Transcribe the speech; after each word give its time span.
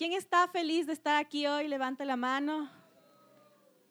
¿Quién 0.00 0.14
está 0.14 0.48
feliz 0.48 0.86
de 0.86 0.94
estar 0.94 1.16
aquí 1.16 1.46
hoy? 1.46 1.68
Levanta 1.68 2.06
la 2.06 2.16
mano. 2.16 2.70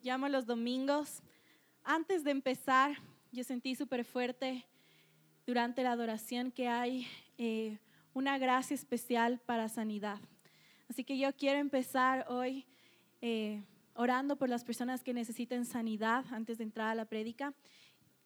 Llamo 0.02 0.28
los 0.28 0.48
domingos. 0.48 1.22
Antes 1.84 2.24
de 2.24 2.32
empezar, 2.32 2.98
yo 3.32 3.44
sentí 3.44 3.76
súper 3.76 4.04
fuerte 4.04 4.66
durante 5.46 5.84
la 5.84 5.92
adoración 5.92 6.52
que 6.52 6.68
hay 6.68 7.06
eh, 7.38 7.78
una 8.12 8.40
gracia 8.40 8.74
especial 8.74 9.40
para 9.46 9.70
sanidad. 9.70 10.18
Así 10.90 11.04
que 11.04 11.16
yo 11.16 11.32
quiero 11.36 11.60
empezar 11.60 12.26
hoy 12.28 12.66
eh, 13.22 13.62
orando 13.94 14.36
por 14.36 14.50
las 14.50 14.64
personas 14.64 15.04
que 15.04 15.14
necesiten 15.14 15.64
sanidad 15.64 16.26
antes 16.32 16.58
de 16.58 16.64
entrar 16.64 16.88
a 16.88 16.96
la 16.96 17.06
prédica. 17.06 17.54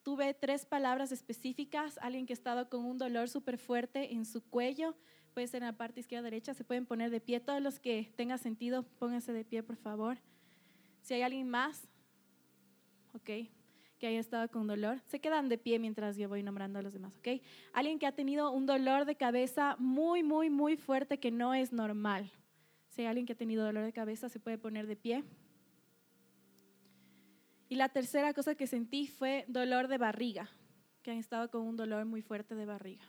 Tuve 0.04 0.34
tres 0.34 0.66
palabras 0.66 1.12
específicas, 1.12 1.98
alguien 2.02 2.26
que 2.26 2.32
ha 2.32 2.40
estado 2.40 2.70
con 2.70 2.86
un 2.86 2.98
dolor 2.98 3.28
súper 3.28 3.58
fuerte 3.58 4.14
en 4.14 4.24
su 4.24 4.42
cuello, 4.42 4.96
puede 5.34 5.48
ser 5.48 5.64
en 5.64 5.68
la 5.68 5.78
parte 5.78 6.00
izquierda 6.00 6.24
derecha, 6.24 6.54
se 6.54 6.64
pueden 6.64 6.86
poner 6.86 7.10
de 7.10 7.20
pie. 7.20 7.40
Todos 7.40 7.62
los 7.62 7.80
que 7.80 8.12
tengan 8.16 8.40
sentido, 8.40 8.84
pónganse 9.00 9.34
de 9.34 9.44
pie, 9.44 9.64
por 9.64 9.76
favor. 9.76 10.18
Si 11.02 11.14
hay 11.14 11.22
alguien 11.24 11.50
más, 11.50 11.88
ok, 13.14 13.30
que 14.00 14.08
haya 14.08 14.20
estado 14.20 14.50
con 14.50 14.68
dolor, 14.68 15.02
se 15.06 15.20
quedan 15.20 15.50
de 15.50 15.58
pie 15.58 15.80
mientras 15.80 16.18
yo 16.18 16.30
voy 16.30 16.44
nombrando 16.44 16.80
a 16.80 16.82
los 16.82 16.94
demás, 16.94 17.18
ok. 17.18 17.42
Alguien 17.74 18.00
que 18.00 18.06
ha 18.06 18.14
tenido 18.14 18.52
un 18.52 18.66
dolor 18.66 19.06
de 19.06 19.16
cabeza 19.16 19.76
muy, 19.80 20.24
muy, 20.24 20.50
muy 20.50 20.78
fuerte 20.78 21.20
que 21.20 21.32
no 21.32 21.54
es 21.54 21.74
normal. 21.74 22.32
Si 22.90 23.02
hay 23.02 23.08
alguien 23.08 23.26
que 23.26 23.34
ha 23.34 23.38
tenido 23.38 23.66
dolor 23.66 23.84
de 23.84 23.94
cabeza, 23.94 24.30
se 24.30 24.40
puede 24.40 24.58
poner 24.58 24.88
de 24.88 24.96
pie. 24.96 25.24
Y 27.70 27.76
la 27.76 27.90
tercera 27.90 28.34
cosa 28.34 28.56
que 28.56 28.68
sentí 28.68 29.08
fue 29.08 29.46
dolor 29.48 29.88
de 29.88 29.98
barriga, 29.98 30.50
que 31.02 31.12
han 31.12 31.18
estado 31.18 31.50
con 31.50 31.64
un 31.64 31.76
dolor 31.76 32.06
muy 32.06 32.22
fuerte 32.22 32.54
de 32.54 32.66
barriga. 32.66 33.04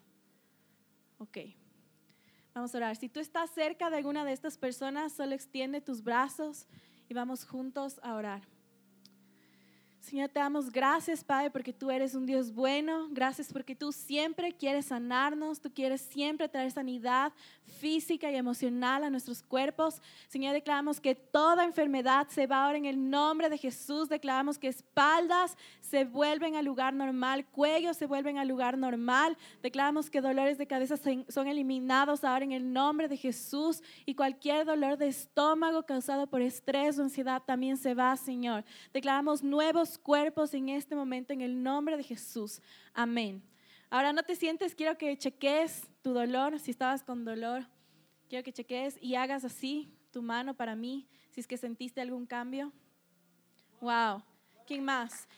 Ok. 1.19 1.39
Vamos 2.55 2.73
a 2.73 2.79
orar. 2.79 2.95
Si 2.95 3.09
tú 3.09 3.19
estás 3.19 3.51
cerca 3.51 3.91
de 3.91 3.97
alguna 3.97 4.25
de 4.25 4.33
estas 4.33 4.59
personas, 4.59 5.13
solo 5.13 5.35
extiende 5.35 5.81
tus 5.81 6.05
brazos 6.05 6.69
y 7.09 7.15
vamos 7.15 7.45
juntos 7.45 7.99
a 8.05 8.15
orar. 8.15 8.54
Señor, 10.05 10.29
te 10.29 10.39
damos 10.39 10.71
gracias, 10.71 11.25
Padre, 11.25 11.51
porque 11.51 11.73
tú 11.73 11.91
eres 11.91 12.15
un 12.15 12.27
Dios 12.27 12.53
bueno. 12.53 13.09
Gracias 13.11 13.51
porque 13.51 13.75
tú 13.75 13.91
siempre 13.91 14.53
quieres 14.53 14.85
sanarnos, 14.87 15.63
tú 15.63 15.73
quieres 15.73 16.03
siempre 16.03 16.47
traer 16.47 16.71
sanidad 16.73 17.33
física 17.81 18.31
y 18.31 18.37
emocional 18.37 19.03
a 19.03 19.09
nuestros 19.09 19.43
cuerpos. 19.43 20.03
Señor, 20.29 20.53
declaramos 20.53 21.01
que 21.01 21.15
toda 21.15 21.65
enfermedad 21.65 22.29
se 22.29 22.47
va 22.47 22.67
ahora 22.67 22.77
en 22.77 22.85
el 22.85 23.09
nombre 23.09 23.49
de 23.49 23.57
Jesús. 23.57 24.11
Declaramos 24.11 24.59
que 24.59 24.69
espaldas 24.69 25.57
se 25.81 26.05
vuelven 26.05 26.57
al 26.57 26.67
lugar 26.67 26.93
normal, 26.93 27.47
cuellos 27.47 27.97
se 27.97 28.07
vuelven 28.07 28.37
al 28.37 28.47
lugar 28.47 28.77
normal. 28.77 29.39
Declaramos 29.63 30.11
que 30.11 30.21
dolores 30.21 30.59
de 30.59 30.67
cabeza 30.67 30.97
son 30.97 31.49
eliminados 31.49 32.25
ahora 32.25 32.45
en 32.45 32.53
el 32.53 32.75
nombre 32.75 33.09
de 33.09 33.17
Jesús 33.17 33.83
y 34.05 34.15
cualquier 34.15 34.67
dolor 34.67 34.99
de 34.99 35.09
estómago 35.09 35.85
causado 35.85 36.27
por 36.27 36.43
estrés 36.43 36.99
o 36.99 37.03
ansiedad 37.03 37.43
también 37.45 37.79
se 37.79 37.95
va, 37.95 38.15
Señor. 38.19 38.65
Declaramos 38.93 39.43
nuevos 39.43 39.94
cuerpos 39.99 40.55
en 40.55 40.69
este 40.69 40.95
momento 40.95 41.33
en 41.33 41.41
el 41.41 41.63
nombre 41.63 41.97
de 41.97 42.03
Jesús. 42.03 42.61
Amén. 42.93 43.43
Ahora 43.91 44.13
no 44.13 44.23
te 44.23 44.35
sientes, 44.35 44.75
quiero 44.75 44.99
que 44.99 45.17
cheques 45.17 45.89
tu 46.03 46.13
dolor, 46.13 46.59
si 46.59 46.71
estabas 46.71 47.03
con 47.03 47.25
dolor, 47.25 47.67
quiero 48.29 48.45
que 48.45 48.53
cheques 48.53 48.99
y 49.01 49.15
hagas 49.15 49.45
así 49.45 49.93
tu 50.11 50.23
mano 50.23 50.55
para 50.55 50.75
mí, 50.75 51.07
si 51.31 51.41
es 51.41 51.47
que 51.47 51.57
sentiste 51.57 52.01
algún 52.01 52.27
cambio. 52.27 52.73
Wow. 53.81 54.23
¿Quién 54.67 54.85
más? 54.85 55.29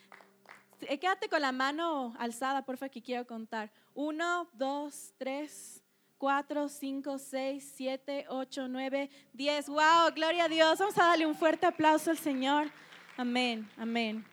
Eh, 0.83 0.99
quédate 0.99 1.29
con 1.29 1.41
la 1.41 1.53
mano 1.53 2.15
alzada, 2.19 2.65
porfa, 2.65 2.89
que 2.89 3.03
quiero 3.03 3.27
contar. 3.27 3.73
Uno, 3.95 4.49
dos, 4.53 5.13
tres, 5.17 5.83
cuatro, 6.19 6.69
cinco, 6.69 7.19
seis, 7.19 7.73
siete, 7.75 8.27
ocho, 8.29 8.69
nueve, 8.69 9.11
diez. 9.33 9.69
Wow, 9.69 10.13
gloria 10.15 10.45
a 10.45 10.49
Dios. 10.49 10.79
Vamos 10.79 10.99
a 10.99 11.07
darle 11.07 11.27
un 11.27 11.35
fuerte 11.35 11.67
aplauso 11.67 12.11
al 12.11 12.19
Señor. 12.19 12.71
Amén, 13.17 13.69
amén. 13.77 14.25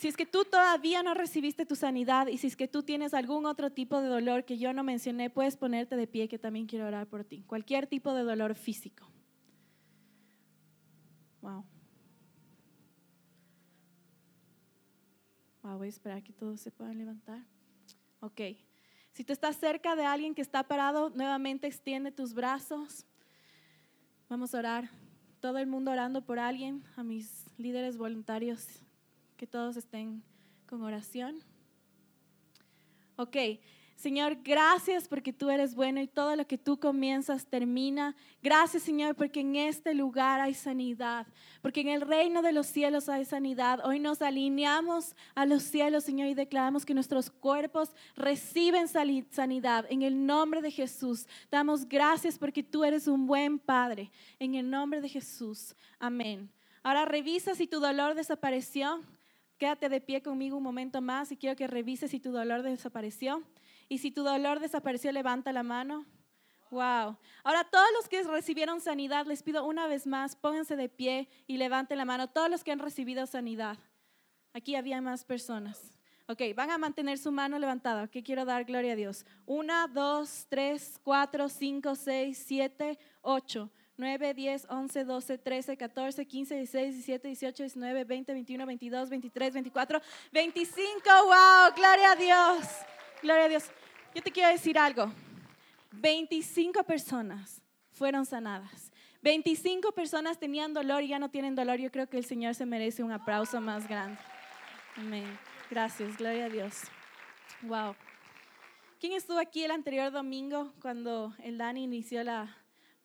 Si 0.00 0.08
es 0.08 0.16
que 0.16 0.24
tú 0.24 0.46
todavía 0.46 1.02
no 1.02 1.12
recibiste 1.12 1.66
tu 1.66 1.76
sanidad 1.76 2.28
y 2.28 2.38
si 2.38 2.46
es 2.46 2.56
que 2.56 2.66
tú 2.66 2.82
tienes 2.82 3.12
algún 3.12 3.44
otro 3.44 3.70
tipo 3.70 4.00
de 4.00 4.08
dolor 4.08 4.46
que 4.46 4.56
yo 4.56 4.72
no 4.72 4.82
mencioné, 4.82 5.28
puedes 5.28 5.58
ponerte 5.58 5.94
de 5.94 6.06
pie 6.06 6.26
que 6.26 6.38
también 6.38 6.64
quiero 6.64 6.86
orar 6.86 7.06
por 7.06 7.22
ti. 7.22 7.44
Cualquier 7.46 7.86
tipo 7.86 8.14
de 8.14 8.22
dolor 8.22 8.54
físico. 8.54 9.06
Wow. 11.42 11.66
Wow, 15.62 15.76
voy 15.76 15.88
a 15.88 15.90
esperar 15.90 16.22
que 16.22 16.32
todos 16.32 16.62
se 16.62 16.70
puedan 16.70 16.96
levantar. 16.96 17.44
Ok. 18.20 18.40
Si 19.12 19.22
tú 19.22 19.34
estás 19.34 19.56
cerca 19.56 19.96
de 19.96 20.06
alguien 20.06 20.34
que 20.34 20.40
está 20.40 20.66
parado, 20.66 21.10
nuevamente 21.10 21.66
extiende 21.66 22.10
tus 22.10 22.32
brazos. 22.32 23.04
Vamos 24.30 24.54
a 24.54 24.60
orar. 24.60 24.90
Todo 25.40 25.58
el 25.58 25.66
mundo 25.66 25.90
orando 25.90 26.24
por 26.24 26.38
alguien, 26.38 26.84
a 26.96 27.02
mis 27.02 27.44
líderes 27.58 27.98
voluntarios 27.98 28.82
que 29.40 29.46
todos 29.46 29.78
estén 29.78 30.22
con 30.66 30.82
oración. 30.82 31.42
Ok, 33.16 33.38
Señor, 33.96 34.36
gracias 34.44 35.08
porque 35.08 35.32
tú 35.32 35.48
eres 35.48 35.74
bueno 35.74 35.98
y 36.02 36.06
todo 36.06 36.36
lo 36.36 36.46
que 36.46 36.58
tú 36.58 36.78
comienzas 36.78 37.46
termina. 37.46 38.14
Gracias, 38.42 38.82
Señor, 38.82 39.14
porque 39.14 39.40
en 39.40 39.56
este 39.56 39.94
lugar 39.94 40.42
hay 40.42 40.52
sanidad, 40.52 41.26
porque 41.62 41.80
en 41.80 41.88
el 41.88 42.02
reino 42.02 42.42
de 42.42 42.52
los 42.52 42.66
cielos 42.66 43.08
hay 43.08 43.24
sanidad. 43.24 43.80
Hoy 43.82 43.98
nos 43.98 44.20
alineamos 44.20 45.16
a 45.34 45.46
los 45.46 45.62
cielos, 45.62 46.04
Señor, 46.04 46.28
y 46.28 46.34
declaramos 46.34 46.84
que 46.84 46.92
nuestros 46.92 47.30
cuerpos 47.30 47.94
reciben 48.16 48.88
sanidad. 48.88 49.86
En 49.88 50.02
el 50.02 50.26
nombre 50.26 50.60
de 50.60 50.70
Jesús, 50.70 51.26
damos 51.50 51.88
gracias 51.88 52.38
porque 52.38 52.62
tú 52.62 52.84
eres 52.84 53.08
un 53.08 53.26
buen 53.26 53.58
Padre. 53.58 54.10
En 54.38 54.54
el 54.54 54.68
nombre 54.68 55.00
de 55.00 55.08
Jesús, 55.08 55.74
amén. 55.98 56.50
Ahora 56.82 57.06
revisa 57.06 57.54
si 57.54 57.66
tu 57.66 57.80
dolor 57.80 58.14
desapareció. 58.14 59.00
Quédate 59.60 59.90
de 59.90 60.00
pie 60.00 60.22
conmigo 60.22 60.56
un 60.56 60.62
momento 60.62 61.02
más 61.02 61.30
y 61.32 61.36
quiero 61.36 61.54
que 61.54 61.66
revises 61.66 62.12
si 62.12 62.18
tu 62.18 62.32
dolor 62.32 62.62
desapareció. 62.62 63.42
Y 63.90 63.98
si 63.98 64.10
tu 64.10 64.22
dolor 64.22 64.58
desapareció, 64.58 65.12
levanta 65.12 65.52
la 65.52 65.62
mano. 65.62 66.06
Wow. 66.70 67.18
Ahora, 67.44 67.64
todos 67.70 67.88
los 67.94 68.08
que 68.08 68.22
recibieron 68.22 68.80
sanidad, 68.80 69.26
les 69.26 69.42
pido 69.42 69.66
una 69.66 69.86
vez 69.86 70.06
más, 70.06 70.34
pónganse 70.34 70.76
de 70.76 70.88
pie 70.88 71.28
y 71.46 71.58
levanten 71.58 71.98
la 71.98 72.06
mano. 72.06 72.30
Todos 72.30 72.48
los 72.48 72.64
que 72.64 72.72
han 72.72 72.78
recibido 72.78 73.26
sanidad. 73.26 73.76
Aquí 74.54 74.76
había 74.76 75.02
más 75.02 75.26
personas. 75.26 75.92
Ok, 76.26 76.40
van 76.56 76.70
a 76.70 76.78
mantener 76.78 77.18
su 77.18 77.30
mano 77.30 77.58
levantada. 77.58 78.08
Que 78.08 78.22
quiero 78.22 78.46
dar 78.46 78.64
gloria 78.64 78.94
a 78.94 78.96
Dios. 78.96 79.26
Una, 79.44 79.86
dos, 79.88 80.46
tres, 80.48 80.98
cuatro, 81.04 81.50
cinco, 81.50 81.96
seis, 81.96 82.42
siete, 82.46 82.98
ocho. 83.20 83.70
9, 84.00 84.34
10, 84.34 84.66
11, 84.68 85.04
12, 85.04 85.38
13, 85.38 85.76
14, 85.76 86.26
15, 86.26 86.54
16, 86.56 86.94
17, 86.94 87.28
18, 87.28 87.62
19, 87.64 88.04
20, 88.04 88.32
21, 88.32 88.66
22, 88.66 89.10
23, 89.10 89.54
24, 89.54 90.00
25. 90.32 91.00
¡Wow! 91.04 91.74
Gloria 91.76 92.12
a 92.12 92.16
Dios. 92.16 92.66
Gloria 93.22 93.44
a 93.44 93.48
Dios. 93.48 93.64
Yo 94.14 94.22
te 94.22 94.32
quiero 94.32 94.48
decir 94.48 94.78
algo. 94.78 95.12
25 95.92 96.82
personas 96.84 97.60
fueron 97.92 98.24
sanadas. 98.24 98.90
25 99.22 99.92
personas 99.92 100.38
tenían 100.38 100.72
dolor 100.72 101.02
y 101.02 101.08
ya 101.08 101.18
no 101.18 101.30
tienen 101.30 101.54
dolor. 101.54 101.78
Yo 101.78 101.90
creo 101.90 102.08
que 102.08 102.16
el 102.16 102.24
Señor 102.24 102.54
se 102.54 102.64
merece 102.64 103.02
un 103.02 103.12
aplauso 103.12 103.60
más 103.60 103.86
grande. 103.86 104.18
Amén. 104.96 105.38
Gracias. 105.70 106.16
Gloria 106.16 106.46
a 106.46 106.48
Dios. 106.48 106.74
Wow. 107.62 107.94
¿Quién 108.98 109.12
estuvo 109.12 109.38
aquí 109.38 109.64
el 109.64 109.70
anterior 109.70 110.10
domingo 110.10 110.72
cuando 110.80 111.34
el 111.42 111.58
Dani 111.58 111.84
inició 111.84 112.24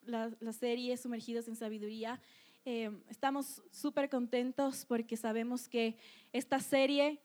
la, 0.05 0.31
la, 0.39 0.53
serie 0.53 0.97
Sumergidos 0.97 1.47
en 1.47 1.55
Sabiduría. 1.55 2.19
Eh, 2.65 2.91
estamos 3.09 3.61
súper 3.71 4.09
contentos 4.09 4.85
porque 4.85 5.17
sabemos 5.17 5.67
que 5.67 5.97
esta 6.33 6.59
serie 6.59 7.19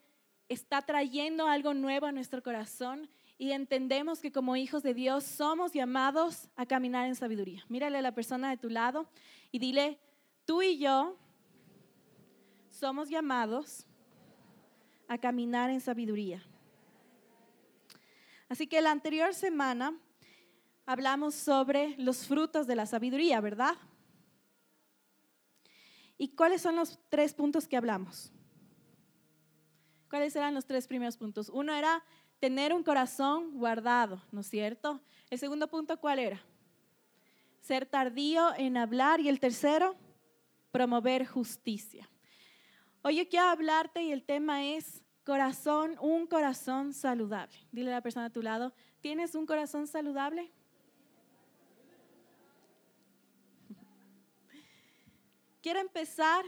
está 0.48 0.82
trayendo 0.82 1.46
algo 1.46 1.74
nuevo 1.74 2.06
a 2.06 2.12
nuestro 2.12 2.42
corazón 2.42 3.08
y 3.38 3.52
entendemos 3.52 4.20
que 4.20 4.32
como 4.32 4.56
hijos 4.56 4.82
de 4.82 4.92
Dios 4.92 5.24
somos 5.24 5.72
llamados 5.72 6.48
a 6.56 6.66
caminar 6.66 7.06
en 7.06 7.14
sabiduría. 7.14 7.64
Mírale 7.68 7.98
a 7.98 8.02
la 8.02 8.14
persona 8.14 8.50
de 8.50 8.58
tu 8.58 8.68
lado 8.68 9.08
y 9.50 9.58
dile, 9.58 9.98
tú 10.44 10.60
y 10.60 10.78
yo 10.78 11.16
somos 12.68 13.08
llamados 13.08 13.86
a 15.08 15.16
caminar 15.18 15.70
en 15.70 15.80
sabiduría. 15.80 16.44
Así 18.48 18.66
que 18.66 18.80
la 18.80 18.90
anterior 18.90 19.32
semana 19.32 19.98
hablamos 20.90 21.36
sobre 21.36 21.94
los 21.98 22.26
frutos 22.26 22.66
de 22.66 22.74
la 22.74 22.84
sabiduría, 22.84 23.40
¿verdad? 23.40 23.76
¿Y 26.18 26.34
cuáles 26.34 26.62
son 26.62 26.74
los 26.74 26.98
tres 27.08 27.32
puntos 27.32 27.68
que 27.68 27.76
hablamos? 27.76 28.32
¿Cuáles 30.08 30.34
eran 30.34 30.52
los 30.52 30.66
tres 30.66 30.88
primeros 30.88 31.16
puntos? 31.16 31.48
Uno 31.48 31.72
era 31.76 32.02
tener 32.40 32.74
un 32.74 32.82
corazón 32.82 33.52
guardado, 33.52 34.20
¿no 34.32 34.40
es 34.40 34.48
cierto? 34.48 35.00
El 35.30 35.38
segundo 35.38 35.68
punto, 35.68 35.96
¿cuál 36.00 36.18
era? 36.18 36.42
Ser 37.60 37.86
tardío 37.86 38.52
en 38.56 38.76
hablar. 38.76 39.20
Y 39.20 39.28
el 39.28 39.38
tercero, 39.38 39.94
promover 40.72 41.24
justicia. 41.24 42.10
Hoy 43.02 43.18
yo 43.18 43.28
quiero 43.28 43.46
hablarte 43.46 44.02
y 44.02 44.10
el 44.10 44.24
tema 44.24 44.66
es 44.66 45.04
corazón, 45.24 45.96
un 46.00 46.26
corazón 46.26 46.92
saludable. 46.94 47.56
Dile 47.70 47.92
a 47.92 47.94
la 47.94 48.02
persona 48.02 48.26
a 48.26 48.30
tu 48.30 48.42
lado, 48.42 48.74
¿tienes 49.00 49.36
un 49.36 49.46
corazón 49.46 49.86
saludable? 49.86 50.50
Quiero 55.62 55.80
empezar 55.80 56.44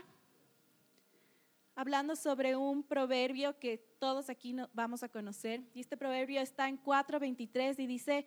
hablando 1.75 2.17
sobre 2.17 2.57
un 2.57 2.83
proverbio 2.83 3.59
que 3.59 3.79
todos 3.99 4.29
aquí 4.29 4.55
vamos 4.73 5.03
a 5.03 5.09
conocer. 5.09 5.63
Y 5.75 5.81
este 5.81 5.97
proverbio 5.97 6.41
está 6.41 6.69
en 6.69 6.83
4.23 6.83 7.79
y 7.79 7.87
dice, 7.87 8.27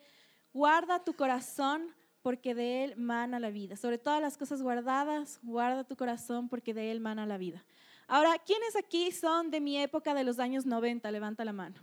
guarda 0.54 1.04
tu 1.04 1.14
corazón 1.14 1.94
porque 2.22 2.56
de 2.56 2.84
él 2.84 2.96
mana 2.98 3.40
la 3.40 3.52
vida. 3.52 3.76
Sobre 3.76 3.98
todas 3.98 4.22
las 4.22 4.38
cosas 4.38 4.62
guardadas, 4.62 5.40
guarda 5.44 5.84
tu 5.84 5.96
corazón 5.96 6.50
porque 6.50 6.74
de 6.74 6.92
él 6.92 7.00
mana 7.00 7.26
la 7.26 7.38
vida. 7.38 7.64
Ahora, 8.08 8.38
¿quiénes 8.40 8.76
aquí 8.76 9.12
son 9.12 9.52
de 9.52 9.62
mi 9.62 9.78
época 9.78 10.14
de 10.14 10.24
los 10.24 10.40
años 10.40 10.66
90? 10.66 11.10
Levanta 11.12 11.46
la 11.46 11.54
mano. 11.54 11.76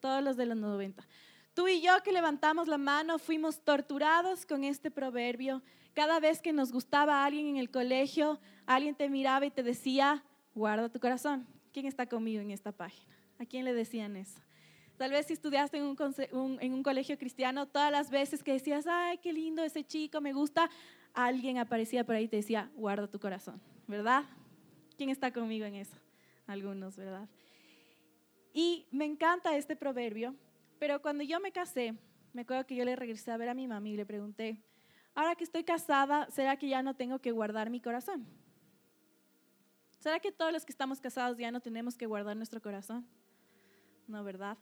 Todos 0.00 0.22
los 0.22 0.36
de 0.36 0.46
los 0.46 0.56
90. 0.56 1.06
Tú 1.54 1.68
y 1.68 1.82
yo 1.82 1.92
que 2.02 2.12
levantamos 2.12 2.66
la 2.66 2.78
mano 2.78 3.18
fuimos 3.18 3.60
torturados 3.60 4.46
con 4.46 4.64
este 4.64 4.90
proverbio. 4.90 5.62
Cada 5.92 6.18
vez 6.18 6.40
que 6.40 6.52
nos 6.52 6.72
gustaba 6.72 7.24
alguien 7.24 7.46
en 7.46 7.56
el 7.58 7.70
colegio, 7.70 8.40
alguien 8.64 8.94
te 8.94 9.10
miraba 9.10 9.44
y 9.44 9.50
te 9.50 9.62
decía, 9.62 10.24
guarda 10.54 10.88
tu 10.88 10.98
corazón. 10.98 11.46
¿Quién 11.72 11.86
está 11.86 12.06
conmigo 12.06 12.40
en 12.40 12.50
esta 12.50 12.72
página? 12.72 13.14
¿A 13.38 13.44
quién 13.44 13.64
le 13.64 13.74
decían 13.74 14.16
eso? 14.16 14.40
Tal 14.96 15.10
vez 15.10 15.26
si 15.26 15.34
estudiaste 15.34 15.76
en 15.76 15.84
un, 15.84 16.58
en 16.60 16.72
un 16.72 16.82
colegio 16.82 17.18
cristiano, 17.18 17.66
todas 17.66 17.90
las 17.92 18.10
veces 18.10 18.42
que 18.42 18.52
decías, 18.52 18.86
ay, 18.86 19.18
qué 19.18 19.32
lindo 19.32 19.62
ese 19.62 19.84
chico, 19.84 20.20
me 20.20 20.32
gusta, 20.32 20.70
alguien 21.12 21.58
aparecía 21.58 22.04
por 22.04 22.14
ahí 22.14 22.24
y 22.24 22.28
te 22.28 22.36
decía, 22.36 22.70
guarda 22.76 23.08
tu 23.08 23.18
corazón, 23.18 23.60
¿verdad? 23.86 24.24
¿Quién 24.96 25.10
está 25.10 25.32
conmigo 25.32 25.66
en 25.66 25.74
eso? 25.74 25.96
Algunos, 26.46 26.96
¿verdad? 26.96 27.28
Y 28.54 28.86
me 28.90 29.04
encanta 29.04 29.56
este 29.56 29.76
proverbio, 29.76 30.34
pero 30.82 31.00
cuando 31.00 31.22
yo 31.22 31.38
me 31.38 31.52
casé, 31.52 31.94
me 32.32 32.42
acuerdo 32.42 32.66
que 32.66 32.74
yo 32.74 32.84
le 32.84 32.96
regresé 32.96 33.30
a 33.30 33.36
ver 33.36 33.48
a 33.48 33.54
mi 33.54 33.68
mamá 33.68 33.88
y 33.88 33.96
le 33.96 34.04
pregunté, 34.04 34.60
ahora 35.14 35.36
que 35.36 35.44
estoy 35.44 35.62
casada, 35.62 36.28
¿será 36.28 36.56
que 36.56 36.68
ya 36.68 36.82
no 36.82 36.96
tengo 36.96 37.20
que 37.20 37.30
guardar 37.30 37.70
mi 37.70 37.80
corazón? 37.80 38.26
¿Será 40.00 40.18
que 40.18 40.32
todos 40.32 40.52
los 40.52 40.64
que 40.64 40.72
estamos 40.72 41.00
casados 41.00 41.38
ya 41.38 41.52
no 41.52 41.60
tenemos 41.60 41.96
que 41.96 42.06
guardar 42.06 42.36
nuestro 42.36 42.60
corazón? 42.60 43.06
No, 44.08 44.24
¿verdad? 44.24 44.58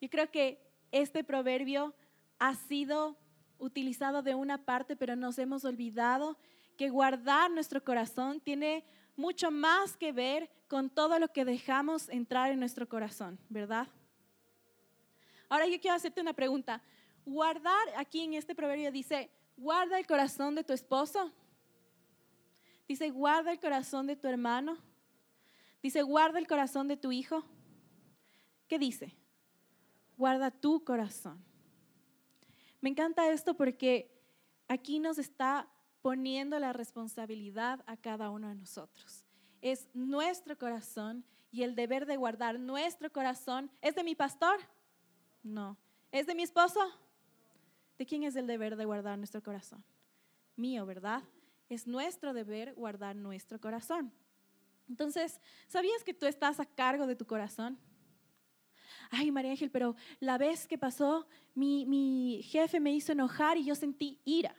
Yo 0.00 0.08
creo 0.08 0.30
que 0.30 0.58
este 0.90 1.22
proverbio 1.22 1.94
ha 2.38 2.54
sido 2.54 3.18
utilizado 3.58 4.22
de 4.22 4.34
una 4.34 4.64
parte, 4.64 4.96
pero 4.96 5.16
nos 5.16 5.38
hemos 5.38 5.66
olvidado 5.66 6.38
que 6.78 6.88
guardar 6.88 7.50
nuestro 7.50 7.84
corazón 7.84 8.40
tiene 8.40 8.86
mucho 9.16 9.50
más 9.50 9.98
que 9.98 10.12
ver 10.12 10.48
con 10.66 10.88
todo 10.88 11.18
lo 11.18 11.28
que 11.28 11.44
dejamos 11.44 12.08
entrar 12.08 12.52
en 12.52 12.58
nuestro 12.58 12.88
corazón, 12.88 13.38
¿verdad? 13.50 13.86
Ahora 15.52 15.66
yo 15.66 15.78
quiero 15.78 15.94
hacerte 15.94 16.22
una 16.22 16.32
pregunta. 16.32 16.80
Guardar, 17.26 17.86
aquí 17.98 18.22
en 18.22 18.32
este 18.32 18.54
proverbio 18.54 18.90
dice, 18.90 19.30
guarda 19.54 19.98
el 19.98 20.06
corazón 20.06 20.54
de 20.54 20.64
tu 20.64 20.72
esposo. 20.72 21.30
Dice, 22.88 23.10
guarda 23.10 23.52
el 23.52 23.60
corazón 23.60 24.06
de 24.06 24.16
tu 24.16 24.28
hermano. 24.28 24.78
Dice, 25.82 26.00
guarda 26.00 26.38
el 26.38 26.46
corazón 26.46 26.88
de 26.88 26.96
tu 26.96 27.12
hijo. 27.12 27.44
¿Qué 28.66 28.78
dice? 28.78 29.14
Guarda 30.16 30.50
tu 30.50 30.82
corazón. 30.84 31.44
Me 32.80 32.88
encanta 32.88 33.30
esto 33.30 33.52
porque 33.52 34.10
aquí 34.68 35.00
nos 35.00 35.18
está 35.18 35.68
poniendo 36.00 36.58
la 36.60 36.72
responsabilidad 36.72 37.84
a 37.86 37.98
cada 37.98 38.30
uno 38.30 38.48
de 38.48 38.54
nosotros. 38.54 39.26
Es 39.60 39.86
nuestro 39.92 40.56
corazón 40.56 41.26
y 41.50 41.62
el 41.62 41.74
deber 41.74 42.06
de 42.06 42.16
guardar 42.16 42.58
nuestro 42.58 43.12
corazón. 43.12 43.70
¿Es 43.82 43.94
de 43.94 44.02
mi 44.02 44.14
pastor? 44.14 44.58
No. 45.42 45.76
¿Es 46.10 46.26
de 46.26 46.34
mi 46.34 46.42
esposo? 46.42 46.80
¿De 47.98 48.06
quién 48.06 48.22
es 48.24 48.36
el 48.36 48.46
deber 48.46 48.76
de 48.76 48.84
guardar 48.84 49.18
nuestro 49.18 49.42
corazón? 49.42 49.84
Mío, 50.56 50.86
¿verdad? 50.86 51.22
Es 51.68 51.86
nuestro 51.86 52.32
deber 52.32 52.74
guardar 52.74 53.16
nuestro 53.16 53.60
corazón. 53.60 54.12
Entonces, 54.88 55.40
¿sabías 55.68 56.04
que 56.04 56.14
tú 56.14 56.26
estás 56.26 56.60
a 56.60 56.66
cargo 56.66 57.06
de 57.06 57.16
tu 57.16 57.26
corazón? 57.26 57.78
Ay, 59.10 59.30
María 59.30 59.52
Ángel, 59.52 59.70
pero 59.70 59.96
la 60.20 60.38
vez 60.38 60.66
que 60.66 60.78
pasó, 60.78 61.26
mi, 61.54 61.86
mi 61.86 62.42
jefe 62.44 62.80
me 62.80 62.92
hizo 62.92 63.12
enojar 63.12 63.56
y 63.56 63.64
yo 63.64 63.74
sentí 63.74 64.20
ira. 64.24 64.54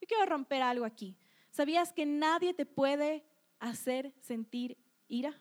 Yo 0.00 0.06
quiero 0.06 0.26
romper 0.26 0.62
algo 0.62 0.84
aquí. 0.84 1.16
¿Sabías 1.50 1.92
que 1.92 2.06
nadie 2.06 2.54
te 2.54 2.66
puede 2.66 3.24
hacer 3.58 4.12
sentir 4.20 4.76
ira? 5.08 5.34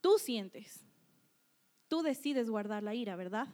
Tú 0.00 0.18
sientes. 0.18 0.89
Tú 1.90 2.02
decides 2.02 2.48
guardar 2.48 2.84
la 2.84 2.94
ira, 2.94 3.16
¿verdad? 3.16 3.48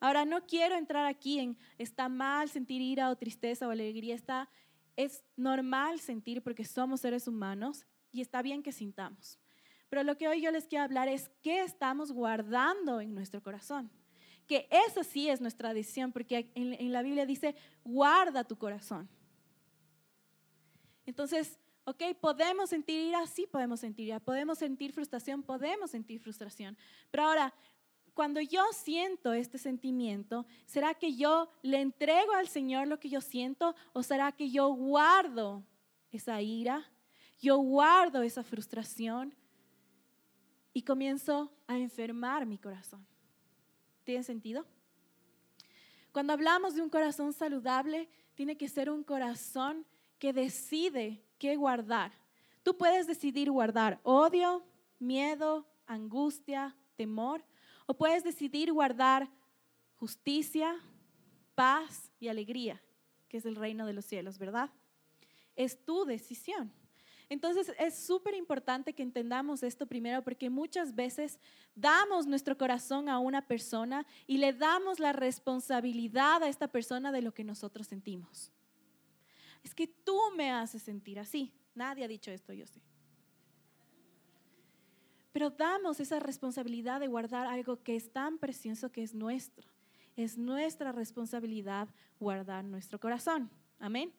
Ahora, 0.00 0.24
no 0.24 0.46
quiero 0.46 0.76
entrar 0.76 1.04
aquí 1.04 1.38
en 1.38 1.58
está 1.78 2.08
mal 2.08 2.48
sentir 2.48 2.80
ira 2.80 3.10
o 3.10 3.16
tristeza 3.16 3.68
o 3.68 3.70
alegría. 3.70 4.14
Está, 4.14 4.48
es 4.96 5.22
normal 5.36 6.00
sentir 6.00 6.42
porque 6.42 6.64
somos 6.64 7.02
seres 7.02 7.28
humanos 7.28 7.86
y 8.10 8.22
está 8.22 8.40
bien 8.40 8.62
que 8.62 8.72
sintamos. 8.72 9.38
Pero 9.90 10.02
lo 10.02 10.16
que 10.16 10.26
hoy 10.26 10.40
yo 10.40 10.50
les 10.50 10.66
quiero 10.66 10.84
hablar 10.84 11.08
es 11.08 11.30
qué 11.42 11.62
estamos 11.62 12.10
guardando 12.10 13.00
en 13.02 13.14
nuestro 13.14 13.42
corazón 13.42 13.90
que 14.46 14.68
esa 14.70 15.04
sí 15.04 15.28
es 15.28 15.40
nuestra 15.40 15.72
decisión, 15.72 16.12
porque 16.12 16.50
en, 16.54 16.92
la 16.92 17.02
Biblia 17.02 17.26
dice, 17.26 17.54
guarda 17.84 18.44
tu 18.44 18.56
corazón. 18.56 19.08
Entonces, 21.06 21.58
ok, 21.84 22.02
podemos 22.20 22.70
sentir 22.70 23.08
ira, 23.08 23.26
sí 23.26 23.46
podemos 23.46 23.80
sentir 23.80 24.06
ira, 24.06 24.20
podemos 24.20 24.58
sentir 24.58 24.92
frustración, 24.92 25.42
podemos 25.42 25.90
sentir 25.90 26.20
frustración. 26.20 26.76
Pero 27.10 27.24
ahora, 27.24 27.54
cuando 28.14 28.40
yo 28.40 28.62
siento 28.72 29.32
este 29.32 29.58
sentimiento, 29.58 30.46
¿será 30.66 30.94
que 30.94 31.16
yo 31.16 31.50
le 31.62 31.80
entrego 31.80 32.32
al 32.32 32.48
Señor 32.48 32.86
lo 32.86 33.00
que 33.00 33.08
yo 33.08 33.20
siento 33.20 33.74
o 33.92 34.02
será 34.02 34.32
que 34.32 34.50
yo 34.50 34.68
guardo 34.68 35.64
esa 36.12 36.40
ira? 36.40 36.88
Yo 37.40 37.58
guardo 37.58 38.22
esa 38.22 38.44
frustración 38.44 39.34
y 40.72 40.82
comienzo 40.82 41.52
a 41.66 41.76
enfermar 41.76 42.46
mi 42.46 42.56
corazón. 42.56 43.04
¿Tiene 44.04 44.22
sentido? 44.22 44.64
Cuando 46.12 46.32
hablamos 46.32 46.74
de 46.74 46.82
un 46.82 46.90
corazón 46.90 47.32
saludable, 47.32 48.08
tiene 48.34 48.56
que 48.56 48.68
ser 48.68 48.90
un 48.90 49.02
corazón 49.02 49.84
que 50.20 50.32
decide 50.32 51.23
qué 51.44 51.56
guardar. 51.56 52.10
Tú 52.62 52.74
puedes 52.74 53.06
decidir 53.06 53.50
guardar 53.50 54.00
odio, 54.02 54.64
miedo, 54.98 55.66
angustia, 55.86 56.74
temor, 56.96 57.44
o 57.84 57.92
puedes 57.92 58.24
decidir 58.24 58.72
guardar 58.72 59.28
justicia, 59.96 60.74
paz 61.54 62.10
y 62.18 62.28
alegría, 62.28 62.80
que 63.28 63.36
es 63.36 63.44
el 63.44 63.56
reino 63.56 63.84
de 63.84 63.92
los 63.92 64.06
cielos, 64.06 64.38
¿verdad? 64.38 64.70
Es 65.54 65.84
tu 65.84 66.06
decisión. 66.06 66.72
Entonces 67.28 67.70
es 67.78 67.94
súper 67.94 68.34
importante 68.34 68.94
que 68.94 69.02
entendamos 69.02 69.62
esto 69.62 69.86
primero 69.86 70.22
porque 70.22 70.48
muchas 70.48 70.94
veces 70.94 71.38
damos 71.74 72.26
nuestro 72.26 72.56
corazón 72.56 73.10
a 73.10 73.18
una 73.18 73.46
persona 73.46 74.06
y 74.26 74.38
le 74.38 74.54
damos 74.54 74.98
la 74.98 75.12
responsabilidad 75.12 76.42
a 76.42 76.48
esta 76.48 76.68
persona 76.68 77.12
de 77.12 77.20
lo 77.20 77.34
que 77.34 77.44
nosotros 77.44 77.86
sentimos. 77.86 78.50
Es 79.64 79.74
que 79.74 79.88
tú 79.88 80.18
me 80.36 80.52
haces 80.52 80.82
sentir 80.82 81.18
así. 81.18 81.52
Nadie 81.74 82.04
ha 82.04 82.08
dicho 82.08 82.30
esto, 82.30 82.52
yo 82.52 82.66
sé. 82.66 82.80
Pero 85.32 85.50
damos 85.50 85.98
esa 85.98 86.20
responsabilidad 86.20 87.00
de 87.00 87.08
guardar 87.08 87.48
algo 87.48 87.82
que 87.82 87.96
es 87.96 88.12
tan 88.12 88.38
precioso 88.38 88.92
que 88.92 89.02
es 89.02 89.14
nuestro. 89.14 89.68
Es 90.16 90.38
nuestra 90.38 90.92
responsabilidad 90.92 91.88
guardar 92.20 92.64
nuestro 92.64 93.00
corazón. 93.00 93.50
Amén. 93.80 94.12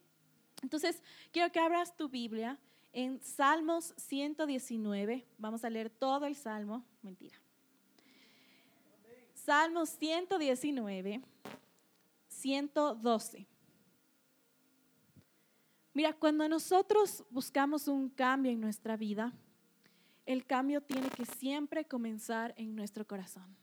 Entonces, 0.62 1.02
quiero 1.32 1.52
que 1.54 1.60
abras 1.60 1.96
tu 1.96 2.10
Biblia 2.10 2.60
en 2.92 3.22
Salmos 3.22 3.94
119. 3.98 5.26
Vamos 5.38 5.64
a 5.64 5.70
leer 5.70 5.90
todo 5.90 6.26
el 6.26 6.36
Salmo. 6.36 6.84
Mentira. 7.02 7.38
Salmos 9.34 9.90
119, 9.90 11.22
112. 12.28 13.48
Mira, 15.96 16.12
cuando 16.12 16.48
nosotros 16.50 17.24
buscamos 17.32 17.88
un 17.88 18.10
cambio 18.10 18.52
en 18.52 18.60
nuestra 18.60 18.98
vida, 18.98 19.32
el 20.26 20.46
cambio 20.46 20.82
tiene 20.82 21.10
que 21.10 21.26
siempre 21.26 21.86
comenzar 21.86 22.54
en 22.58 22.76
nuestro 22.76 23.08
corazón. 23.08 23.56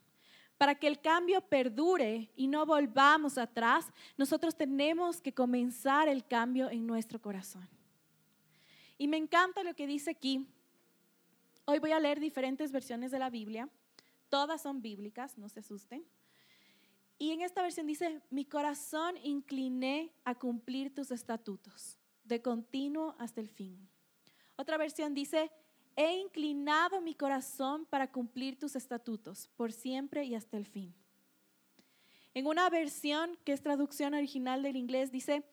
Para 0.57 0.75
que 0.75 0.87
el 0.87 0.99
cambio 0.99 1.43
perdure 1.43 2.31
y 2.35 2.47
no 2.47 2.65
volvamos 2.65 3.37
atrás, 3.37 3.93
nosotros 4.17 4.57
tenemos 4.57 5.21
que 5.21 5.35
comenzar 5.35 6.09
el 6.09 6.27
cambio 6.27 6.71
en 6.71 6.87
nuestro 6.87 7.21
corazón. 7.21 7.69
Y 8.97 9.09
me 9.09 9.19
encanta 9.19 9.63
lo 9.63 9.75
que 9.75 9.87
dice 9.87 10.11
aquí. 10.11 10.49
Hoy 11.67 11.81
voy 11.81 11.93
a 11.93 12.01
leer 12.01 12.19
diferentes 12.19 12.73
versiones 12.73 13.11
de 13.11 13.19
la 13.19 13.29
Biblia. 13.29 13.69
Todas 14.31 14.63
son 14.63 14.81
bíblicas, 14.81 15.37
no 15.37 15.51
se 15.51 15.61
asusten. 15.61 16.03
Y 17.19 17.33
en 17.33 17.43
esta 17.43 17.61
versión 17.61 17.87
dice, 17.87 18.23
mi 18.31 18.47
corazón 18.47 19.17
incliné 19.23 20.15
a 20.25 20.35
cumplir 20.35 20.95
tus 20.95 21.11
estatutos, 21.11 21.99
de 22.25 22.41
continuo 22.43 23.15
hasta 23.19 23.41
el 23.41 23.49
fin. 23.49 23.89
Otra 24.57 24.77
versión 24.77 25.15
dice, 25.15 25.51
he 25.97 26.17
inclinado 26.17 27.01
mi 27.01 27.15
corazón 27.15 27.87
para 27.87 28.11
cumplir 28.11 28.59
tus 28.59 28.77
estatutos, 28.77 29.49
por 29.57 29.73
siempre 29.73 30.25
y 30.25 30.35
hasta 30.35 30.57
el 30.57 30.67
fin. 30.67 30.95
En 32.35 32.47
una 32.47 32.71
versión 32.71 33.37
que 33.45 33.53
es 33.53 33.63
traducción 33.63 34.15
original 34.15 34.63
del 34.63 34.77
inglés 34.77 35.11
dice, 35.13 35.45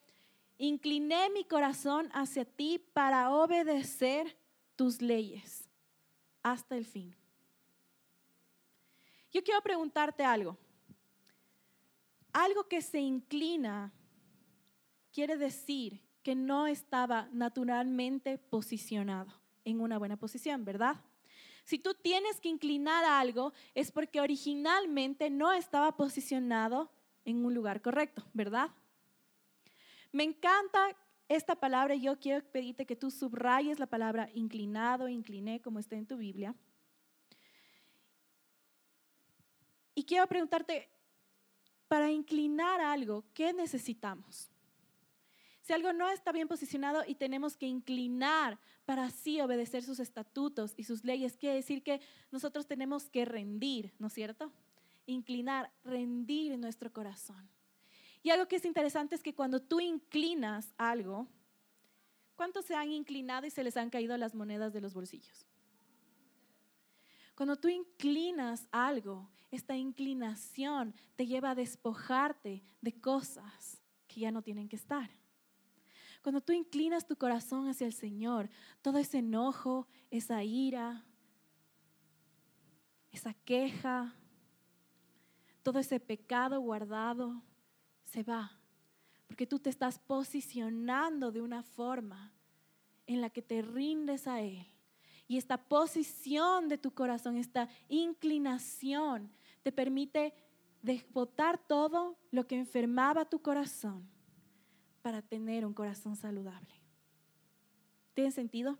incliné 0.56 1.28
mi 1.30 1.44
corazón 1.44 2.08
hacia 2.12 2.44
ti 2.44 2.78
para 2.92 3.30
obedecer 3.30 4.36
tus 4.76 5.02
leyes 5.02 5.68
hasta 6.42 6.76
el 6.76 6.86
fin. 6.86 7.14
Yo 9.32 9.44
quiero 9.44 9.60
preguntarte 9.62 10.24
algo. 10.24 10.56
Algo 12.32 12.66
que 12.66 12.80
se 12.80 12.98
inclina 12.98 13.92
quiere 15.12 15.36
decir 15.36 16.00
que 16.22 16.34
no 16.34 16.66
estaba 16.66 17.28
naturalmente 17.32 18.38
posicionado 18.38 19.32
en 19.64 19.80
una 19.80 19.98
buena 19.98 20.16
posición, 20.16 20.64
¿verdad? 20.64 20.96
Si 21.64 21.78
tú 21.78 21.94
tienes 21.94 22.40
que 22.40 22.48
inclinar 22.48 23.04
algo 23.04 23.52
es 23.74 23.92
porque 23.92 24.20
originalmente 24.20 25.30
no 25.30 25.52
estaba 25.52 25.96
posicionado 25.96 26.90
en 27.24 27.44
un 27.44 27.54
lugar 27.54 27.80
correcto, 27.82 28.24
¿verdad? 28.32 28.70
Me 30.12 30.24
encanta 30.24 30.96
esta 31.28 31.54
palabra 31.54 31.94
yo 31.94 32.18
quiero 32.18 32.44
pedirte 32.50 32.86
que 32.86 32.96
tú 32.96 33.10
subrayes 33.10 33.78
la 33.78 33.86
palabra 33.86 34.28
inclinado, 34.34 35.08
incliné, 35.08 35.60
como 35.60 35.78
está 35.78 35.94
en 35.94 36.06
tu 36.06 36.16
Biblia. 36.16 36.56
Y 39.94 40.04
quiero 40.04 40.26
preguntarte, 40.26 40.88
para 41.86 42.10
inclinar 42.10 42.80
algo, 42.80 43.24
¿qué 43.34 43.52
necesitamos? 43.52 44.50
Si 45.62 45.72
algo 45.72 45.92
no 45.92 46.08
está 46.08 46.32
bien 46.32 46.48
posicionado 46.48 47.02
y 47.06 47.14
tenemos 47.14 47.56
que 47.56 47.66
inclinar 47.66 48.58
para 48.84 49.04
así 49.04 49.40
obedecer 49.40 49.82
sus 49.82 50.00
estatutos 50.00 50.74
y 50.76 50.84
sus 50.84 51.04
leyes, 51.04 51.36
quiere 51.36 51.56
decir 51.56 51.82
que 51.82 52.00
nosotros 52.30 52.66
tenemos 52.66 53.10
que 53.10 53.24
rendir, 53.24 53.92
¿no 53.98 54.06
es 54.06 54.12
cierto? 54.12 54.52
Inclinar, 55.06 55.70
rendir 55.84 56.58
nuestro 56.58 56.92
corazón. 56.92 57.48
Y 58.22 58.30
algo 58.30 58.48
que 58.48 58.56
es 58.56 58.64
interesante 58.64 59.14
es 59.14 59.22
que 59.22 59.34
cuando 59.34 59.60
tú 59.60 59.80
inclinas 59.80 60.72
algo, 60.76 61.26
¿cuántos 62.36 62.64
se 62.64 62.74
han 62.74 62.90
inclinado 62.90 63.46
y 63.46 63.50
se 63.50 63.64
les 63.64 63.76
han 63.76 63.90
caído 63.90 64.16
las 64.16 64.34
monedas 64.34 64.72
de 64.72 64.80
los 64.80 64.94
bolsillos? 64.94 65.46
Cuando 67.34 67.56
tú 67.56 67.68
inclinas 67.68 68.66
algo, 68.70 69.30
esta 69.50 69.76
inclinación 69.76 70.94
te 71.16 71.26
lleva 71.26 71.50
a 71.50 71.54
despojarte 71.54 72.62
de 72.80 73.00
cosas 73.00 73.80
que 74.06 74.20
ya 74.20 74.30
no 74.30 74.42
tienen 74.42 74.68
que 74.68 74.76
estar. 74.76 75.10
Cuando 76.22 76.40
tú 76.40 76.52
inclinas 76.52 77.06
tu 77.06 77.16
corazón 77.16 77.68
hacia 77.68 77.86
el 77.86 77.94
Señor, 77.94 78.50
todo 78.82 78.98
ese 78.98 79.18
enojo, 79.18 79.86
esa 80.10 80.44
ira, 80.44 81.04
esa 83.10 83.32
queja, 83.32 84.14
todo 85.62 85.78
ese 85.78 85.98
pecado 85.98 86.60
guardado, 86.60 87.42
se 88.04 88.22
va. 88.22 88.52
Porque 89.26 89.46
tú 89.46 89.58
te 89.58 89.70
estás 89.70 89.98
posicionando 89.98 91.32
de 91.32 91.40
una 91.40 91.62
forma 91.62 92.32
en 93.06 93.20
la 93.20 93.30
que 93.30 93.42
te 93.42 93.62
rindes 93.62 94.26
a 94.26 94.40
Él. 94.40 94.66
Y 95.26 95.38
esta 95.38 95.56
posición 95.56 96.68
de 96.68 96.76
tu 96.76 96.92
corazón, 96.92 97.36
esta 97.36 97.68
inclinación, 97.88 99.32
te 99.62 99.72
permite 99.72 100.34
botar 101.12 101.56
todo 101.56 102.18
lo 102.30 102.46
que 102.46 102.56
enfermaba 102.56 103.24
tu 103.24 103.40
corazón 103.40 104.08
para 105.02 105.22
tener 105.22 105.64
un 105.64 105.74
corazón 105.74 106.16
saludable. 106.16 106.74
¿Tiene 108.14 108.30
sentido? 108.30 108.78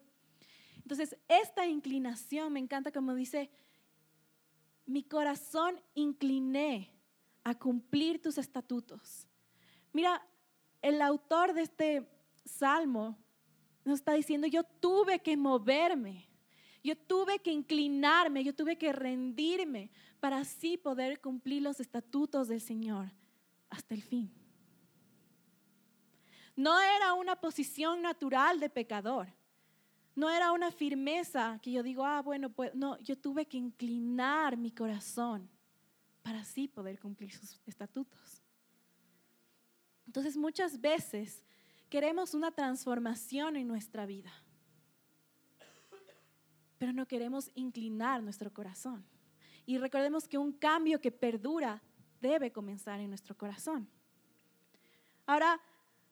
Entonces, 0.77 1.17
esta 1.29 1.67
inclinación, 1.67 2.53
me 2.53 2.61
encanta 2.61 2.91
como 2.91 3.15
dice, 3.15 3.51
mi 4.87 5.03
corazón 5.03 5.81
incliné 5.95 6.93
a 7.45 7.55
cumplir 7.55 8.21
tus 8.21 8.39
estatutos. 8.39 9.27
Mira, 9.93 10.27
el 10.83 11.01
autor 11.01 11.53
de 11.53 11.63
este 11.63 12.09
salmo 12.45 13.17
nos 13.85 14.01
está 14.01 14.15
diciendo, 14.15 14.47
yo 14.47 14.65
tuve 14.65 15.21
que 15.21 15.37
moverme, 15.37 16.29
yo 16.83 16.97
tuve 16.97 17.39
que 17.39 17.53
inclinarme, 17.53 18.43
yo 18.43 18.55
tuve 18.55 18.77
que 18.77 18.93
rendirme 18.93 19.91
para 20.19 20.39
así 20.39 20.77
poder 20.77 21.21
cumplir 21.21 21.63
los 21.63 21.81
estatutos 21.81 22.49
del 22.49 22.61
Señor 22.61 23.11
hasta 23.69 23.95
el 23.95 24.03
fin. 24.03 24.40
No 26.57 26.81
era 26.81 27.15
una 27.15 27.37
posición 27.37 28.03
natural 28.03 28.61
de 28.61 28.69
pecador. 28.69 29.29
No 30.15 30.29
era 30.29 30.53
una 30.53 30.71
firmeza 30.71 31.59
que 31.63 31.73
yo 31.73 31.83
digo, 31.83 32.05
ah, 32.05 32.21
bueno, 32.21 32.51
pues 32.51 32.75
no, 32.75 32.99
yo 32.99 33.17
tuve 33.17 33.47
que 33.47 33.57
inclinar 33.57 34.57
mi 34.57 34.71
corazón 34.71 35.49
para 36.23 36.41
así 36.41 36.69
poder 36.69 36.99
cumplir 36.99 37.33
sus 37.33 37.61
estatutos. 37.67 38.43
Entonces 40.07 40.37
muchas 40.37 40.81
veces 40.81 41.45
queremos 41.89 42.35
una 42.35 42.51
transformación 42.51 43.57
en 43.57 43.69
nuestra 43.69 44.07
vida, 44.07 44.33
pero 46.79 46.93
no 46.93 47.07
queremos 47.07 47.51
inclinar 47.55 48.23
nuestro 48.23 48.53
corazón. 48.53 49.05
Y 49.67 49.79
recordemos 49.79 50.27
que 50.27 50.39
un 50.39 50.53
cambio 50.53 51.01
que 51.01 51.13
perdura 51.13 51.81
debe 52.21 52.51
comenzar 52.51 53.01
en 53.01 53.09
nuestro 53.09 53.37
corazón. 53.37 53.89
Ahora, 55.27 55.61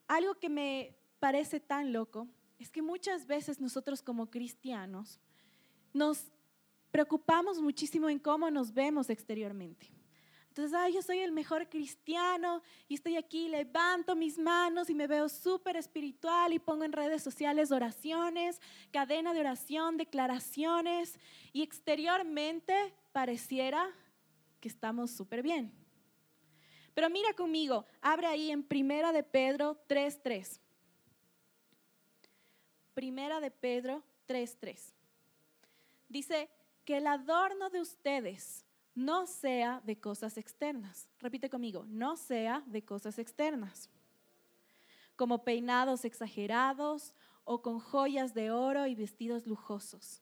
algo 0.09 0.35
que 0.35 0.49
me 0.49 0.97
parece 1.21 1.61
tan 1.61 1.93
loco 1.93 2.27
es 2.59 2.71
que 2.71 2.83
muchas 2.83 3.27
veces 3.27 3.61
nosotros 3.61 4.03
como 4.03 4.31
cristianos 4.31 5.21
nos 5.93 6.33
preocupamos 6.91 7.61
muchísimo 7.61 8.09
en 8.09 8.19
cómo 8.19 8.51
nos 8.51 8.73
vemos 8.73 9.11
exteriormente. 9.11 9.93
Entonces, 10.49 10.75
ay, 10.77 10.95
yo 10.95 11.03
soy 11.03 11.21
el 11.21 11.31
mejor 11.31 11.69
cristiano 11.69 12.63
y 12.89 12.95
estoy 12.95 13.17
aquí, 13.17 13.49
levanto 13.49 14.17
mis 14.17 14.39
manos 14.39 14.91
y 14.91 14.95
me 14.95 15.07
veo 15.07 15.29
súper 15.29 15.77
espiritual 15.77 16.53
y 16.53 16.59
pongo 16.59 16.83
en 16.83 16.93
redes 16.93 17.23
sociales 17.23 17.71
oraciones, 17.71 18.61
cadena 18.91 19.33
de 19.35 19.41
oración, 19.41 19.97
declaraciones 19.97 21.21
y 21.53 21.63
exteriormente 21.63 22.93
pareciera 23.13 23.89
que 24.59 24.67
estamos 24.67 25.13
súper 25.13 25.43
bien. 25.43 25.73
Pero 26.99 27.11
mira 27.11 27.33
conmigo, 27.33 27.87
abre 28.03 28.27
ahí 28.27 28.51
en 28.51 28.65
Primera 28.65 29.13
de 29.13 29.23
Pedro 29.23 29.81
3.3. 29.87 30.59
Primera 32.93 33.39
de 33.39 33.53
Pedro 33.53 34.03
3.3. 34.27 34.81
Dice 36.09 36.51
que 36.85 36.97
el 36.97 37.07
adorno 37.07 37.71
de 37.71 37.81
ustedes 37.81 38.65
no 38.97 39.29
sea 39.29 39.81
de 39.85 40.01
cosas 40.01 40.39
externas. 40.39 41.09
Repite 41.21 41.49
conmigo, 41.49 41.85
no 41.87 42.17
sea 42.17 42.65
de 42.67 42.85
cosas 42.85 43.21
externas, 43.21 43.89
como 45.15 45.45
peinados 45.45 46.05
exagerados 46.05 47.15
o 47.45 47.63
con 47.63 47.79
joyas 47.79 48.35
de 48.35 48.51
oro 48.51 48.89
y 48.89 48.97
vestidos 48.97 49.47
lujosos. 49.47 50.21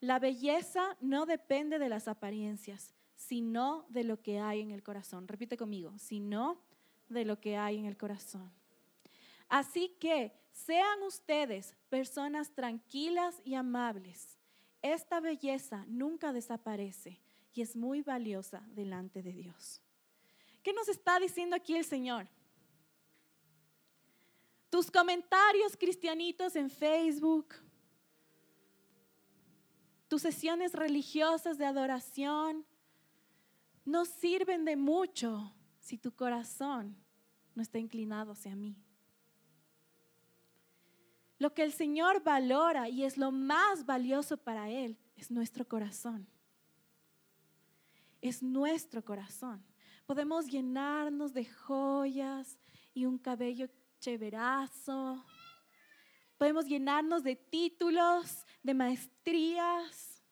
La 0.00 0.18
belleza 0.18 0.96
no 1.00 1.26
depende 1.26 1.78
de 1.78 1.88
las 1.88 2.08
apariencias, 2.08 2.92
sino 3.18 3.84
de 3.88 4.04
lo 4.04 4.22
que 4.22 4.38
hay 4.38 4.60
en 4.60 4.70
el 4.70 4.82
corazón. 4.82 5.26
Repite 5.26 5.56
conmigo, 5.56 5.92
sino 5.98 6.62
de 7.08 7.24
lo 7.24 7.40
que 7.40 7.56
hay 7.56 7.76
en 7.76 7.84
el 7.84 7.96
corazón. 7.96 8.50
Así 9.48 9.96
que 10.00 10.32
sean 10.52 11.02
ustedes 11.02 11.74
personas 11.90 12.54
tranquilas 12.54 13.42
y 13.44 13.54
amables. 13.54 14.38
Esta 14.82 15.18
belleza 15.18 15.84
nunca 15.88 16.32
desaparece 16.32 17.20
y 17.52 17.62
es 17.62 17.74
muy 17.74 18.02
valiosa 18.02 18.62
delante 18.68 19.20
de 19.20 19.32
Dios. 19.32 19.82
¿Qué 20.62 20.72
nos 20.72 20.88
está 20.88 21.18
diciendo 21.18 21.56
aquí 21.56 21.74
el 21.74 21.84
Señor? 21.84 22.28
Tus 24.70 24.92
comentarios 24.92 25.76
cristianitos 25.76 26.54
en 26.54 26.70
Facebook, 26.70 27.54
tus 30.06 30.22
sesiones 30.22 30.72
religiosas 30.72 31.58
de 31.58 31.66
adoración, 31.66 32.64
no 33.88 34.04
sirven 34.04 34.64
de 34.64 34.76
mucho 34.76 35.54
si 35.80 35.98
tu 35.98 36.12
corazón 36.12 36.96
no 37.54 37.62
está 37.62 37.78
inclinado 37.78 38.32
hacia 38.32 38.54
mí. 38.54 38.76
Lo 41.38 41.54
que 41.54 41.62
el 41.62 41.72
Señor 41.72 42.22
valora 42.22 42.88
y 42.88 43.04
es 43.04 43.16
lo 43.16 43.30
más 43.30 43.86
valioso 43.86 44.36
para 44.36 44.70
Él 44.70 44.98
es 45.16 45.30
nuestro 45.30 45.66
corazón 45.66 46.28
es 48.20 48.42
nuestro 48.42 49.04
corazón. 49.04 49.64
Podemos 50.06 50.46
llenarnos 50.46 51.32
de 51.32 51.44
joyas 51.44 52.58
y 52.94 53.04
un 53.04 53.18
cabello 53.18 53.68
chéverazo. 54.00 55.24
Podemos 56.36 56.66
llenarnos 56.66 57.22
de 57.22 57.36
títulos, 57.36 58.44
de 58.62 58.74
maestrías. 58.74 60.22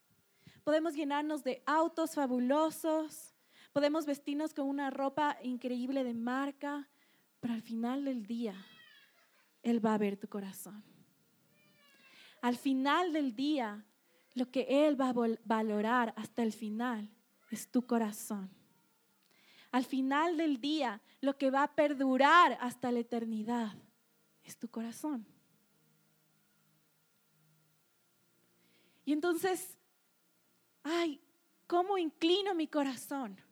Podemos 0.64 0.94
llenarnos 0.94 1.42
de 1.44 1.62
autos 1.66 2.14
fabulosos. 2.14 3.34
Podemos 3.76 4.06
vestirnos 4.06 4.54
con 4.54 4.68
una 4.68 4.88
ropa 4.88 5.37
increíble 5.42 6.02
de 6.02 6.14
marca. 6.14 6.88
Pero 7.40 7.52
al 7.52 7.61
final 7.61 8.06
del 8.06 8.26
día, 8.26 8.54
Él 9.62 9.85
va 9.85 9.92
a 9.92 9.99
ver 9.99 10.16
tu 10.16 10.28
corazón. 10.28 10.83
Al 12.40 12.56
final 12.56 13.12
del 13.12 13.37
día, 13.37 13.85
lo 14.33 14.50
que 14.50 14.87
Él 14.87 14.99
va 14.99 15.11
a 15.11 15.37
valorar 15.45 16.14
hasta 16.16 16.42
el 16.42 16.54
final 16.54 17.11
es 17.50 17.71
tu 17.71 17.87
corazón. 17.87 18.49
Al 19.73 19.85
final 19.85 20.38
del 20.38 20.59
día, 20.59 21.02
lo 21.21 21.37
que 21.37 21.50
va 21.50 21.62
a 21.62 21.75
perdurar 21.75 22.56
hasta 22.62 22.90
la 22.90 23.00
eternidad 23.00 23.75
es 24.42 24.56
tu 24.56 24.71
corazón. 24.71 25.26
Y 29.04 29.12
entonces, 29.12 29.76
ay, 30.83 31.21
¿cómo 31.66 31.99
inclino 31.99 32.54
mi 32.54 32.68
corazón? 32.68 33.45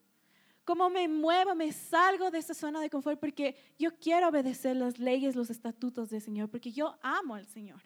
¿Cómo 0.64 0.88
me 0.88 1.08
muevo, 1.08 1.54
me 1.54 1.72
salgo 1.72 2.30
de 2.30 2.38
esa 2.38 2.54
zona 2.54 2.80
de 2.80 2.88
confort? 2.88 3.20
Porque 3.20 3.54
yo 3.78 3.96
quiero 3.98 4.28
obedecer 4.28 4.76
las 4.76 4.98
leyes, 4.98 5.36
los 5.36 5.50
estatutos 5.50 6.10
del 6.10 6.22
Señor, 6.22 6.48
porque 6.48 6.72
yo 6.72 6.96
amo 7.02 7.34
al 7.34 7.46
Señor. 7.46 7.82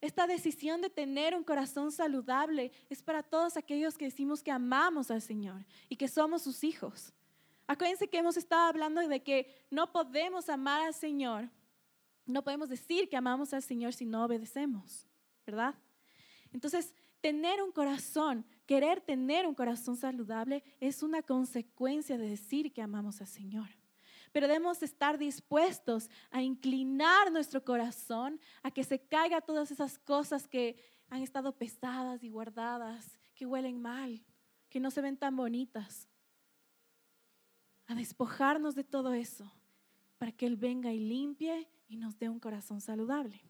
Esta 0.00 0.26
decisión 0.26 0.80
de 0.80 0.90
tener 0.90 1.34
un 1.34 1.42
corazón 1.42 1.90
saludable 1.90 2.70
es 2.90 3.02
para 3.02 3.22
todos 3.22 3.56
aquellos 3.56 3.96
que 3.96 4.04
decimos 4.04 4.42
que 4.42 4.50
amamos 4.50 5.10
al 5.10 5.22
Señor 5.22 5.64
y 5.88 5.96
que 5.96 6.08
somos 6.08 6.42
sus 6.42 6.62
hijos. 6.62 7.12
Acuérdense 7.66 8.08
que 8.08 8.18
hemos 8.18 8.36
estado 8.36 8.68
hablando 8.68 9.00
de 9.00 9.22
que 9.22 9.50
no 9.70 9.90
podemos 9.90 10.48
amar 10.48 10.82
al 10.82 10.94
Señor, 10.94 11.48
no 12.26 12.44
podemos 12.44 12.68
decir 12.68 13.08
que 13.08 13.16
amamos 13.16 13.54
al 13.54 13.62
Señor 13.62 13.94
si 13.94 14.04
no 14.04 14.24
obedecemos, 14.24 15.06
¿verdad? 15.46 15.74
Entonces, 16.52 16.94
tener 17.24 17.62
un 17.62 17.72
corazón, 17.72 18.44
querer 18.66 19.00
tener 19.00 19.46
un 19.46 19.54
corazón 19.54 19.96
saludable 19.96 20.62
es 20.78 21.02
una 21.02 21.22
consecuencia 21.22 22.18
de 22.18 22.28
decir 22.28 22.70
que 22.70 22.82
amamos 22.82 23.22
al 23.22 23.26
Señor. 23.28 23.70
Pero 24.30 24.46
debemos 24.46 24.82
estar 24.82 25.16
dispuestos 25.16 26.10
a 26.30 26.42
inclinar 26.42 27.32
nuestro 27.32 27.64
corazón 27.64 28.38
a 28.62 28.70
que 28.70 28.84
se 28.84 28.98
caiga 28.98 29.40
todas 29.40 29.70
esas 29.70 29.98
cosas 29.98 30.46
que 30.46 30.76
han 31.08 31.22
estado 31.22 31.56
pesadas 31.56 32.22
y 32.22 32.28
guardadas, 32.28 33.18
que 33.34 33.46
huelen 33.46 33.80
mal, 33.80 34.22
que 34.68 34.78
no 34.78 34.90
se 34.90 35.00
ven 35.00 35.16
tan 35.16 35.34
bonitas. 35.34 36.06
A 37.86 37.94
despojarnos 37.94 38.74
de 38.74 38.84
todo 38.84 39.14
eso 39.14 39.50
para 40.18 40.30
que 40.30 40.44
Él 40.44 40.56
venga 40.56 40.92
y 40.92 40.98
limpie 40.98 41.70
y 41.88 41.96
nos 41.96 42.18
dé 42.18 42.28
un 42.28 42.38
corazón 42.38 42.82
saludable. 42.82 43.40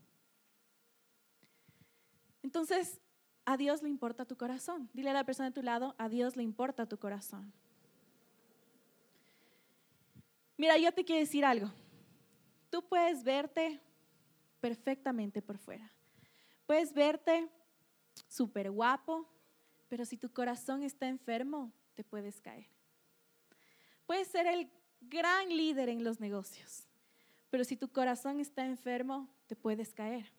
Entonces, 2.40 3.00
a 3.46 3.56
Dios 3.56 3.82
le 3.82 3.88
importa 3.88 4.24
tu 4.24 4.36
corazón. 4.36 4.88
Dile 4.92 5.10
a 5.10 5.14
la 5.14 5.24
persona 5.24 5.50
de 5.50 5.54
tu 5.54 5.62
lado, 5.62 5.94
a 5.98 6.08
Dios 6.08 6.36
le 6.36 6.42
importa 6.42 6.86
tu 6.86 6.98
corazón. 6.98 7.52
Mira, 10.56 10.78
yo 10.78 10.92
te 10.92 11.04
quiero 11.04 11.20
decir 11.20 11.44
algo. 11.44 11.70
Tú 12.70 12.86
puedes 12.86 13.22
verte 13.24 13.80
perfectamente 14.60 15.42
por 15.42 15.58
fuera. 15.58 15.90
Puedes 16.66 16.92
verte 16.94 17.48
súper 18.28 18.70
guapo, 18.70 19.28
pero 19.88 20.04
si 20.04 20.16
tu 20.16 20.32
corazón 20.32 20.82
está 20.82 21.06
enfermo, 21.08 21.72
te 21.94 22.04
puedes 22.04 22.40
caer. 22.40 22.66
Puedes 24.06 24.28
ser 24.28 24.46
el 24.46 24.70
gran 25.00 25.48
líder 25.48 25.88
en 25.88 26.04
los 26.04 26.20
negocios, 26.20 26.86
pero 27.50 27.64
si 27.64 27.76
tu 27.76 27.88
corazón 27.88 28.40
está 28.40 28.64
enfermo, 28.64 29.28
te 29.46 29.56
puedes 29.56 29.92
caer. 29.92 30.32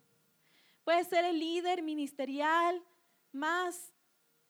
Puedes 0.83 1.07
ser 1.07 1.25
el 1.25 1.39
líder 1.39 1.83
ministerial 1.83 2.81
más 3.35 3.93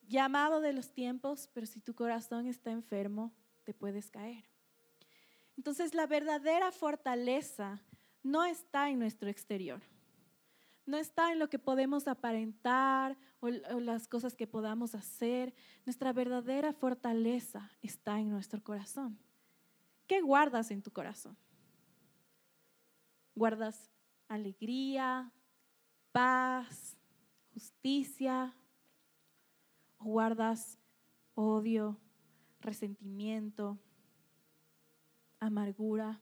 llamado 0.08 0.62
de 0.62 0.74
los 0.74 0.92
tiempos, 0.92 1.50
pero 1.54 1.65
si 1.65 1.82
tu 1.82 1.94
corazón 1.94 2.48
está 2.48 2.72
enfermo, 2.72 3.34
te 3.63 3.74
puedes 3.74 4.10
caer. 4.12 4.46
Entonces 5.58 5.94
la 5.94 6.08
verdadera 6.08 6.72
fortaleza 6.72 7.82
no 8.24 8.44
está 8.44 8.89
en 8.89 9.00
nuestro 9.00 9.30
exterior, 9.30 9.82
no 10.86 10.98
está 10.98 11.32
en 11.32 11.39
lo 11.39 11.50
que 11.50 11.60
podemos 11.60 12.08
aparentar 12.08 13.18
o, 13.39 13.50
las 13.50 14.08
cosas 14.08 14.36
que 14.36 14.48
podamos 14.48 14.94
hacer. 14.94 15.54
Nuestra 15.86 16.13
verdadera 16.13 16.74
fortaleza 16.74 17.72
está 17.82 18.20
en 18.20 18.30
nuestro 18.30 18.63
corazón. 18.63 19.18
¿Qué 20.08 20.22
guardas 20.22 20.70
en 20.70 20.84
tu 20.84 20.92
corazón? 20.92 21.36
¿Guardas 23.34 23.89
alegría, 24.27 25.32
paz, 26.12 26.95
justicia, 27.54 28.56
guardas 30.06 30.80
odio, 31.34 32.00
resentimiento, 32.62 33.78
amargura. 35.39 36.22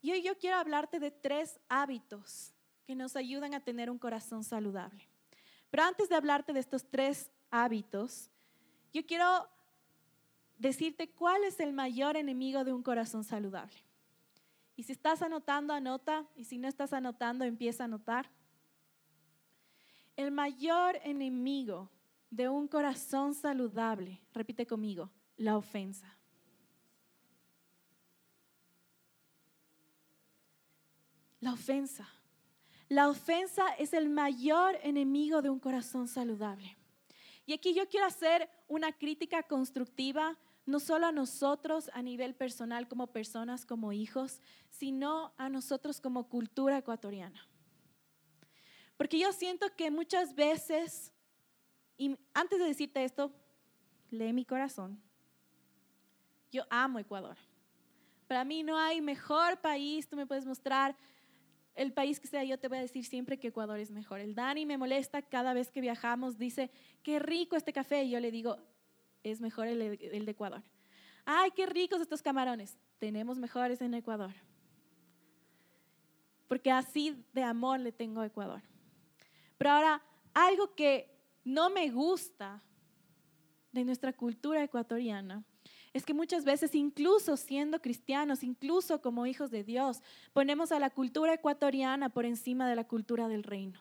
Y 0.00 0.12
hoy 0.12 0.22
yo 0.22 0.36
quiero 0.38 0.56
hablarte 0.56 0.98
de 0.98 1.10
tres 1.10 1.60
hábitos 1.68 2.52
que 2.86 2.94
nos 2.94 3.14
ayudan 3.14 3.54
a 3.54 3.60
tener 3.60 3.90
un 3.90 3.98
corazón 3.98 4.42
saludable. 4.42 5.08
Pero 5.70 5.82
antes 5.82 6.08
de 6.08 6.14
hablarte 6.14 6.52
de 6.52 6.60
estos 6.60 6.88
tres 6.88 7.30
hábitos, 7.50 8.30
yo 8.92 9.04
quiero 9.04 9.48
decirte 10.56 11.10
cuál 11.10 11.44
es 11.44 11.60
el 11.60 11.72
mayor 11.72 12.16
enemigo 12.16 12.64
de 12.64 12.72
un 12.72 12.82
corazón 12.82 13.22
saludable. 13.22 13.76
Y 14.76 14.84
si 14.84 14.92
estás 14.92 15.22
anotando, 15.22 15.74
anota. 15.74 16.24
Y 16.36 16.44
si 16.44 16.56
no 16.56 16.68
estás 16.68 16.92
anotando, 16.92 17.44
empieza 17.44 17.84
a 17.84 17.86
anotar. 17.86 18.30
El 20.18 20.32
mayor 20.32 20.98
enemigo 21.04 21.88
de 22.28 22.48
un 22.48 22.66
corazón 22.66 23.34
saludable, 23.34 24.20
repite 24.34 24.66
conmigo, 24.66 25.12
la 25.36 25.56
ofensa. 25.56 26.12
La 31.38 31.52
ofensa. 31.52 32.08
La 32.88 33.08
ofensa 33.08 33.68
es 33.78 33.92
el 33.92 34.08
mayor 34.08 34.76
enemigo 34.82 35.40
de 35.40 35.50
un 35.50 35.60
corazón 35.60 36.08
saludable. 36.08 36.76
Y 37.46 37.52
aquí 37.52 37.72
yo 37.72 37.88
quiero 37.88 38.06
hacer 38.06 38.50
una 38.66 38.90
crítica 38.90 39.44
constructiva 39.44 40.36
no 40.66 40.80
solo 40.80 41.06
a 41.06 41.12
nosotros 41.12 41.92
a 41.94 42.02
nivel 42.02 42.34
personal 42.34 42.88
como 42.88 43.06
personas, 43.12 43.64
como 43.64 43.92
hijos, 43.92 44.40
sino 44.68 45.32
a 45.36 45.48
nosotros 45.48 46.00
como 46.00 46.28
cultura 46.28 46.76
ecuatoriana. 46.76 47.48
Porque 48.98 49.18
yo 49.18 49.32
siento 49.32 49.74
que 49.74 49.90
muchas 49.90 50.34
veces, 50.34 51.10
y 51.96 52.18
antes 52.34 52.58
de 52.58 52.66
decirte 52.66 53.02
esto, 53.02 53.32
lee 54.10 54.34
mi 54.34 54.44
corazón. 54.44 55.00
Yo 56.52 56.64
amo 56.68 56.98
Ecuador. 56.98 57.38
Para 58.26 58.44
mí 58.44 58.62
no 58.62 58.76
hay 58.76 59.00
mejor 59.00 59.58
país, 59.58 60.06
tú 60.06 60.16
me 60.16 60.26
puedes 60.26 60.44
mostrar 60.44 60.94
el 61.74 61.92
país 61.92 62.18
que 62.18 62.26
sea, 62.26 62.42
yo 62.42 62.58
te 62.58 62.66
voy 62.66 62.78
a 62.78 62.80
decir 62.80 63.04
siempre 63.04 63.38
que 63.38 63.48
Ecuador 63.48 63.78
es 63.78 63.92
mejor. 63.92 64.18
El 64.18 64.34
Dani 64.34 64.66
me 64.66 64.76
molesta 64.76 65.22
cada 65.22 65.54
vez 65.54 65.70
que 65.70 65.80
viajamos, 65.80 66.36
dice, 66.36 66.70
qué 67.04 67.20
rico 67.20 67.54
este 67.54 67.72
café. 67.72 68.02
Y 68.02 68.10
yo 68.10 68.20
le 68.20 68.32
digo, 68.32 68.58
es 69.22 69.40
mejor 69.40 69.68
el, 69.68 69.78
de 69.78 70.30
Ecuador. 70.30 70.62
Ay, 71.24 71.52
qué 71.52 71.66
ricos 71.66 72.00
estos 72.00 72.20
camarones. 72.20 72.76
Tenemos 72.98 73.38
mejores 73.38 73.80
en 73.80 73.94
Ecuador. 73.94 74.32
Porque 76.48 76.72
así 76.72 77.24
de 77.32 77.44
amor 77.44 77.78
le 77.78 77.92
tengo 77.92 78.22
a 78.22 78.26
Ecuador. 78.26 78.60
Pero 79.58 79.70
ahora, 79.72 80.02
algo 80.32 80.74
que 80.74 81.14
no 81.44 81.68
me 81.68 81.90
gusta 81.90 82.62
de 83.72 83.84
nuestra 83.84 84.12
cultura 84.12 84.62
ecuatoriana 84.62 85.44
es 85.92 86.04
que 86.04 86.14
muchas 86.14 86.44
veces, 86.44 86.74
incluso 86.74 87.36
siendo 87.36 87.80
cristianos, 87.80 88.42
incluso 88.42 89.00
como 89.00 89.26
hijos 89.26 89.50
de 89.50 89.64
Dios, 89.64 90.00
ponemos 90.32 90.70
a 90.70 90.78
la 90.78 90.90
cultura 90.90 91.34
ecuatoriana 91.34 92.08
por 92.08 92.24
encima 92.24 92.68
de 92.68 92.76
la 92.76 92.84
cultura 92.84 93.26
del 93.26 93.42
reino. 93.42 93.80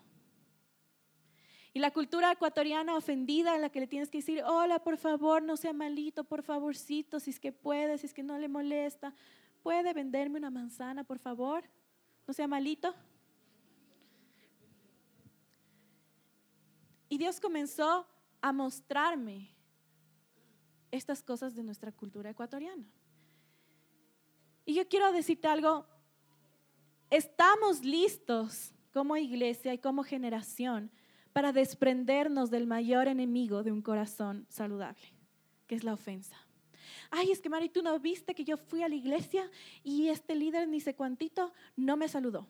Y 1.73 1.79
la 1.79 1.91
cultura 1.91 2.31
ecuatoriana 2.31 2.95
ofendida 2.95 3.53
en 3.53 3.61
la 3.61 3.69
que 3.69 3.81
le 3.81 3.87
tienes 3.87 4.09
que 4.09 4.17
decir, 4.17 4.41
hola, 4.43 4.79
por 4.79 4.97
favor, 4.97 5.43
no 5.43 5.57
sea 5.57 5.73
malito, 5.73 6.23
por 6.23 6.41
favorcito, 6.41 7.19
si 7.19 7.29
es 7.29 7.39
que 7.39 7.51
puede, 7.51 7.99
si 7.99 8.07
es 8.07 8.15
que 8.15 8.23
no 8.23 8.39
le 8.39 8.47
molesta, 8.47 9.13
¿puede 9.61 9.93
venderme 9.93 10.39
una 10.39 10.49
manzana, 10.49 11.03
por 11.03 11.19
favor? 11.19 11.65
No 12.25 12.33
sea 12.33 12.47
malito. 12.47 12.95
Y 17.09 17.17
Dios 17.17 17.39
comenzó 17.39 18.07
a 18.41 18.51
mostrarme 18.51 19.49
estas 20.91 21.23
cosas 21.23 21.55
de 21.55 21.63
nuestra 21.63 21.91
cultura 21.91 22.29
ecuatoriana. 22.29 22.85
Y 24.65 24.73
yo 24.73 24.87
quiero 24.87 25.11
decirte 25.11 25.47
algo, 25.47 25.85
estamos 27.09 27.83
listos 27.83 28.73
como 28.93 29.15
iglesia 29.15 29.73
y 29.73 29.77
como 29.77 30.03
generación 30.03 30.91
para 31.31 31.53
desprendernos 31.53 32.49
del 32.49 32.67
mayor 32.67 33.07
enemigo 33.07 33.63
de 33.63 33.71
un 33.71 33.81
corazón 33.81 34.45
saludable, 34.49 35.13
que 35.67 35.75
es 35.75 35.83
la 35.83 35.93
ofensa. 35.93 36.35
Ay, 37.09 37.31
es 37.31 37.39
que 37.39 37.49
Mari, 37.49 37.69
tú 37.69 37.81
no 37.81 37.99
viste 37.99 38.33
que 38.33 38.43
yo 38.43 38.57
fui 38.57 38.81
a 38.81 38.89
la 38.89 38.95
iglesia 38.95 39.49
y 39.83 40.09
este 40.09 40.35
líder 40.35 40.67
ni 40.67 40.81
sé 40.81 40.95
cuantito 40.95 41.53
no 41.75 41.95
me 41.95 42.07
saludó. 42.07 42.47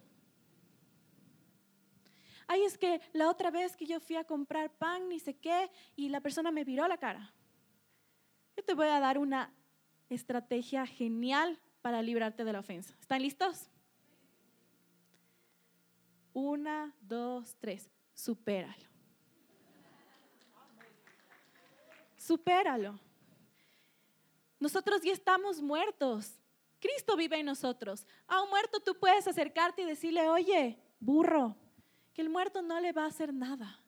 Ay, 2.47 2.63
es 2.63 2.77
que 2.77 3.01
la 3.13 3.29
otra 3.29 3.51
vez 3.51 3.75
que 3.75 3.85
yo 3.85 3.99
fui 3.99 4.15
a 4.15 4.23
comprar 4.23 4.71
pan, 4.71 5.09
ni 5.09 5.19
sé 5.19 5.35
qué, 5.35 5.69
y 5.95 6.09
la 6.09 6.21
persona 6.21 6.49
me 6.51 6.63
viró 6.63 6.87
la 6.87 6.97
cara. 6.97 7.33
Yo 8.55 8.63
te 8.63 8.73
voy 8.73 8.87
a 8.87 8.99
dar 8.99 9.17
una 9.17 9.53
estrategia 10.09 10.85
genial 10.85 11.59
para 11.81 12.01
librarte 12.01 12.43
de 12.43 12.53
la 12.53 12.59
ofensa. 12.59 12.95
¿Están 12.99 13.21
listos? 13.21 13.69
Una, 16.33 16.95
dos, 17.01 17.55
tres 17.59 17.89
supéralo. 18.17 18.87
Supéralo. 22.17 22.99
Nosotros 24.59 25.01
ya 25.03 25.13
estamos 25.13 25.61
muertos. 25.61 26.33
Cristo 26.79 27.15
vive 27.15 27.39
en 27.39 27.45
nosotros. 27.45 28.05
A 28.27 28.41
un 28.41 28.49
muerto 28.49 28.79
tú 28.79 28.97
puedes 28.99 29.27
acercarte 29.27 29.83
y 29.83 29.85
decirle, 29.85 30.27
oye, 30.27 30.77
burro, 30.99 31.55
que 32.17 32.23
el 32.23 32.29
muerto 32.29 32.63
no 32.63 32.79
le 32.79 32.93
va 32.93 33.03
a 33.03 33.09
hacer 33.09 33.31
nada. 33.31 33.79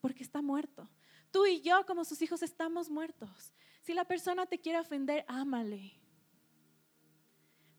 Porque 0.00 0.22
está 0.22 0.40
muerto. 0.40 0.88
Tú 1.32 1.46
y 1.46 1.60
yo 1.62 1.84
como 1.84 2.04
sus 2.04 2.22
hijos 2.22 2.44
estamos 2.44 2.88
muertos. 2.88 3.52
Si 3.82 3.92
la 3.92 4.04
persona 4.04 4.46
te 4.46 4.60
quiere 4.60 4.78
ofender, 4.78 5.24
ámale. 5.26 5.94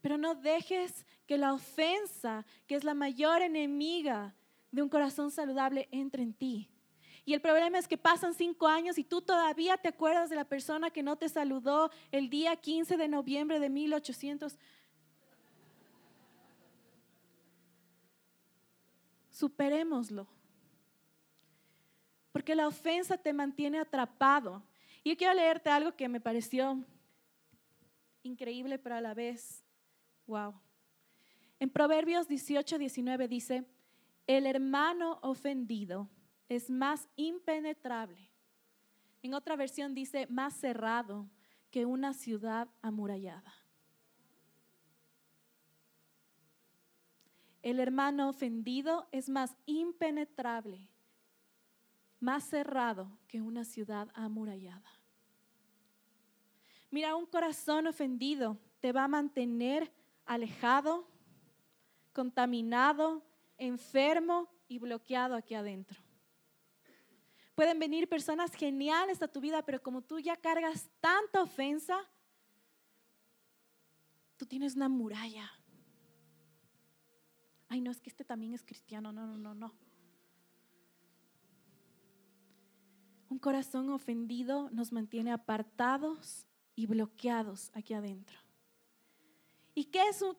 Pero 0.01 0.17
no 0.17 0.35
dejes 0.35 1.05
que 1.25 1.37
la 1.37 1.53
ofensa, 1.53 2.45
que 2.67 2.75
es 2.75 2.83
la 2.83 2.93
mayor 2.93 3.41
enemiga 3.41 4.35
de 4.71 4.81
un 4.81 4.89
corazón 4.89 5.31
saludable, 5.31 5.87
entre 5.93 6.21
en 6.21 6.33
ti. 6.33 6.69
Y 7.23 7.33
el 7.33 7.39
problema 7.39 7.77
es 7.77 7.87
que 7.87 7.97
pasan 7.97 8.33
cinco 8.33 8.67
años 8.67 8.97
y 8.97 9.05
tú 9.05 9.21
todavía 9.21 9.77
te 9.77 9.87
acuerdas 9.87 10.29
de 10.29 10.35
la 10.35 10.43
persona 10.43 10.91
que 10.91 11.01
no 11.01 11.15
te 11.15 11.29
saludó 11.29 11.91
el 12.11 12.29
día 12.29 12.57
15 12.57 12.97
de 12.97 13.07
noviembre 13.07 13.61
de 13.61 13.69
1800. 13.69 14.57
Superémoslo. 19.37 20.27
Porque 22.31 22.55
la 22.55 22.67
ofensa 22.67 23.17
te 23.17 23.31
mantiene 23.33 23.77
atrapado. 23.77 24.63
Y 25.03 25.11
yo 25.11 25.17
quiero 25.17 25.35
leerte 25.35 25.69
algo 25.69 25.95
que 25.95 26.09
me 26.09 26.19
pareció 26.19 26.83
increíble, 28.23 28.79
pero 28.79 28.95
a 28.95 29.01
la 29.01 29.13
vez, 29.13 29.63
wow. 30.25 30.55
En 31.59 31.69
Proverbios 31.69 32.27
18, 32.27 32.79
19 32.79 33.27
dice, 33.27 33.63
el 34.25 34.47
hermano 34.47 35.19
ofendido 35.21 36.09
es 36.49 36.71
más 36.71 37.07
impenetrable. 37.15 38.31
En 39.21 39.35
otra 39.35 39.55
versión 39.55 39.93
dice 39.93 40.25
más 40.31 40.55
cerrado 40.55 41.29
que 41.69 41.85
una 41.85 42.15
ciudad 42.15 42.69
amurallada. 42.81 43.53
El 47.67 47.81
hermano 47.81 48.29
ofendido 48.29 49.09
es 49.11 49.27
más 49.27 49.57
impenetrable, 49.65 50.87
más 52.21 52.45
cerrado 52.45 53.19
que 53.27 53.41
una 53.41 53.65
ciudad 53.65 54.07
amurallada. 54.13 54.89
Mira, 56.91 57.17
un 57.17 57.25
corazón 57.25 57.87
ofendido 57.87 58.57
te 58.79 58.93
va 58.93 59.03
a 59.03 59.09
mantener 59.09 59.91
alejado, 60.25 61.09
contaminado, 62.13 63.21
enfermo 63.57 64.49
y 64.69 64.79
bloqueado 64.79 65.35
aquí 65.35 65.53
adentro. 65.53 66.01
Pueden 67.53 67.79
venir 67.79 68.07
personas 68.07 68.53
geniales 68.53 69.21
a 69.21 69.27
tu 69.27 69.41
vida, 69.41 69.61
pero 69.61 69.83
como 69.83 70.01
tú 70.01 70.19
ya 70.19 70.37
cargas 70.37 70.89
tanta 71.01 71.41
ofensa, 71.41 71.99
tú 74.37 74.45
tienes 74.45 74.77
una 74.77 74.87
muralla. 74.87 75.51
Ay, 77.69 77.81
no, 77.81 77.91
es 77.91 78.01
que 78.01 78.09
este 78.09 78.23
también 78.23 78.53
es 78.53 78.63
cristiano. 78.63 79.11
No, 79.11 79.25
no, 79.25 79.37
no, 79.37 79.53
no. 79.53 79.73
Un 83.29 83.39
corazón 83.39 83.89
ofendido 83.89 84.69
nos 84.71 84.91
mantiene 84.91 85.31
apartados 85.31 86.47
y 86.75 86.85
bloqueados 86.85 87.71
aquí 87.73 87.93
adentro. 87.93 88.37
¿Y 89.75 89.85
qué 89.85 90.07
es 90.07 90.21
un, 90.21 90.37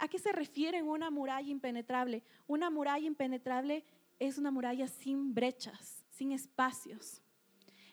¿A 0.00 0.08
qué 0.08 0.18
se 0.18 0.32
refiere 0.32 0.82
una 0.82 1.10
muralla 1.10 1.48
impenetrable? 1.48 2.22
Una 2.46 2.70
muralla 2.70 3.06
impenetrable 3.06 3.84
es 4.18 4.38
una 4.38 4.50
muralla 4.50 4.88
sin 4.88 5.32
brechas 5.32 6.04
sin 6.14 6.32
espacios. 6.32 7.20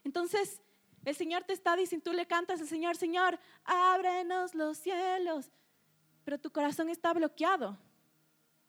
Entonces, 0.03 0.61
el 1.03 1.15
Señor 1.15 1.43
te 1.43 1.53
está 1.53 1.75
diciendo, 1.75 2.11
tú 2.11 2.15
le 2.15 2.27
cantas 2.27 2.61
al 2.61 2.67
Señor, 2.67 2.95
Señor, 2.95 3.39
ábrenos 3.63 4.53
los 4.55 4.77
cielos, 4.77 5.51
pero 6.23 6.39
tu 6.39 6.51
corazón 6.51 6.89
está 6.89 7.13
bloqueado. 7.13 7.77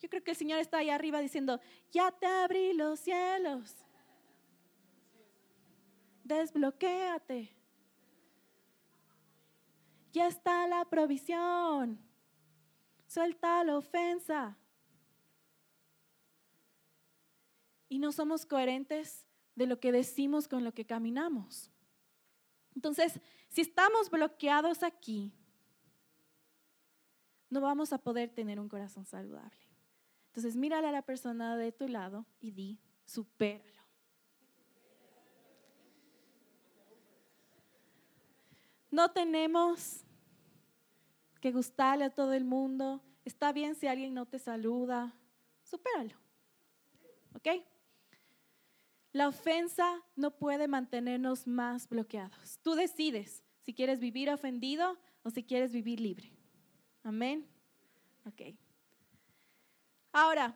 Yo 0.02 0.08
creo 0.08 0.24
que 0.24 0.32
el 0.32 0.36
Señor 0.36 0.58
está 0.58 0.78
ahí 0.78 0.90
arriba 0.90 1.20
diciendo, 1.20 1.60
ya 1.92 2.10
te 2.10 2.26
abrí 2.26 2.72
los 2.72 2.98
cielos. 2.98 3.76
Desbloquéate. 6.24 7.54
Ya 10.12 10.26
está 10.26 10.66
la 10.66 10.84
provisión. 10.86 12.00
Suelta 13.06 13.62
la 13.62 13.76
ofensa. 13.76 14.56
Y 17.88 18.00
no 18.00 18.10
somos 18.10 18.44
coherentes 18.44 19.24
de 19.54 19.66
lo 19.68 19.78
que 19.78 19.92
decimos 19.92 20.48
con 20.48 20.64
lo 20.64 20.74
que 20.74 20.84
caminamos. 20.84 21.70
Entonces, 22.74 23.20
si 23.48 23.60
estamos 23.60 24.10
bloqueados 24.10 24.82
aquí, 24.82 25.32
no 27.50 27.60
vamos 27.60 27.92
a 27.92 27.98
poder 27.98 28.30
tener 28.30 28.58
un 28.58 28.68
corazón 28.68 29.04
saludable. 29.06 29.71
Entonces, 30.32 30.56
mírale 30.56 30.88
a 30.88 30.92
la 30.92 31.02
persona 31.02 31.58
de 31.58 31.72
tu 31.72 31.88
lado 31.88 32.24
y 32.40 32.52
di, 32.52 32.80
supéralo. 33.04 33.82
No 38.90 39.10
tenemos 39.10 40.04
que 41.38 41.52
gustarle 41.52 42.06
a 42.06 42.10
todo 42.10 42.32
el 42.32 42.44
mundo. 42.44 43.02
Está 43.26 43.52
bien 43.52 43.74
si 43.74 43.88
alguien 43.88 44.14
no 44.14 44.24
te 44.24 44.38
saluda, 44.38 45.14
supéralo. 45.64 46.14
¿Ok? 47.34 47.48
La 49.12 49.28
ofensa 49.28 50.02
no 50.16 50.30
puede 50.30 50.66
mantenernos 50.66 51.46
más 51.46 51.86
bloqueados. 51.90 52.58
Tú 52.62 52.74
decides 52.74 53.42
si 53.60 53.74
quieres 53.74 54.00
vivir 54.00 54.30
ofendido 54.30 54.96
o 55.22 55.28
si 55.28 55.44
quieres 55.44 55.72
vivir 55.72 56.00
libre. 56.00 56.32
Amén. 57.02 57.46
Ok. 58.24 58.56
Ahora, 60.12 60.54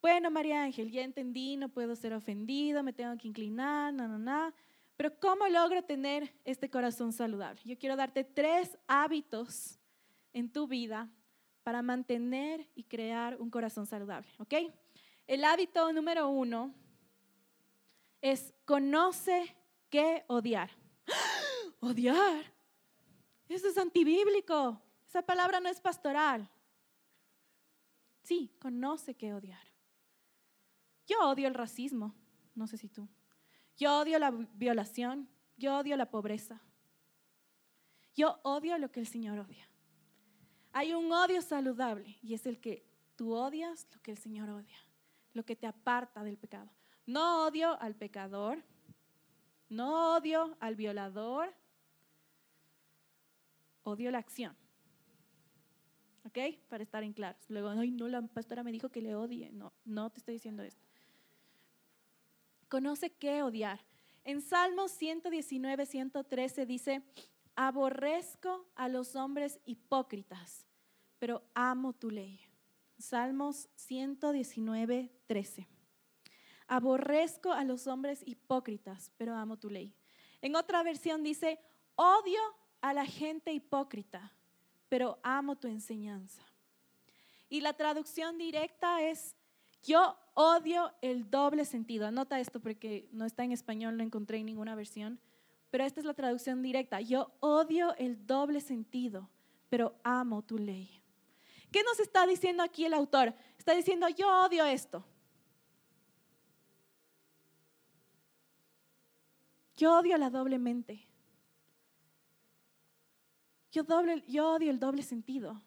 bueno, 0.00 0.30
María 0.30 0.62
Ángel, 0.62 0.90
ya 0.90 1.02
entendí, 1.02 1.56
no 1.56 1.68
puedo 1.68 1.96
ser 1.96 2.14
ofendido, 2.14 2.82
me 2.84 2.92
tengo 2.92 3.16
que 3.16 3.26
inclinar, 3.26 3.92
no, 3.92 4.06
no, 4.06 4.18
no. 4.18 4.52
Pero 4.96 5.18
¿cómo 5.18 5.48
logro 5.48 5.82
tener 5.82 6.32
este 6.44 6.70
corazón 6.70 7.12
saludable? 7.12 7.60
Yo 7.64 7.76
quiero 7.76 7.96
darte 7.96 8.24
tres 8.24 8.78
hábitos 8.86 9.78
en 10.32 10.50
tu 10.50 10.68
vida 10.68 11.10
para 11.64 11.82
mantener 11.82 12.68
y 12.74 12.84
crear 12.84 13.40
un 13.40 13.50
corazón 13.50 13.86
saludable, 13.86 14.28
¿ok? 14.38 14.54
El 15.26 15.44
hábito 15.44 15.92
número 15.92 16.28
uno 16.28 16.72
es 18.22 18.54
conoce 18.64 19.56
qué 19.90 20.24
odiar. 20.28 20.70
Odiar. 21.80 22.44
Eso 23.48 23.68
es 23.68 23.78
antibíblico. 23.78 24.80
Esa 25.06 25.22
palabra 25.22 25.60
no 25.60 25.68
es 25.68 25.80
pastoral. 25.80 26.50
Sí, 28.28 28.54
conoce 28.58 29.14
qué 29.14 29.32
odiar. 29.32 29.66
Yo 31.06 31.18
odio 31.30 31.48
el 31.48 31.54
racismo, 31.54 32.14
no 32.54 32.66
sé 32.66 32.76
si 32.76 32.86
tú. 32.86 33.08
Yo 33.78 34.00
odio 34.00 34.18
la 34.18 34.30
violación, 34.30 35.30
yo 35.56 35.78
odio 35.78 35.96
la 35.96 36.10
pobreza. 36.10 36.60
Yo 38.14 38.38
odio 38.42 38.76
lo 38.76 38.92
que 38.92 39.00
el 39.00 39.06
Señor 39.06 39.38
odia. 39.38 39.66
Hay 40.72 40.92
un 40.92 41.10
odio 41.10 41.40
saludable 41.40 42.18
y 42.20 42.34
es 42.34 42.44
el 42.44 42.60
que 42.60 42.84
tú 43.16 43.32
odias 43.32 43.88
lo 43.94 44.02
que 44.02 44.10
el 44.10 44.18
Señor 44.18 44.50
odia, 44.50 44.76
lo 45.32 45.46
que 45.46 45.56
te 45.56 45.66
aparta 45.66 46.22
del 46.22 46.36
pecado. 46.36 46.70
No 47.06 47.46
odio 47.46 47.80
al 47.80 47.94
pecador, 47.94 48.62
no 49.70 50.16
odio 50.16 50.54
al 50.60 50.76
violador, 50.76 51.54
odio 53.84 54.10
la 54.10 54.18
acción. 54.18 54.54
¿Ok? 56.28 56.38
Para 56.68 56.82
estar 56.82 57.02
en 57.02 57.14
claros. 57.14 57.40
Luego, 57.48 57.70
ay, 57.70 57.90
no, 57.90 58.06
la 58.06 58.20
pastora 58.20 58.62
me 58.62 58.70
dijo 58.70 58.90
que 58.90 59.00
le 59.00 59.14
odie. 59.14 59.50
No, 59.50 59.72
no 59.86 60.10
te 60.10 60.18
estoy 60.18 60.34
diciendo 60.34 60.62
esto. 60.62 60.84
Conoce 62.68 63.08
qué 63.10 63.42
odiar. 63.42 63.80
En 64.24 64.42
Salmos 64.42 64.92
119, 64.92 65.86
113 65.86 66.66
dice, 66.66 67.02
aborrezco 67.56 68.68
a 68.74 68.88
los 68.88 69.16
hombres 69.16 69.58
hipócritas, 69.64 70.66
pero 71.18 71.42
amo 71.54 71.94
tu 71.94 72.10
ley. 72.10 72.38
Salmos 72.98 73.70
119, 73.76 75.10
13. 75.26 75.66
Aborrezco 76.66 77.52
a 77.52 77.64
los 77.64 77.86
hombres 77.86 78.22
hipócritas, 78.26 79.12
pero 79.16 79.34
amo 79.34 79.56
tu 79.56 79.70
ley. 79.70 79.94
En 80.42 80.56
otra 80.56 80.82
versión 80.82 81.22
dice, 81.22 81.58
odio 81.94 82.40
a 82.82 82.92
la 82.92 83.06
gente 83.06 83.50
hipócrita, 83.50 84.30
pero 84.88 85.18
amo 85.22 85.56
tu 85.56 85.68
enseñanza. 85.68 86.42
Y 87.48 87.60
la 87.60 87.72
traducción 87.72 88.38
directa 88.38 89.02
es, 89.02 89.36
yo 89.82 90.16
odio 90.34 90.92
el 91.00 91.30
doble 91.30 91.64
sentido. 91.64 92.06
Anota 92.06 92.40
esto 92.40 92.60
porque 92.60 93.08
no 93.12 93.24
está 93.24 93.44
en 93.44 93.52
español, 93.52 93.96
no 93.96 94.02
encontré 94.02 94.38
en 94.38 94.46
ninguna 94.46 94.74
versión, 94.74 95.20
pero 95.70 95.84
esta 95.84 96.00
es 96.00 96.06
la 96.06 96.14
traducción 96.14 96.62
directa. 96.62 97.00
Yo 97.00 97.32
odio 97.40 97.94
el 97.96 98.26
doble 98.26 98.60
sentido, 98.60 99.30
pero 99.68 99.94
amo 100.02 100.42
tu 100.42 100.58
ley. 100.58 101.02
¿Qué 101.70 101.82
nos 101.82 102.00
está 102.00 102.26
diciendo 102.26 102.62
aquí 102.62 102.84
el 102.84 102.94
autor? 102.94 103.34
Está 103.58 103.74
diciendo, 103.74 104.08
yo 104.08 104.44
odio 104.44 104.64
esto, 104.64 105.04
Yo 109.78 109.96
odio 109.96 110.18
la 110.18 110.28
doble 110.28 110.58
mente. 110.58 111.07
Yo, 113.70 113.82
odio 113.82 114.70
el 114.70 114.80
doble 114.80 115.02
sentido. 115.02 115.60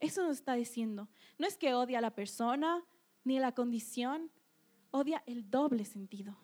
Eso 0.00 0.22
nos 0.22 0.38
está 0.38 0.54
diciendo. 0.54 1.08
No 1.38 1.46
es 1.46 1.56
que 1.56 1.74
odia 1.74 1.98
a 1.98 2.02
la 2.02 2.14
persona 2.14 2.84
ni 3.24 3.38
la 3.38 3.52
condición, 3.52 4.30
odia 4.90 5.22
el 5.26 5.50
doble 5.50 5.84
sentido. 5.84 6.36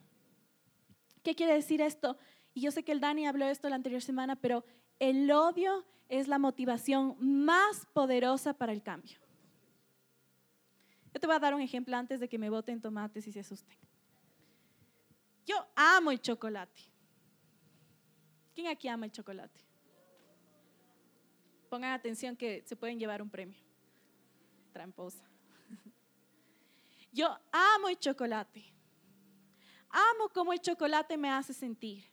¿Qué 1.22 1.34
quiere 1.34 1.54
decir 1.54 1.80
esto? 1.80 2.18
Y 2.52 2.60
yo 2.60 2.70
sé 2.70 2.84
que 2.84 2.92
el 2.92 3.00
Dani 3.00 3.26
habló 3.26 3.46
esto 3.46 3.68
la 3.68 3.76
anterior 3.76 4.02
semana, 4.02 4.36
pero 4.36 4.64
el 4.98 5.30
odio 5.30 5.86
es 6.08 6.28
la 6.28 6.38
motivación 6.38 7.16
más 7.20 7.86
poderosa 7.92 8.52
para 8.52 8.72
el 8.72 8.82
cambio. 8.82 9.18
Yo 11.12 11.20
te 11.20 11.26
voy 11.26 11.36
a 11.36 11.40
dar 11.40 11.54
un 11.54 11.60
ejemplo 11.60 11.96
antes 11.96 12.20
de 12.20 12.28
que 12.28 12.38
me 12.38 12.50
boten 12.50 12.80
tomates 12.80 13.26
y 13.26 13.32
se 13.32 13.40
asusten. 13.40 13.78
Yo 15.46 15.54
amo 15.76 16.10
el 16.10 16.20
chocolate. 16.20 16.93
¿Quién 18.54 18.68
aquí 18.68 18.88
ama 18.88 19.06
el 19.06 19.12
chocolate? 19.12 19.60
Pongan 21.68 21.92
atención 21.92 22.36
que 22.36 22.62
se 22.64 22.76
pueden 22.76 22.98
llevar 22.98 23.20
un 23.20 23.28
premio. 23.28 23.58
Tramposa. 24.72 25.24
Yo 27.12 27.36
amo 27.50 27.88
el 27.88 27.98
chocolate. 27.98 28.64
Amo 29.90 30.28
cómo 30.32 30.52
el 30.52 30.60
chocolate 30.60 31.16
me 31.16 31.30
hace 31.30 31.52
sentir. 31.52 32.04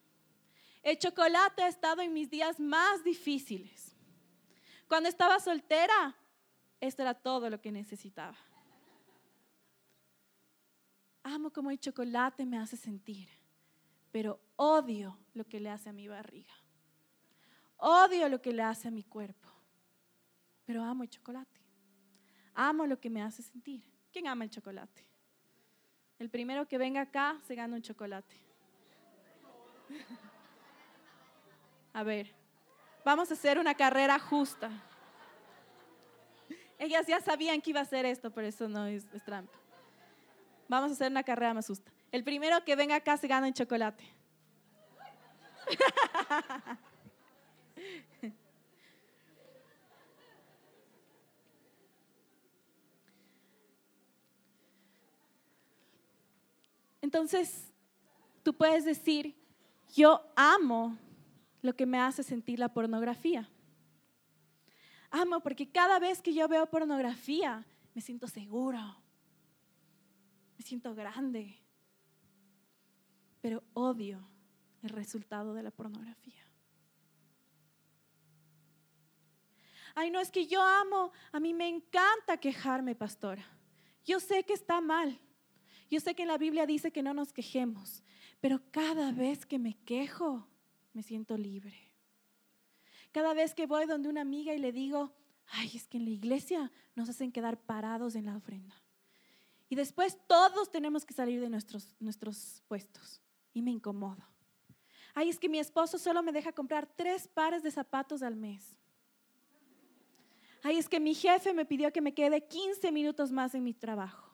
El 0.81 0.97
chocolate 0.97 1.61
ha 1.61 1.67
estado 1.67 2.01
en 2.01 2.11
mis 2.11 2.29
días 2.29 2.59
más 2.59 3.03
difíciles. 3.03 3.95
Cuando 4.87 5.09
estaba 5.09 5.39
soltera, 5.39 6.15
esto 6.79 7.03
era 7.03 7.13
todo 7.13 7.49
lo 7.49 7.61
que 7.61 7.71
necesitaba. 7.71 8.37
Amo 11.23 11.51
cómo 11.51 11.69
el 11.69 11.79
chocolate 11.79 12.45
me 12.45 12.57
hace 12.57 12.75
sentir, 12.75 13.29
pero 14.11 14.39
odio 14.55 15.17
lo 15.33 15.45
que 15.45 15.59
le 15.59 15.69
hace 15.69 15.89
a 15.89 15.93
mi 15.93 16.07
barriga. 16.07 16.53
Odio 17.77 18.29
lo 18.29 18.41
que 18.41 18.53
le 18.53 18.61
hace 18.61 18.87
a 18.87 18.91
mi 18.91 19.03
cuerpo, 19.03 19.49
pero 20.65 20.83
amo 20.83 21.03
el 21.03 21.09
chocolate. 21.09 21.59
Amo 22.53 22.85
lo 22.85 22.99
que 22.99 23.09
me 23.09 23.21
hace 23.21 23.41
sentir. 23.41 23.83
¿Quién 24.11 24.27
ama 24.27 24.43
el 24.43 24.49
chocolate? 24.49 25.05
El 26.19 26.29
primero 26.29 26.67
que 26.67 26.77
venga 26.77 27.01
acá 27.01 27.39
se 27.47 27.55
gana 27.55 27.75
un 27.75 27.81
chocolate. 27.81 28.35
A 31.93 32.03
ver, 32.03 32.33
vamos 33.03 33.29
a 33.31 33.33
hacer 33.33 33.57
una 33.57 33.73
carrera 33.73 34.19
justa. 34.19 34.69
Ellas 36.77 37.05
ya 37.05 37.19
sabían 37.21 37.61
que 37.61 37.71
iba 37.71 37.79
a 37.79 37.83
hacer 37.83 38.05
esto, 38.05 38.31
por 38.31 38.43
eso 38.43 38.67
no 38.67 38.85
es, 38.85 39.05
trampa. 39.25 39.57
Vamos 40.67 40.91
a 40.91 40.93
hacer 40.93 41.11
una 41.11 41.23
carrera 41.23 41.53
más 41.53 41.67
justa. 41.67 41.91
El 42.11 42.23
primero 42.23 42.63
que 42.65 42.75
venga 42.75 42.95
acá 42.95 43.15
se 43.17 43.27
gana 43.27 43.47
un 43.47 43.53
chocolate. 43.53 44.03
Entonces, 57.01 57.71
tú 58.43 58.53
puedes 58.53 58.85
decir, 58.85 59.35
yo 59.93 60.21
amo 60.35 60.97
lo 61.61 61.75
que 61.75 61.85
me 61.85 61.99
hace 61.99 62.23
sentir 62.23 62.59
la 62.59 62.69
pornografía. 62.69 63.49
Amo 65.09 65.41
porque 65.41 65.69
cada 65.69 65.99
vez 65.99 66.21
que 66.21 66.33
yo 66.33 66.47
veo 66.47 66.65
pornografía 66.67 67.65
me 67.93 68.01
siento 68.01 68.27
seguro, 68.27 68.79
me 70.57 70.63
siento 70.63 70.95
grande, 70.95 71.60
pero 73.41 73.63
odio 73.73 74.27
el 74.83 74.89
resultado 74.89 75.53
de 75.53 75.63
la 75.63 75.71
pornografía. 75.71 76.45
Ay, 79.93 80.09
no 80.09 80.19
es 80.19 80.31
que 80.31 80.47
yo 80.47 80.61
amo, 80.61 81.11
a 81.31 81.39
mí 81.39 81.53
me 81.53 81.67
encanta 81.67 82.37
quejarme, 82.37 82.95
pastora. 82.95 83.45
Yo 84.05 84.19
sé 84.19 84.43
que 84.43 84.53
está 84.53 84.79
mal. 84.79 85.19
Yo 85.89 85.99
sé 85.99 86.15
que 86.15 86.21
en 86.21 86.29
la 86.29 86.37
Biblia 86.37 86.65
dice 86.65 86.91
que 86.91 87.03
no 87.03 87.13
nos 87.13 87.33
quejemos, 87.33 88.01
pero 88.39 88.61
cada 88.71 89.11
vez 89.11 89.45
que 89.45 89.59
me 89.59 89.77
quejo, 89.83 90.47
me 90.93 91.03
siento 91.03 91.37
libre. 91.37 91.91
Cada 93.11 93.33
vez 93.33 93.53
que 93.53 93.67
voy 93.67 93.85
donde 93.85 94.07
una 94.07 94.21
amiga 94.21 94.53
y 94.53 94.59
le 94.59 94.71
digo, 94.71 95.13
ay, 95.47 95.69
es 95.75 95.87
que 95.87 95.97
en 95.97 96.05
la 96.05 96.11
iglesia 96.11 96.71
nos 96.95 97.09
hacen 97.09 97.33
quedar 97.33 97.59
parados 97.59 98.15
en 98.15 98.25
la 98.25 98.37
ofrenda. 98.37 98.75
Y 99.67 99.75
después 99.75 100.17
todos 100.27 100.71
tenemos 100.71 101.05
que 101.05 101.13
salir 101.13 101.41
de 101.41 101.49
nuestros, 101.49 101.95
nuestros 101.99 102.63
puestos. 102.67 103.21
Y 103.53 103.61
me 103.61 103.71
incomodo. 103.71 104.23
Ay, 105.13 105.29
es 105.29 105.39
que 105.39 105.49
mi 105.49 105.59
esposo 105.59 105.97
solo 105.97 106.23
me 106.23 106.31
deja 106.31 106.51
comprar 106.51 106.87
tres 106.95 107.27
pares 107.27 107.63
de 107.63 107.71
zapatos 107.71 108.21
al 108.21 108.35
mes. 108.35 108.75
Ay, 110.63 110.77
es 110.77 110.87
que 110.87 110.99
mi 110.99 111.13
jefe 111.13 111.53
me 111.53 111.65
pidió 111.65 111.91
que 111.91 112.01
me 112.01 112.13
quede 112.13 112.47
15 112.47 112.91
minutos 112.91 113.31
más 113.31 113.55
en 113.55 113.63
mi 113.63 113.73
trabajo. 113.73 114.29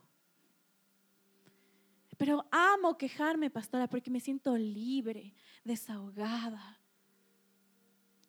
Pero 2.17 2.45
amo 2.51 2.97
quejarme, 2.97 3.49
pastora, 3.49 3.87
porque 3.87 4.09
me 4.09 4.19
siento 4.19 4.57
libre, 4.57 5.33
desahogada. 5.63 6.81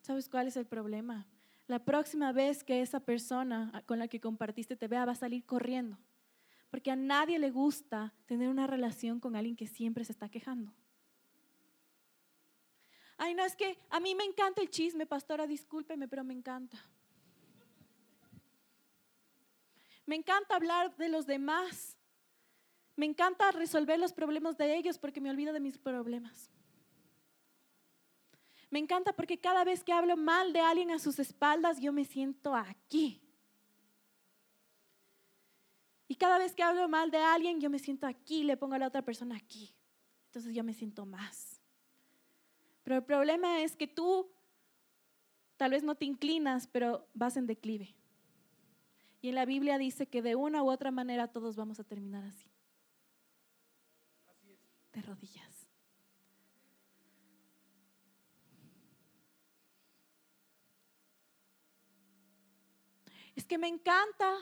¿Sabes 0.01 0.29
cuál 0.29 0.47
es 0.47 0.57
el 0.57 0.65
problema? 0.65 1.27
La 1.67 1.83
próxima 1.83 2.31
vez 2.31 2.63
que 2.63 2.81
esa 2.81 2.99
persona 2.99 3.83
con 3.85 3.99
la 3.99 4.07
que 4.07 4.19
compartiste 4.19 4.75
te 4.75 4.87
vea 4.87 5.05
va 5.05 5.11
a 5.11 5.15
salir 5.15 5.45
corriendo. 5.45 5.97
Porque 6.69 6.91
a 6.91 6.95
nadie 6.95 7.39
le 7.39 7.51
gusta 7.51 8.13
tener 8.25 8.49
una 8.49 8.67
relación 8.67 9.19
con 9.19 9.35
alguien 9.35 9.55
que 9.55 9.67
siempre 9.67 10.05
se 10.05 10.11
está 10.11 10.29
quejando. 10.29 10.73
Ay, 13.17 13.33
no, 13.33 13.43
es 13.43 13.55
que 13.55 13.77
a 13.89 13.99
mí 13.99 14.15
me 14.15 14.23
encanta 14.23 14.61
el 14.61 14.69
chisme, 14.69 15.05
pastora, 15.05 15.45
discúlpeme, 15.45 16.07
pero 16.07 16.23
me 16.23 16.33
encanta. 16.33 16.77
Me 20.05 20.15
encanta 20.15 20.55
hablar 20.55 20.95
de 20.95 21.09
los 21.09 21.25
demás. 21.25 21.97
Me 22.95 23.05
encanta 23.05 23.51
resolver 23.51 23.99
los 23.99 24.13
problemas 24.13 24.57
de 24.57 24.75
ellos 24.75 24.97
porque 24.97 25.21
me 25.21 25.29
olvido 25.29 25.53
de 25.53 25.59
mis 25.59 25.77
problemas. 25.77 26.49
Me 28.69 28.79
encanta 28.79 29.13
porque 29.13 29.39
cada 29.39 29.63
vez 29.63 29.83
que 29.83 29.93
hablo 29.93 30.15
mal 30.15 30.53
de 30.53 30.59
alguien 30.59 30.91
a 30.91 30.99
sus 30.99 31.19
espaldas, 31.19 31.79
yo 31.79 31.91
me 31.91 32.05
siento 32.05 32.55
aquí. 32.55 33.21
Y 36.09 36.15
cada 36.15 36.39
vez 36.39 36.55
que 36.55 36.63
hablo 36.63 36.89
mal 36.89 37.11
de 37.11 37.19
alguien, 37.19 37.61
yo 37.61 37.69
me 37.69 37.77
siento 37.77 38.07
aquí, 38.07 38.43
le 38.43 38.57
pongo 38.57 38.73
a 38.73 38.79
la 38.79 38.87
otra 38.87 39.03
persona 39.03 39.37
aquí. 39.37 39.71
Entonces 40.25 40.55
yo 40.55 40.63
me 40.63 40.73
siento 40.73 41.05
más. 41.05 41.61
Pero 42.83 42.95
el 42.95 43.03
problema 43.03 43.61
es 43.61 43.75
que 43.75 43.87
tú 43.87 44.27
tal 45.55 45.69
vez 45.69 45.83
no 45.83 45.93
te 45.93 46.05
inclinas, 46.05 46.65
pero 46.65 47.07
vas 47.13 47.37
en 47.37 47.45
declive. 47.45 47.95
Y 49.21 49.29
en 49.29 49.35
la 49.35 49.45
Biblia 49.45 49.77
dice 49.77 50.07
que 50.07 50.23
de 50.23 50.35
una 50.35 50.63
u 50.63 50.71
otra 50.71 50.89
manera 50.89 51.27
todos 51.27 51.55
vamos 51.55 51.79
a 51.79 51.83
terminar 51.83 52.23
así 52.23 52.49
de 54.93 55.01
rodillas. 55.03 55.67
Es 63.35 63.45
que 63.45 63.59
me 63.59 63.67
encanta 63.67 64.35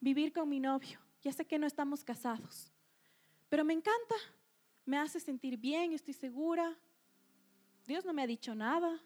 vivir 0.00 0.34
con 0.34 0.50
mi 0.50 0.60
novio. 0.60 1.03
Ya 1.24 1.32
sé 1.32 1.46
que 1.46 1.58
no 1.58 1.66
estamos 1.66 2.04
casados, 2.04 2.70
pero 3.48 3.64
me 3.64 3.72
encanta. 3.72 4.14
Me 4.84 4.98
hace 4.98 5.18
sentir 5.18 5.56
bien, 5.56 5.94
estoy 5.94 6.12
segura. 6.12 6.78
Dios 7.86 8.04
no 8.04 8.12
me 8.12 8.22
ha 8.22 8.26
dicho 8.26 8.54
nada. 8.54 9.00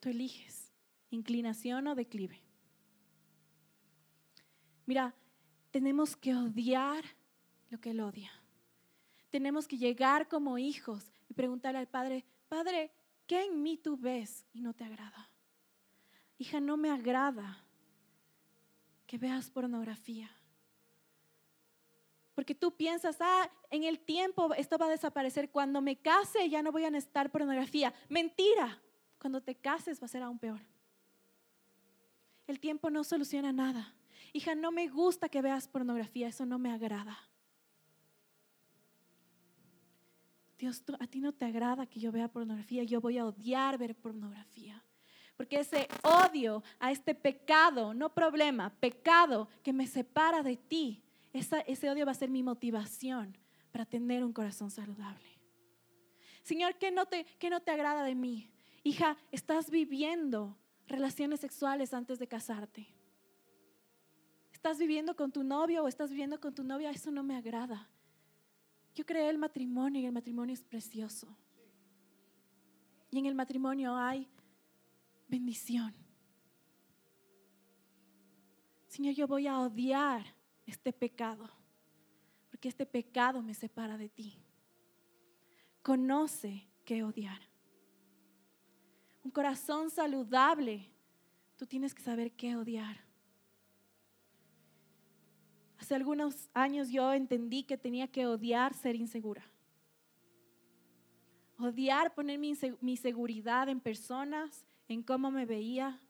Tú 0.00 0.08
eliges 0.08 0.72
inclinación 1.10 1.86
o 1.86 1.94
declive. 1.94 2.42
Mira, 4.84 5.14
tenemos 5.70 6.16
que 6.16 6.34
odiar 6.34 7.04
lo 7.70 7.80
que 7.80 7.90
Él 7.90 8.00
odia. 8.00 8.32
Tenemos 9.30 9.68
que 9.68 9.78
llegar 9.78 10.28
como 10.28 10.58
hijos 10.58 11.12
y 11.28 11.34
preguntarle 11.34 11.78
al 11.78 11.88
Padre, 11.88 12.24
Padre, 12.48 12.90
¿qué 13.26 13.44
en 13.44 13.62
mí 13.62 13.76
tú 13.76 13.96
ves 13.96 14.44
y 14.52 14.60
no 14.62 14.74
te 14.74 14.84
agrada? 14.84 15.30
Hija, 16.38 16.60
no 16.60 16.76
me 16.76 16.90
agrada 16.90 17.67
que 19.08 19.18
veas 19.18 19.50
pornografía. 19.50 20.30
Porque 22.36 22.54
tú 22.54 22.76
piensas, 22.76 23.16
ah, 23.18 23.50
en 23.70 23.82
el 23.82 23.98
tiempo 23.98 24.54
esto 24.54 24.78
va 24.78 24.86
a 24.86 24.90
desaparecer. 24.90 25.50
Cuando 25.50 25.80
me 25.80 25.96
case 25.96 26.48
ya 26.48 26.62
no 26.62 26.70
voy 26.70 26.84
a 26.84 26.90
necesitar 26.90 27.32
pornografía. 27.32 27.92
Mentira. 28.08 28.80
Cuando 29.18 29.42
te 29.42 29.56
cases 29.56 30.00
va 30.00 30.04
a 30.04 30.08
ser 30.08 30.22
aún 30.22 30.38
peor. 30.38 30.60
El 32.46 32.60
tiempo 32.60 32.88
no 32.88 33.02
soluciona 33.02 33.50
nada 33.52 33.98
hija, 34.32 34.54
no 34.54 34.70
me 34.70 34.88
gusta 34.88 35.28
que 35.28 35.42
veas 35.42 35.68
pornografía, 35.68 36.28
eso 36.28 36.46
no 36.46 36.58
me 36.58 36.70
agrada. 36.70 37.18
Dios, 40.58 40.82
a 40.98 41.06
ti 41.06 41.20
no 41.20 41.32
te 41.32 41.44
agrada 41.44 41.86
que 41.86 42.00
yo 42.00 42.10
vea 42.10 42.28
pornografía, 42.28 42.82
yo 42.82 43.00
voy 43.00 43.18
a 43.18 43.26
odiar 43.26 43.78
ver 43.78 43.94
pornografía. 43.94 44.82
Porque 45.38 45.60
ese 45.60 45.86
odio 46.02 46.64
a 46.80 46.90
este 46.90 47.14
pecado, 47.14 47.94
no 47.94 48.12
problema, 48.12 48.70
pecado 48.80 49.48
que 49.62 49.72
me 49.72 49.86
separa 49.86 50.42
de 50.42 50.56
ti, 50.56 51.00
ese 51.32 51.88
odio 51.88 52.04
va 52.04 52.10
a 52.10 52.16
ser 52.16 52.28
mi 52.28 52.42
motivación 52.42 53.38
para 53.70 53.86
tener 53.86 54.24
un 54.24 54.32
corazón 54.32 54.68
saludable. 54.68 55.38
Señor, 56.42 56.74
¿qué 56.74 56.90
no 56.90 57.06
te, 57.06 57.24
qué 57.38 57.50
no 57.50 57.60
te 57.60 57.70
agrada 57.70 58.02
de 58.02 58.16
mí? 58.16 58.50
Hija, 58.82 59.16
estás 59.30 59.70
viviendo 59.70 60.58
relaciones 60.88 61.38
sexuales 61.38 61.94
antes 61.94 62.18
de 62.18 62.26
casarte. 62.26 62.88
Estás 64.52 64.76
viviendo 64.76 65.14
con 65.14 65.30
tu 65.30 65.44
novio 65.44 65.84
o 65.84 65.88
estás 65.88 66.10
viviendo 66.10 66.40
con 66.40 66.52
tu 66.52 66.64
novia, 66.64 66.90
eso 66.90 67.12
no 67.12 67.22
me 67.22 67.36
agrada. 67.36 67.88
Yo 68.92 69.06
creé 69.06 69.30
el 69.30 69.38
matrimonio 69.38 70.00
y 70.00 70.06
el 70.06 70.12
matrimonio 70.12 70.52
es 70.52 70.64
precioso. 70.64 71.28
Y 73.12 73.20
en 73.20 73.26
el 73.26 73.36
matrimonio 73.36 73.94
hay 73.94 74.28
bendición. 75.28 75.94
Señor, 78.88 79.14
yo 79.14 79.26
voy 79.28 79.46
a 79.46 79.60
odiar 79.60 80.24
este 80.66 80.92
pecado, 80.92 81.48
porque 82.50 82.68
este 82.68 82.86
pecado 82.86 83.42
me 83.42 83.54
separa 83.54 83.96
de 83.96 84.08
ti. 84.08 84.42
Conoce 85.82 86.66
qué 86.84 87.04
odiar. 87.04 87.40
Un 89.22 89.30
corazón 89.30 89.90
saludable, 89.90 90.90
tú 91.56 91.66
tienes 91.66 91.94
que 91.94 92.02
saber 92.02 92.32
qué 92.32 92.56
odiar. 92.56 92.96
Hace 95.78 95.94
algunos 95.94 96.48
años 96.54 96.90
yo 96.90 97.12
entendí 97.12 97.62
que 97.62 97.78
tenía 97.78 98.08
que 98.08 98.26
odiar 98.26 98.74
ser 98.74 98.96
insegura. 98.96 99.44
Odiar 101.58 102.14
poner 102.14 102.38
mi, 102.38 102.54
mi 102.80 102.96
seguridad 102.96 103.68
en 103.68 103.80
personas, 103.80 104.64
en 104.88 105.02
cómo 105.02 105.30
me 105.30 105.46
veía, 105.46 106.00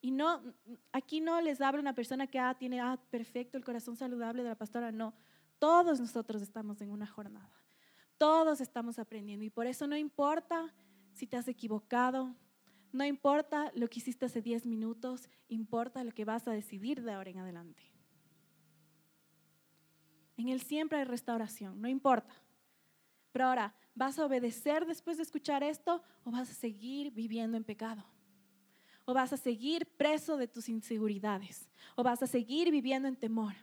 y 0.00 0.10
no, 0.10 0.42
aquí 0.92 1.20
no 1.20 1.40
les 1.40 1.60
habla 1.60 1.80
una 1.80 1.94
persona 1.94 2.26
que 2.26 2.38
ah, 2.38 2.54
tiene 2.54 2.80
ah, 2.80 2.98
perfecto 3.10 3.58
el 3.58 3.64
corazón 3.64 3.96
saludable 3.96 4.42
de 4.42 4.48
la 4.48 4.54
pastora, 4.54 4.92
no. 4.92 5.14
Todos 5.58 5.98
nosotros 5.98 6.40
estamos 6.40 6.80
en 6.80 6.90
una 6.90 7.06
jornada. 7.06 7.50
Todos 8.16 8.60
estamos 8.60 8.98
aprendiendo 8.98 9.44
y 9.44 9.50
por 9.50 9.66
eso 9.66 9.86
no 9.86 9.96
importa 9.96 10.72
si 11.14 11.26
te 11.26 11.36
has 11.36 11.48
equivocado, 11.48 12.34
no 12.92 13.04
importa 13.04 13.72
lo 13.74 13.88
que 13.88 13.98
hiciste 13.98 14.26
hace 14.26 14.40
10 14.40 14.66
minutos, 14.66 15.28
importa 15.48 16.04
lo 16.04 16.12
que 16.12 16.24
vas 16.24 16.46
a 16.46 16.52
decidir 16.52 17.02
de 17.02 17.12
ahora 17.12 17.30
en 17.30 17.38
adelante. 17.38 17.82
En 20.36 20.48
Él 20.48 20.60
siempre 20.60 20.98
hay 20.98 21.04
restauración, 21.04 21.80
no 21.80 21.88
importa. 21.88 22.32
Pero 23.32 23.46
ahora, 23.46 23.74
¿vas 23.98 24.18
a 24.18 24.24
obedecer 24.24 24.86
después 24.86 25.16
de 25.16 25.24
escuchar 25.24 25.62
esto 25.62 26.02
o 26.24 26.30
vas 26.30 26.50
a 26.50 26.54
seguir 26.54 27.12
viviendo 27.12 27.56
en 27.56 27.64
pecado? 27.64 28.04
o 29.08 29.14
vas 29.14 29.32
a 29.32 29.38
seguir 29.38 29.86
preso 29.96 30.36
de 30.36 30.46
tus 30.46 30.68
inseguridades, 30.68 31.66
o 31.96 32.02
vas 32.02 32.22
a 32.22 32.26
seguir 32.26 32.70
viviendo 32.70 33.08
en 33.08 33.16
temor. 33.16 33.54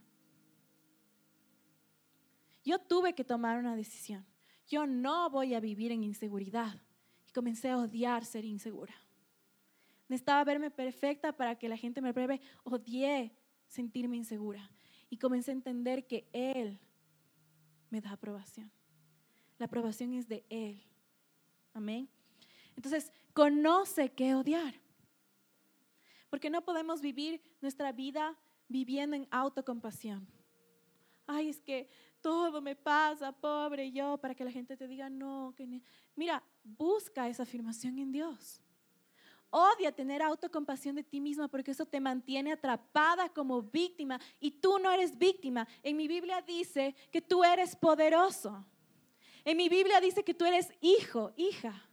Yo 2.63 2.79
tuve 2.79 3.13
que 3.13 3.23
tomar 3.23 3.59
una 3.59 3.75
decisión. 3.75 4.25
Yo 4.67 4.87
no 4.87 5.29
voy 5.29 5.53
a 5.53 5.59
vivir 5.59 5.91
en 5.91 6.03
inseguridad. 6.03 6.81
Y 7.27 7.31
comencé 7.31 7.69
a 7.69 7.77
odiar 7.77 8.25
ser 8.25 8.43
insegura. 8.43 8.95
Necesitaba 10.07 10.43
verme 10.45 10.71
perfecta 10.71 11.31
para 11.31 11.59
que 11.59 11.69
la 11.69 11.77
gente 11.77 12.01
me 12.01 12.11
pruebe. 12.11 12.41
Odié 12.63 13.31
sentirme 13.67 14.17
insegura. 14.17 14.71
Y 15.11 15.17
comencé 15.17 15.51
a 15.51 15.53
entender 15.53 16.07
que 16.07 16.27
Él 16.33 16.79
me 17.91 18.01
da 18.01 18.13
aprobación. 18.13 18.71
La 19.57 19.65
aprobación 19.65 20.13
es 20.13 20.27
de 20.27 20.45
Él. 20.49 20.81
Amén. 21.73 22.09
Entonces, 22.75 23.11
conoce 23.33 24.09
qué 24.11 24.35
odiar. 24.35 24.73
Porque 26.29 26.49
no 26.49 26.63
podemos 26.63 27.01
vivir 27.01 27.41
nuestra 27.61 27.91
vida 27.91 28.37
viviendo 28.67 29.15
en 29.15 29.27
autocompasión. 29.31 30.27
Ay, 31.27 31.49
es 31.49 31.61
que 31.61 31.87
todo 32.21 32.61
me 32.61 32.75
pasa, 32.75 33.31
pobre 33.31 33.91
yo, 33.91 34.17
para 34.17 34.35
que 34.35 34.43
la 34.43 34.51
gente 34.51 34.75
te 34.75 34.87
diga 34.87 35.09
no. 35.09 35.53
Que 35.55 35.81
Mira, 36.15 36.43
busca 36.63 37.27
esa 37.27 37.43
afirmación 37.43 37.97
en 37.99 38.11
Dios. 38.11 38.61
Odia 39.49 39.91
tener 39.91 40.21
autocompasión 40.21 40.95
de 40.95 41.03
ti 41.03 41.21
misma 41.21 41.47
porque 41.47 41.71
eso 41.71 41.85
te 41.85 42.01
mantiene 42.01 42.51
atrapada 42.51 43.29
como 43.29 43.61
víctima 43.61 44.19
y 44.39 44.51
tú 44.51 44.79
no 44.79 44.91
eres 44.91 45.17
víctima. 45.17 45.67
En 45.81 45.95
mi 45.95 46.07
Biblia 46.07 46.41
dice 46.41 46.93
que 47.11 47.21
tú 47.21 47.43
eres 47.43 47.75
poderoso. 47.75 48.65
En 49.45 49.57
mi 49.57 49.69
Biblia 49.69 50.01
dice 50.01 50.23
que 50.23 50.33
tú 50.33 50.43
eres 50.43 50.73
hijo, 50.81 51.31
hija. 51.37 51.87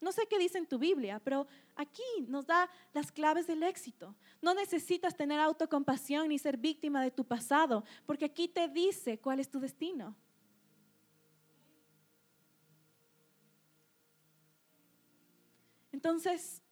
No 0.00 0.12
sé 0.12 0.26
qué 0.26 0.38
dice 0.38 0.56
en 0.56 0.66
tu 0.66 0.78
Biblia, 0.78 1.20
pero 1.22 1.46
aquí 1.74 2.02
nos 2.26 2.46
da 2.46 2.70
las 2.94 3.12
claves 3.12 3.46
del 3.46 3.62
éxito. 3.64 4.14
No 4.40 4.54
necesitas 4.54 5.14
tener 5.14 5.40
autocompasión 5.40 6.28
ni 6.28 6.38
ser 6.38 6.56
víctima 6.56 7.02
de 7.02 7.10
tu 7.10 7.24
pasado, 7.24 7.84
porque 8.06 8.24
aquí 8.24 8.48
te 8.48 8.68
dice 8.68 9.18
cuál 9.18 9.40
es 9.40 9.50
tu 9.50 9.60
destino. 9.60 10.16
Entonces, 15.92 16.62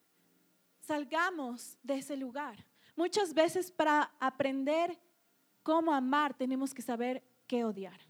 salgamos 0.80 1.76
de 1.82 1.98
ese 1.98 2.16
lugar. 2.16 2.64
Muchas 2.96 3.34
veces 3.34 3.70
para 3.70 4.10
aprender 4.20 4.98
cómo 5.62 5.92
amar 5.92 6.32
tenemos 6.32 6.72
que 6.72 6.80
saber 6.80 7.22
qué 7.46 7.64
odiar. 7.64 8.00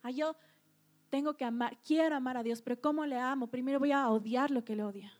Ah, 0.00 0.12
yo 0.12 0.36
tengo 1.12 1.36
que 1.36 1.44
amar, 1.44 1.76
quiero 1.86 2.16
amar 2.16 2.38
a 2.38 2.42
Dios, 2.42 2.62
pero 2.62 2.80
¿cómo 2.80 3.04
le 3.04 3.18
amo? 3.18 3.46
Primero 3.46 3.78
voy 3.78 3.92
a 3.92 4.08
odiar 4.08 4.50
lo 4.50 4.64
que 4.64 4.74
le 4.74 4.82
odia. 4.82 5.12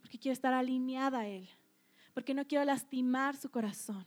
Porque 0.00 0.18
quiero 0.18 0.32
estar 0.32 0.54
alineada 0.54 1.18
a 1.18 1.28
Él. 1.28 1.46
Porque 2.14 2.32
no 2.32 2.46
quiero 2.46 2.64
lastimar 2.64 3.36
su 3.36 3.50
corazón. 3.50 4.06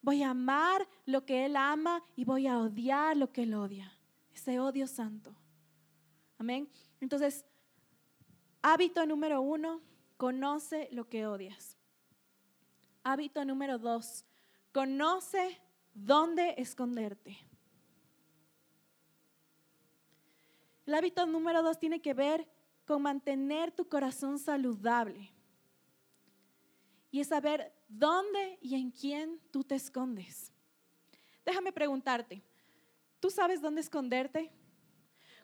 Voy 0.00 0.22
a 0.22 0.30
amar 0.30 0.88
lo 1.04 1.26
que 1.26 1.44
Él 1.44 1.56
ama 1.56 2.02
y 2.16 2.24
voy 2.24 2.46
a 2.46 2.58
odiar 2.58 3.14
lo 3.14 3.30
que 3.30 3.42
Él 3.42 3.52
odia. 3.52 3.92
Ese 4.32 4.58
odio 4.58 4.86
santo. 4.86 5.36
Amén. 6.38 6.66
Entonces, 6.98 7.44
hábito 8.62 9.04
número 9.04 9.42
uno, 9.42 9.82
conoce 10.16 10.88
lo 10.92 11.10
que 11.10 11.26
odias. 11.26 11.76
Hábito 13.04 13.44
número 13.44 13.78
dos, 13.78 14.24
conoce 14.72 15.60
dónde 15.92 16.54
esconderte. 16.56 17.51
El 20.86 20.94
hábito 20.94 21.26
número 21.26 21.62
dos 21.62 21.78
tiene 21.78 22.00
que 22.00 22.14
ver 22.14 22.48
con 22.84 23.02
mantener 23.02 23.70
tu 23.72 23.88
corazón 23.88 24.38
saludable. 24.38 25.32
Y 27.10 27.20
es 27.20 27.28
saber 27.28 27.72
dónde 27.88 28.58
y 28.60 28.74
en 28.74 28.90
quién 28.90 29.40
tú 29.50 29.62
te 29.62 29.74
escondes. 29.74 30.50
Déjame 31.44 31.72
preguntarte, 31.72 32.42
¿tú 33.20 33.30
sabes 33.30 33.60
dónde 33.60 33.80
esconderte? 33.80 34.50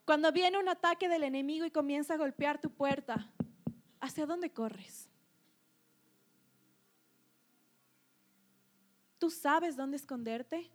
Cuando 0.04 0.32
viene 0.32 0.58
un 0.58 0.68
ataque 0.68 1.08
del 1.08 1.22
enemigo 1.22 1.66
y 1.66 1.70
comienza 1.70 2.14
a 2.14 2.16
golpear 2.16 2.60
tu 2.60 2.70
puerta, 2.70 3.30
¿hacia 4.00 4.24
dónde 4.24 4.50
corres? 4.50 5.08
¿Tú 9.18 9.30
sabes 9.30 9.76
dónde 9.76 9.96
esconderte? 9.96 10.70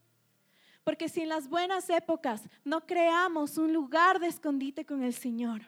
Porque 0.84 1.08
si 1.08 1.22
en 1.22 1.30
las 1.30 1.48
buenas 1.48 1.90
épocas 1.90 2.50
no 2.64 2.86
creamos 2.86 3.58
un 3.58 3.72
lugar 3.72 4.20
de 4.20 4.28
escondite 4.28 4.86
con 4.86 5.04
el 5.04 5.14
Señor, 5.14 5.62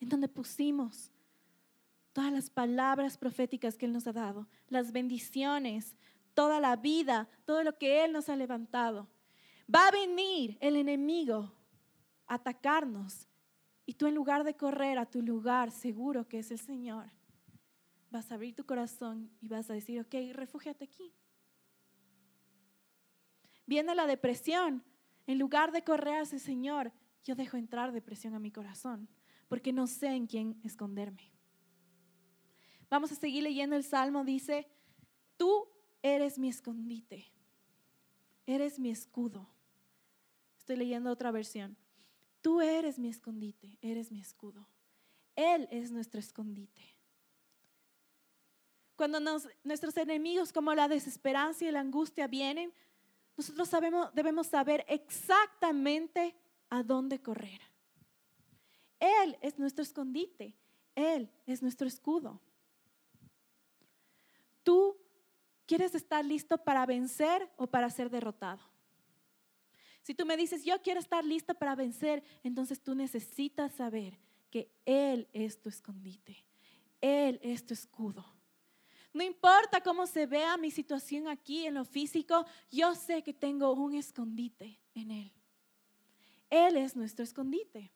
en 0.00 0.08
donde 0.08 0.28
pusimos 0.28 1.10
todas 2.12 2.32
las 2.32 2.50
palabras 2.50 3.18
proféticas 3.18 3.76
que 3.76 3.86
Él 3.86 3.92
nos 3.92 4.06
ha 4.06 4.12
dado, 4.12 4.48
las 4.68 4.92
bendiciones, 4.92 5.96
toda 6.34 6.58
la 6.58 6.76
vida, 6.76 7.28
todo 7.44 7.62
lo 7.62 7.76
que 7.76 8.04
Él 8.04 8.12
nos 8.12 8.28
ha 8.28 8.36
levantado, 8.36 9.08
va 9.72 9.88
a 9.88 9.90
venir 9.90 10.56
el 10.60 10.76
enemigo 10.76 11.52
a 12.26 12.34
atacarnos. 12.34 13.28
Y 13.84 13.94
tú 13.94 14.06
en 14.06 14.14
lugar 14.14 14.44
de 14.44 14.56
correr 14.56 14.98
a 14.98 15.06
tu 15.06 15.22
lugar 15.22 15.70
seguro 15.70 16.26
que 16.26 16.38
es 16.38 16.50
el 16.50 16.58
Señor, 16.58 17.10
vas 18.10 18.30
a 18.30 18.36
abrir 18.36 18.54
tu 18.54 18.64
corazón 18.64 19.30
y 19.40 19.48
vas 19.48 19.68
a 19.70 19.74
decir, 19.74 20.00
ok, 20.00 20.14
refúgiate 20.34 20.84
aquí 20.84 21.12
viene 23.66 23.94
la 23.94 24.06
depresión, 24.06 24.84
en 25.26 25.38
lugar 25.38 25.72
de 25.72 25.84
correr 25.84 26.14
a 26.14 26.22
ese 26.22 26.38
Señor, 26.38 26.92
yo 27.24 27.34
dejo 27.34 27.56
entrar 27.56 27.92
depresión 27.92 28.34
a 28.34 28.40
mi 28.40 28.50
corazón, 28.50 29.08
porque 29.48 29.72
no 29.72 29.86
sé 29.86 30.08
en 30.08 30.26
quién 30.26 30.60
esconderme. 30.64 31.30
Vamos 32.90 33.12
a 33.12 33.14
seguir 33.14 33.42
leyendo 33.42 33.76
el 33.76 33.84
Salmo, 33.84 34.24
dice, 34.24 34.68
tú 35.36 35.68
eres 36.02 36.38
mi 36.38 36.48
escondite, 36.48 37.32
eres 38.46 38.78
mi 38.78 38.90
escudo. 38.90 39.48
Estoy 40.58 40.76
leyendo 40.76 41.10
otra 41.10 41.30
versión. 41.30 41.76
Tú 42.40 42.60
eres 42.60 42.98
mi 42.98 43.08
escondite, 43.08 43.78
eres 43.80 44.10
mi 44.10 44.20
escudo. 44.20 44.68
Él 45.36 45.68
es 45.70 45.90
nuestro 45.90 46.20
escondite. 46.20 46.82
Cuando 48.96 49.20
nuestros 49.64 49.96
enemigos 49.96 50.52
como 50.52 50.74
la 50.74 50.88
desesperanza 50.88 51.64
y 51.64 51.70
la 51.70 51.80
angustia 51.80 52.26
vienen, 52.26 52.72
nosotros 53.36 53.70
debemos 54.14 54.46
saber 54.46 54.84
exactamente 54.88 56.34
a 56.68 56.82
dónde 56.82 57.20
correr. 57.20 57.60
Él 58.98 59.36
es 59.40 59.58
nuestro 59.58 59.82
escondite, 59.82 60.54
Él 60.94 61.30
es 61.46 61.62
nuestro 61.62 61.88
escudo. 61.88 62.40
¿Tú 64.62 64.96
quieres 65.66 65.94
estar 65.94 66.24
listo 66.24 66.58
para 66.58 66.86
vencer 66.86 67.50
o 67.56 67.66
para 67.66 67.90
ser 67.90 68.10
derrotado? 68.10 68.62
Si 70.02 70.14
tú 70.14 70.26
me 70.26 70.36
dices, 70.36 70.64
yo 70.64 70.80
quiero 70.82 71.00
estar 71.00 71.24
lista 71.24 71.54
para 71.54 71.74
vencer, 71.74 72.22
entonces 72.42 72.80
tú 72.80 72.94
necesitas 72.94 73.72
saber 73.72 74.18
que 74.50 74.70
Él 74.84 75.28
es 75.32 75.60
tu 75.60 75.68
escondite. 75.68 76.44
Él 77.00 77.40
es 77.42 77.64
tu 77.64 77.74
escudo. 77.74 78.24
No 79.12 79.22
importa 79.22 79.82
cómo 79.82 80.06
se 80.06 80.26
vea 80.26 80.56
mi 80.56 80.70
situación 80.70 81.28
aquí 81.28 81.66
en 81.66 81.74
lo 81.74 81.84
físico, 81.84 82.46
yo 82.70 82.94
sé 82.94 83.22
que 83.22 83.34
tengo 83.34 83.72
un 83.72 83.94
escondite 83.94 84.80
en 84.94 85.10
Él. 85.10 85.32
Él 86.48 86.76
es 86.76 86.96
nuestro 86.96 87.22
escondite. 87.22 87.92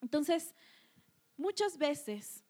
Entonces, 0.00 0.54
muchas 1.36 1.78
veces 1.78 2.44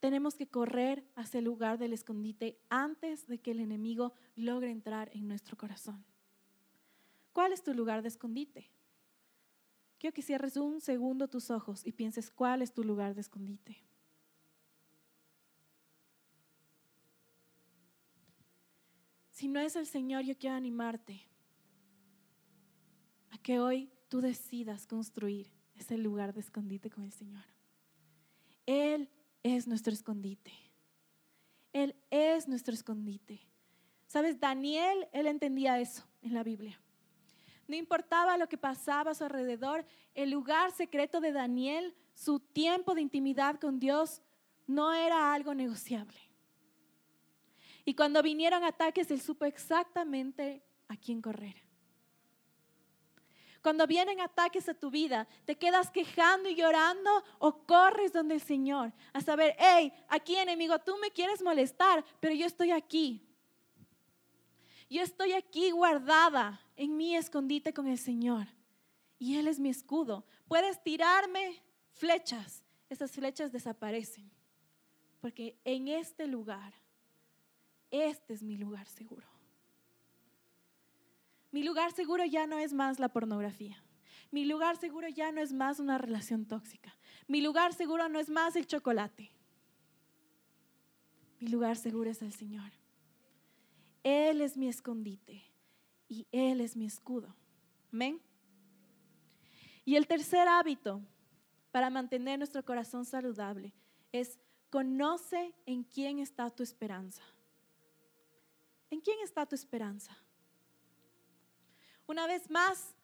tenemos 0.00 0.36
que 0.36 0.48
correr 0.48 1.04
hacia 1.14 1.38
el 1.38 1.44
lugar 1.44 1.78
del 1.78 1.92
escondite 1.92 2.60
antes 2.68 3.26
de 3.26 3.38
que 3.38 3.50
el 3.52 3.60
enemigo 3.60 4.12
logre 4.36 4.70
entrar 4.70 5.10
en 5.12 5.26
nuestro 5.26 5.56
corazón. 5.56 6.04
¿Cuál 7.32 7.52
es 7.52 7.62
tu 7.62 7.74
lugar 7.74 8.02
de 8.02 8.08
escondite? 8.08 8.70
Quiero 9.98 10.14
que 10.14 10.22
cierres 10.22 10.56
un 10.56 10.80
segundo 10.80 11.28
tus 11.28 11.50
ojos 11.50 11.84
y 11.84 11.92
pienses 11.92 12.30
cuál 12.30 12.62
es 12.62 12.72
tu 12.72 12.84
lugar 12.84 13.14
de 13.14 13.20
escondite. 13.20 13.87
Si 19.38 19.46
no 19.46 19.60
es 19.60 19.76
el 19.76 19.86
Señor, 19.86 20.24
yo 20.24 20.36
quiero 20.36 20.56
animarte 20.56 21.22
a 23.30 23.38
que 23.38 23.60
hoy 23.60 23.88
tú 24.08 24.20
decidas 24.20 24.84
construir 24.84 25.46
ese 25.76 25.96
lugar 25.96 26.34
de 26.34 26.40
escondite 26.40 26.90
con 26.90 27.04
el 27.04 27.12
Señor. 27.12 27.44
Él 28.66 29.08
es 29.44 29.68
nuestro 29.68 29.92
escondite. 29.92 30.50
Él 31.72 31.94
es 32.10 32.48
nuestro 32.48 32.74
escondite. 32.74 33.40
¿Sabes? 34.08 34.40
Daniel, 34.40 35.06
él 35.12 35.28
entendía 35.28 35.78
eso 35.78 36.02
en 36.20 36.34
la 36.34 36.42
Biblia. 36.42 36.80
No 37.68 37.76
importaba 37.76 38.38
lo 38.38 38.48
que 38.48 38.58
pasaba 38.58 39.12
a 39.12 39.14
su 39.14 39.22
alrededor, 39.22 39.86
el 40.14 40.32
lugar 40.32 40.72
secreto 40.72 41.20
de 41.20 41.30
Daniel, 41.30 41.94
su 42.12 42.40
tiempo 42.40 42.92
de 42.96 43.02
intimidad 43.02 43.60
con 43.60 43.78
Dios, 43.78 44.20
no 44.66 44.92
era 44.92 45.32
algo 45.32 45.54
negociable. 45.54 46.27
Y 47.88 47.94
cuando 47.94 48.22
vinieron 48.22 48.64
ataques, 48.64 49.10
él 49.10 49.18
supo 49.18 49.46
exactamente 49.46 50.62
a 50.88 50.96
quién 50.98 51.22
correr. 51.22 51.54
Cuando 53.62 53.86
vienen 53.86 54.20
ataques 54.20 54.68
a 54.68 54.74
tu 54.74 54.90
vida, 54.90 55.26
te 55.46 55.56
quedas 55.56 55.90
quejando 55.90 56.50
y 56.50 56.54
llorando 56.54 57.10
o 57.38 57.64
corres 57.64 58.12
donde 58.12 58.34
el 58.34 58.42
Señor 58.42 58.92
a 59.14 59.22
saber, 59.22 59.56
hey, 59.58 59.90
aquí 60.10 60.36
enemigo, 60.36 60.78
tú 60.80 60.98
me 60.98 61.10
quieres 61.10 61.40
molestar, 61.40 62.04
pero 62.20 62.34
yo 62.34 62.44
estoy 62.44 62.72
aquí. 62.72 63.26
Yo 64.90 65.00
estoy 65.00 65.32
aquí 65.32 65.70
guardada 65.70 66.60
en 66.76 66.94
mi 66.94 67.16
escondite 67.16 67.72
con 67.72 67.86
el 67.86 67.96
Señor. 67.96 68.48
Y 69.18 69.38
Él 69.38 69.48
es 69.48 69.58
mi 69.58 69.70
escudo. 69.70 70.26
Puedes 70.46 70.82
tirarme 70.82 71.62
flechas. 71.92 72.62
Esas 72.90 73.12
flechas 73.12 73.50
desaparecen. 73.50 74.30
Porque 75.22 75.56
en 75.64 75.88
este 75.88 76.26
lugar, 76.26 76.74
este 77.90 78.34
es 78.34 78.42
mi 78.42 78.56
lugar 78.56 78.86
seguro. 78.86 79.26
Mi 81.50 81.62
lugar 81.62 81.92
seguro 81.92 82.24
ya 82.24 82.46
no 82.46 82.58
es 82.58 82.72
más 82.72 82.98
la 82.98 83.08
pornografía. 83.08 83.82
Mi 84.30 84.44
lugar 84.44 84.76
seguro 84.76 85.08
ya 85.08 85.32
no 85.32 85.40
es 85.40 85.52
más 85.52 85.80
una 85.80 85.96
relación 85.96 86.44
tóxica. 86.44 86.94
Mi 87.26 87.40
lugar 87.40 87.72
seguro 87.72 88.08
no 88.08 88.18
es 88.18 88.28
más 88.28 88.56
el 88.56 88.66
chocolate. 88.66 89.30
Mi 91.40 91.48
lugar 91.48 91.76
seguro 91.76 92.10
es 92.10 92.20
el 92.20 92.32
Señor. 92.32 92.70
Él 94.02 94.40
es 94.40 94.56
mi 94.56 94.68
escondite 94.68 95.42
y 96.08 96.26
Él 96.32 96.60
es 96.60 96.76
mi 96.76 96.86
escudo. 96.86 97.34
Amén. 97.92 98.20
Y 99.84 99.96
el 99.96 100.06
tercer 100.06 100.46
hábito 100.48 101.00
para 101.70 101.88
mantener 101.88 102.38
nuestro 102.38 102.64
corazón 102.64 103.04
saludable 103.04 103.72
es 104.12 104.38
conoce 104.68 105.54
en 105.64 105.84
quién 105.84 106.18
está 106.18 106.50
tu 106.50 106.62
esperanza. 106.62 107.22
¿En 108.90 109.00
quién 109.00 109.20
está 109.20 109.46
tu 109.46 109.54
esperanza? 109.54 110.16
Una 112.06 112.26
vez 112.26 112.50
más, 112.50 112.94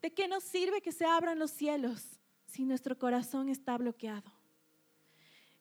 ¿de 0.00 0.12
qué 0.12 0.26
nos 0.26 0.42
sirve 0.42 0.80
que 0.80 0.92
se 0.92 1.04
abran 1.04 1.38
los 1.38 1.50
cielos 1.50 2.18
si 2.46 2.64
nuestro 2.64 2.98
corazón 2.98 3.48
está 3.48 3.76
bloqueado? 3.76 4.32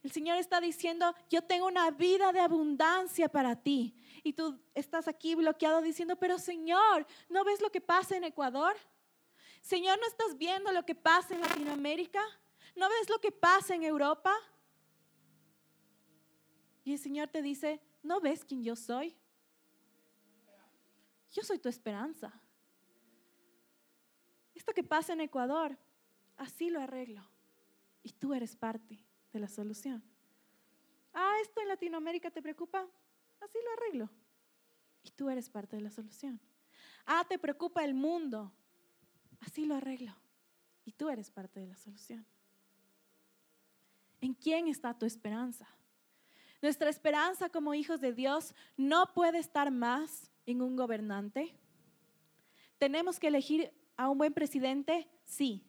El 0.03 0.11
Señor 0.11 0.38
está 0.38 0.61
diciendo, 0.61 1.13
yo 1.30 1.41
tengo 1.41 1.68
una 1.68 1.91
vida 1.91 2.32
de 2.32 2.39
abundancia 2.39 3.28
para 3.28 3.55
ti. 3.55 3.93
Y 4.24 4.32
tú 4.32 4.57
estás 4.74 5.07
aquí 5.07 5.36
bloqueado 5.36 5.82
diciendo, 5.82 6.15
pero 6.15 6.39
Señor, 6.39 7.05
¿no 7.28 7.43
ves 7.43 7.61
lo 7.61 7.70
que 7.72 7.82
pasa 7.82 8.15
en 8.15 8.24
Ecuador? 8.24 8.76
Señor, 9.61 9.99
¿no 9.99 10.07
estás 10.07 10.38
viendo 10.38 10.72
lo 10.72 10.86
que 10.86 10.95
pasa 10.95 11.34
en 11.34 11.41
Latinoamérica? 11.41 12.22
¿No 12.74 12.88
ves 12.88 13.09
lo 13.09 13.20
que 13.20 13.34
pasa 13.34 13.76
en 13.76 13.84
Europa? 13.84 14.34
Y 16.86 16.93
el 16.93 16.99
Señor 16.99 17.28
te 17.28 17.41
dice, 17.41 17.82
¿no 18.01 18.22
ves 18.22 18.45
quién 18.45 18.63
yo 18.63 18.78
soy? 18.78 19.13
Yo 21.32 21.43
soy 21.43 21.59
tu 21.59 21.69
esperanza 21.69 22.34
esto 24.57 24.73
que 24.73 24.84
pasa 24.84 25.13
en 25.13 25.21
Ecuador, 25.21 25.78
así 26.36 26.69
lo 26.69 26.82
arreglo. 26.82 27.23
Y 28.03 28.11
tú 28.11 28.34
eres 28.34 28.55
parte 28.55 28.99
de 29.32 29.39
la 29.39 29.47
solución. 29.47 30.03
Ah, 31.13 31.36
esto 31.41 31.61
en 31.61 31.69
Latinoamérica 31.69 32.30
te 32.32 32.41
preocupa, 32.41 32.86
así 33.39 33.57
lo 33.63 33.71
arreglo. 33.73 34.09
Y 35.03 35.11
tú 35.11 35.30
eres 35.30 35.49
parte 35.49 35.78
de 35.78 35.84
la 35.84 35.89
solución. 35.89 36.41
Ah, 37.05 37.23
te 37.30 37.39
preocupa 37.39 37.86
el 37.86 37.93
mundo, 37.93 38.51
así 39.39 39.65
lo 39.65 39.75
arreglo. 39.75 40.13
Y 40.84 40.91
tú 40.91 41.09
eres 41.09 41.32
parte 41.32 41.59
de 41.59 41.67
la 41.67 41.78
solución. 41.78 42.25
¿En 44.19 44.34
quién 44.34 44.67
está 44.67 44.97
tu 44.97 45.05
esperanza? 45.05 45.65
Nuestra 46.61 46.89
esperanza 46.89 47.49
como 47.49 47.73
hijos 47.73 48.01
de 48.01 48.11
Dios 48.11 48.53
no 48.75 49.13
puede 49.13 49.38
estar 49.38 49.71
más 49.71 50.32
en 50.47 50.61
un 50.61 50.75
gobernante. 50.75 51.53
Tenemos 52.79 53.19
que 53.19 53.27
elegir 53.27 53.71
a 53.95 54.09
un 54.09 54.17
buen 54.17 54.33
presidente? 54.33 55.07
Sí. 55.25 55.63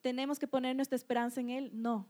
¿Tenemos 0.00 0.38
que 0.38 0.48
poner 0.48 0.74
nuestra 0.74 0.96
esperanza 0.96 1.40
en 1.40 1.50
él? 1.50 1.70
No. 1.74 2.08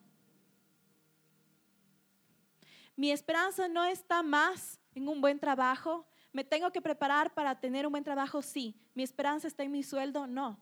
Mi 2.94 3.10
esperanza 3.10 3.66
no 3.66 3.84
está 3.84 4.22
más 4.22 4.78
en 4.94 5.08
un 5.08 5.20
buen 5.20 5.40
trabajo. 5.40 6.06
¿Me 6.32 6.44
tengo 6.44 6.70
que 6.70 6.82
preparar 6.82 7.32
para 7.34 7.58
tener 7.58 7.86
un 7.86 7.92
buen 7.92 8.04
trabajo? 8.04 8.42
Sí. 8.42 8.76
¿Mi 8.94 9.02
esperanza 9.02 9.48
está 9.48 9.62
en 9.64 9.72
mi 9.72 9.82
sueldo? 9.82 10.26
No. 10.26 10.60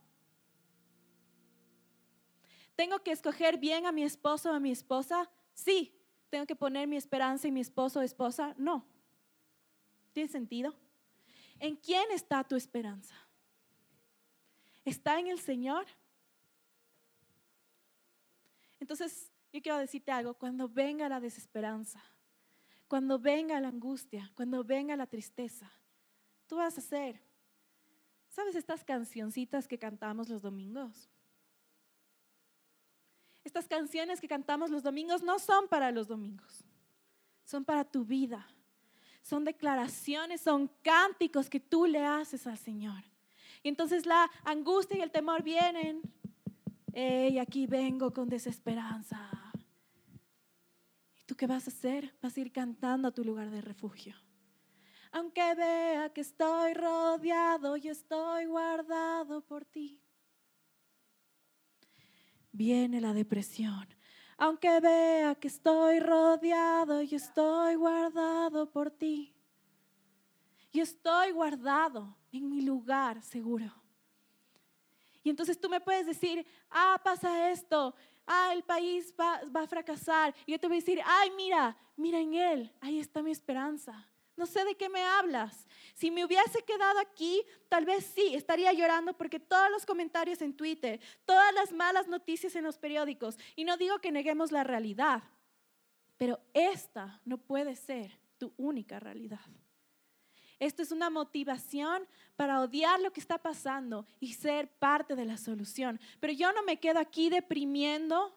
¿Tengo 2.76 3.00
que 3.00 3.10
escoger 3.10 3.58
bien 3.58 3.86
a 3.86 3.92
mi 3.92 4.04
esposo 4.04 4.50
o 4.50 4.54
a 4.54 4.60
mi 4.60 4.70
esposa? 4.70 5.28
Sí. 5.52 5.96
¿Tengo 6.30 6.46
que 6.46 6.54
poner 6.54 6.86
mi 6.86 6.96
esperanza 6.96 7.48
en 7.48 7.54
mi 7.54 7.60
esposo 7.60 7.98
o 7.98 8.02
esposa? 8.02 8.54
No. 8.56 8.86
¿Tiene 10.12 10.28
sentido? 10.28 10.76
¿En 11.60 11.76
quién 11.76 12.10
está 12.10 12.42
tu 12.42 12.56
esperanza? 12.56 13.14
está 14.84 15.18
en 15.18 15.28
el 15.28 15.38
Señor. 15.38 15.86
Entonces, 18.78 19.30
yo 19.52 19.60
quiero 19.62 19.78
decirte 19.78 20.10
algo, 20.10 20.34
cuando 20.34 20.68
venga 20.68 21.08
la 21.08 21.20
desesperanza, 21.20 22.02
cuando 22.88 23.18
venga 23.18 23.60
la 23.60 23.68
angustia, 23.68 24.30
cuando 24.34 24.64
venga 24.64 24.96
la 24.96 25.06
tristeza, 25.06 25.70
tú 26.46 26.56
vas 26.56 26.76
a 26.76 26.80
hacer, 26.80 27.20
¿sabes 28.28 28.54
estas 28.54 28.84
cancioncitas 28.84 29.68
que 29.68 29.78
cantamos 29.78 30.28
los 30.28 30.42
domingos? 30.42 31.08
Estas 33.44 33.66
canciones 33.66 34.20
que 34.20 34.28
cantamos 34.28 34.70
los 34.70 34.82
domingos 34.82 35.22
no 35.22 35.38
son 35.38 35.68
para 35.68 35.90
los 35.90 36.08
domingos, 36.08 36.64
son 37.44 37.64
para 37.64 37.84
tu 37.84 38.04
vida. 38.04 38.46
Son 39.22 39.44
declaraciones, 39.44 40.40
son 40.40 40.70
cánticos 40.82 41.48
que 41.48 41.60
tú 41.60 41.86
le 41.86 42.04
haces 42.04 42.46
al 42.46 42.58
Señor. 42.58 43.04
Y 43.62 43.68
entonces 43.68 44.06
la 44.06 44.30
angustia 44.44 44.98
y 44.98 45.02
el 45.02 45.10
temor 45.10 45.42
vienen. 45.42 46.00
Hey, 46.92 47.38
aquí 47.38 47.66
vengo 47.66 48.12
con 48.12 48.28
desesperanza. 48.28 49.30
¿Y 51.20 51.24
tú 51.24 51.36
qué 51.36 51.46
vas 51.46 51.68
a 51.68 51.70
hacer? 51.70 52.14
Vas 52.20 52.36
a 52.36 52.40
ir 52.40 52.52
cantando 52.52 53.08
a 53.08 53.12
tu 53.12 53.22
lugar 53.24 53.50
de 53.50 53.60
refugio. 53.60 54.16
Aunque 55.12 55.54
vea 55.54 56.12
que 56.12 56.20
estoy 56.20 56.74
rodeado 56.74 57.76
y 57.76 57.88
estoy 57.88 58.46
guardado 58.46 59.42
por 59.42 59.64
ti. 59.64 60.00
Viene 62.52 63.00
la 63.00 63.12
depresión. 63.12 63.86
Aunque 64.42 64.80
vea 64.80 65.34
que 65.34 65.48
estoy 65.48 66.00
rodeado 66.00 67.02
y 67.02 67.14
estoy 67.14 67.74
guardado 67.74 68.70
por 68.70 68.90
ti. 68.90 69.34
Y 70.72 70.80
estoy 70.80 71.32
guardado 71.32 72.16
en 72.32 72.48
mi 72.48 72.62
lugar 72.62 73.22
seguro. 73.22 73.70
Y 75.22 75.28
entonces 75.28 75.60
tú 75.60 75.68
me 75.68 75.78
puedes 75.78 76.06
decir, 76.06 76.46
ah, 76.70 76.98
pasa 77.04 77.50
esto, 77.50 77.94
ah, 78.26 78.54
el 78.54 78.62
país 78.62 79.12
va, 79.20 79.42
va, 79.54 79.64
a 79.64 79.66
fracasar. 79.66 80.34
Y 80.46 80.52
yo 80.52 80.58
te 80.58 80.68
voy 80.68 80.78
a 80.78 80.80
decir, 80.80 81.02
ay, 81.04 81.30
mira, 81.36 81.76
mira 81.94 82.18
en 82.18 82.32
Él, 82.32 82.72
ahí 82.80 82.98
está 82.98 83.22
mi 83.22 83.32
esperanza. 83.32 84.08
No 84.38 84.46
sé 84.46 84.64
de 84.64 84.74
qué 84.74 84.88
me 84.88 85.02
hablas. 85.02 85.66
Si 86.00 86.10
me 86.10 86.24
hubiese 86.24 86.62
quedado 86.62 86.98
aquí, 86.98 87.42
tal 87.68 87.84
vez 87.84 88.06
sí, 88.14 88.34
estaría 88.34 88.72
llorando 88.72 89.12
porque 89.12 89.38
todos 89.38 89.70
los 89.70 89.84
comentarios 89.84 90.40
en 90.40 90.56
Twitter, 90.56 90.98
todas 91.26 91.52
las 91.52 91.72
malas 91.72 92.08
noticias 92.08 92.56
en 92.56 92.64
los 92.64 92.78
periódicos, 92.78 93.36
y 93.54 93.64
no 93.64 93.76
digo 93.76 93.98
que 93.98 94.10
neguemos 94.10 94.50
la 94.50 94.64
realidad, 94.64 95.22
pero 96.16 96.40
esta 96.54 97.20
no 97.26 97.36
puede 97.36 97.76
ser 97.76 98.18
tu 98.38 98.50
única 98.56 98.98
realidad. 98.98 99.44
Esto 100.58 100.82
es 100.82 100.90
una 100.90 101.10
motivación 101.10 102.08
para 102.34 102.62
odiar 102.62 102.98
lo 103.00 103.12
que 103.12 103.20
está 103.20 103.36
pasando 103.36 104.06
y 104.20 104.32
ser 104.32 104.70
parte 104.78 105.14
de 105.16 105.26
la 105.26 105.36
solución. 105.36 106.00
Pero 106.18 106.32
yo 106.32 106.50
no 106.52 106.62
me 106.62 106.78
quedo 106.78 106.98
aquí 106.98 107.28
deprimiendo. 107.28 108.34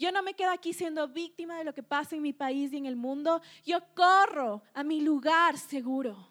Yo 0.00 0.10
no 0.10 0.24
me 0.24 0.34
quedo 0.34 0.50
aquí 0.50 0.72
siendo 0.72 1.06
víctima 1.06 1.58
de 1.58 1.64
lo 1.64 1.74
que 1.74 1.84
pasa 1.84 2.16
en 2.16 2.22
mi 2.22 2.32
país 2.32 2.72
y 2.72 2.76
en 2.76 2.86
el 2.86 2.96
mundo. 2.96 3.40
Yo 3.64 3.78
corro 3.94 4.62
a 4.74 4.82
mi 4.82 5.00
lugar 5.00 5.58
seguro, 5.58 6.27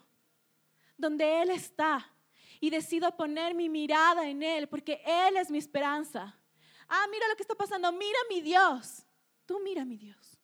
donde 0.98 1.42
Él 1.42 1.52
está. 1.52 2.12
Y 2.60 2.72
decido 2.72 3.16
poner 3.16 3.54
mi 3.54 3.70
mirada 3.70 4.28
en 4.28 4.42
Él, 4.42 4.68
porque 4.68 5.02
Él 5.06 5.38
es 5.38 5.52
mi 5.52 5.60
esperanza. 5.60 6.36
Ah, 6.90 7.06
mira 7.12 7.28
lo 7.28 7.36
que 7.36 7.44
está 7.44 7.56
pasando. 7.56 7.92
Mira 7.92 8.18
mi 8.30 8.42
Dios. 8.42 9.06
Tú 9.46 9.60
mira 9.64 9.86
mi 9.86 9.98
Dios. 9.98 10.40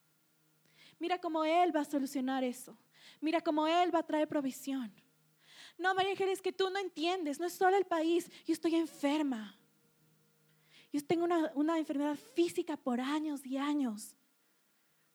Mira 0.99 1.19
cómo 1.19 1.43
Él 1.43 1.75
va 1.75 1.81
a 1.81 1.85
solucionar 1.85 2.43
eso. 2.43 2.77
Mira 3.19 3.41
cómo 3.41 3.67
Él 3.67 3.93
va 3.93 3.99
a 3.99 4.05
traer 4.05 4.27
provisión. 4.27 4.93
No, 5.77 5.95
María 5.95 6.11
Ángeles, 6.11 6.41
que 6.41 6.53
tú 6.53 6.69
no 6.69 6.79
entiendes. 6.79 7.39
No 7.39 7.47
es 7.47 7.53
solo 7.53 7.75
el 7.75 7.85
país. 7.85 8.29
Yo 8.45 8.53
estoy 8.53 8.75
enferma. 8.75 9.57
Yo 10.91 11.03
tengo 11.03 11.23
una, 11.23 11.51
una 11.55 11.79
enfermedad 11.79 12.15
física 12.35 12.77
por 12.77 13.01
años 13.01 13.43
y 13.45 13.57
años. 13.57 14.15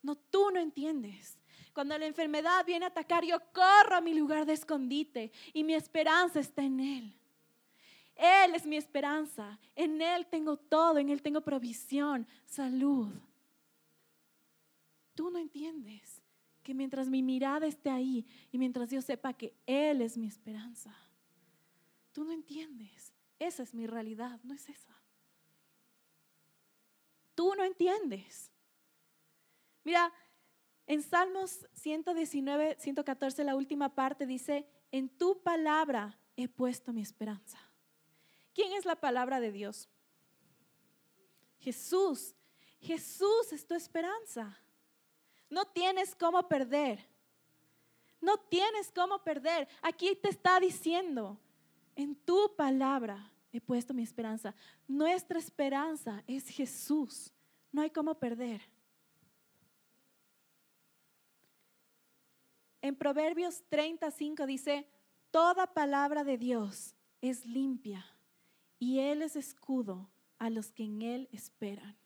No, 0.03 0.16
tú 0.16 0.51
no 0.51 0.59
entiendes. 0.59 1.39
Cuando 1.79 1.97
la 1.97 2.07
enfermedad 2.07 2.66
viene 2.66 2.87
a 2.87 2.89
atacar, 2.89 3.24
yo 3.24 3.39
corro 3.53 3.95
a 3.95 4.01
mi 4.01 4.12
lugar 4.12 4.45
de 4.45 4.53
escondite 4.53 5.31
y 5.53 5.62
mi 5.62 5.74
esperanza 5.74 6.41
está 6.41 6.64
en 6.64 6.81
Él. 6.81 7.14
Él 8.16 8.57
es 8.57 8.66
mi 8.66 8.76
esperanza. 8.76 9.61
En 9.76 10.03
Él 10.03 10.26
tengo 10.26 10.57
todo, 10.57 10.99
en 10.99 11.09
Él 11.09 11.22
tengo 11.22 11.41
provisión, 11.41 12.26
salud. 12.47 13.12
Tú 15.14 15.31
no 15.31 15.39
entiendes 15.39 16.20
que 16.64 16.74
mientras 16.74 17.09
mi 17.09 17.22
mirada 17.22 17.68
esté 17.68 17.91
ahí 17.91 18.26
y 18.51 18.59
mientras 18.59 18.91
yo 18.91 19.01
sepa 19.01 19.33
que 19.33 19.55
Él 19.64 20.03
es 20.03 20.18
mi 20.18 20.26
esperanza, 20.26 20.93
tú 22.11 22.24
no 22.24 22.33
entiendes. 22.33 23.12
Esa 23.39 23.62
es 23.62 23.72
mi 23.72 23.87
realidad, 23.87 24.41
no 24.43 24.53
es 24.53 24.68
esa. 24.68 25.01
Tú 27.37 27.55
no 27.55 27.62
entiendes. 27.62 28.51
Mira, 29.85 30.12
en 30.89 31.03
Salmos 31.03 31.66
119, 31.74 32.76
114, 32.80 33.45
la 33.45 33.55
última 33.55 33.95
parte 33.95 34.26
dice, 34.26 34.66
en 34.91 35.11
tu 35.11 35.43
palabra 35.43 36.18
he 36.34 36.49
puesto 36.49 36.95
mi 36.95 37.03
esperanza. 37.03 37.59
¿Quién 38.55 38.72
es 38.72 38.86
la 38.86 38.97
palabra 38.97 39.39
de 39.39 39.53
Dios? 39.53 39.89
Jesús. 41.59 42.34
Jesús 42.80 43.53
es 43.53 43.66
tu 43.66 43.74
esperanza. 43.74 44.59
No 45.51 45.66
tienes 45.66 46.14
cómo 46.14 46.49
perder. 46.49 47.07
No 48.20 48.39
tienes 48.39 48.91
cómo 48.91 49.22
perder. 49.22 49.68
Aquí 49.82 50.16
te 50.16 50.30
está 50.30 50.59
diciendo, 50.59 51.39
en 51.97 52.16
tu 52.16 52.57
palabra 52.57 53.30
he 53.53 53.61
puesto 53.61 53.93
mi 53.93 54.03
esperanza. 54.03 54.55
Nuestra 54.86 55.39
esperanza 55.39 56.24
es 56.26 56.49
Jesús. 56.49 57.30
No 57.70 57.82
hay 57.82 57.91
cómo 57.91 58.14
perder. 58.14 58.62
En 62.81 62.95
Proverbios 62.97 63.62
35 63.68 64.47
dice, 64.47 64.87
toda 65.31 65.74
palabra 65.74 66.24
de 66.24 66.39
Dios 66.39 66.95
es 67.20 67.45
limpia 67.45 68.05
y 68.79 69.01
Él 69.01 69.22
es 69.22 69.37
escudo 69.37 70.09
a 70.39 70.51
los 70.51 70.70
que 70.70 70.85
en 70.85 71.03
Él 71.03 71.29
esperan. 71.33 71.97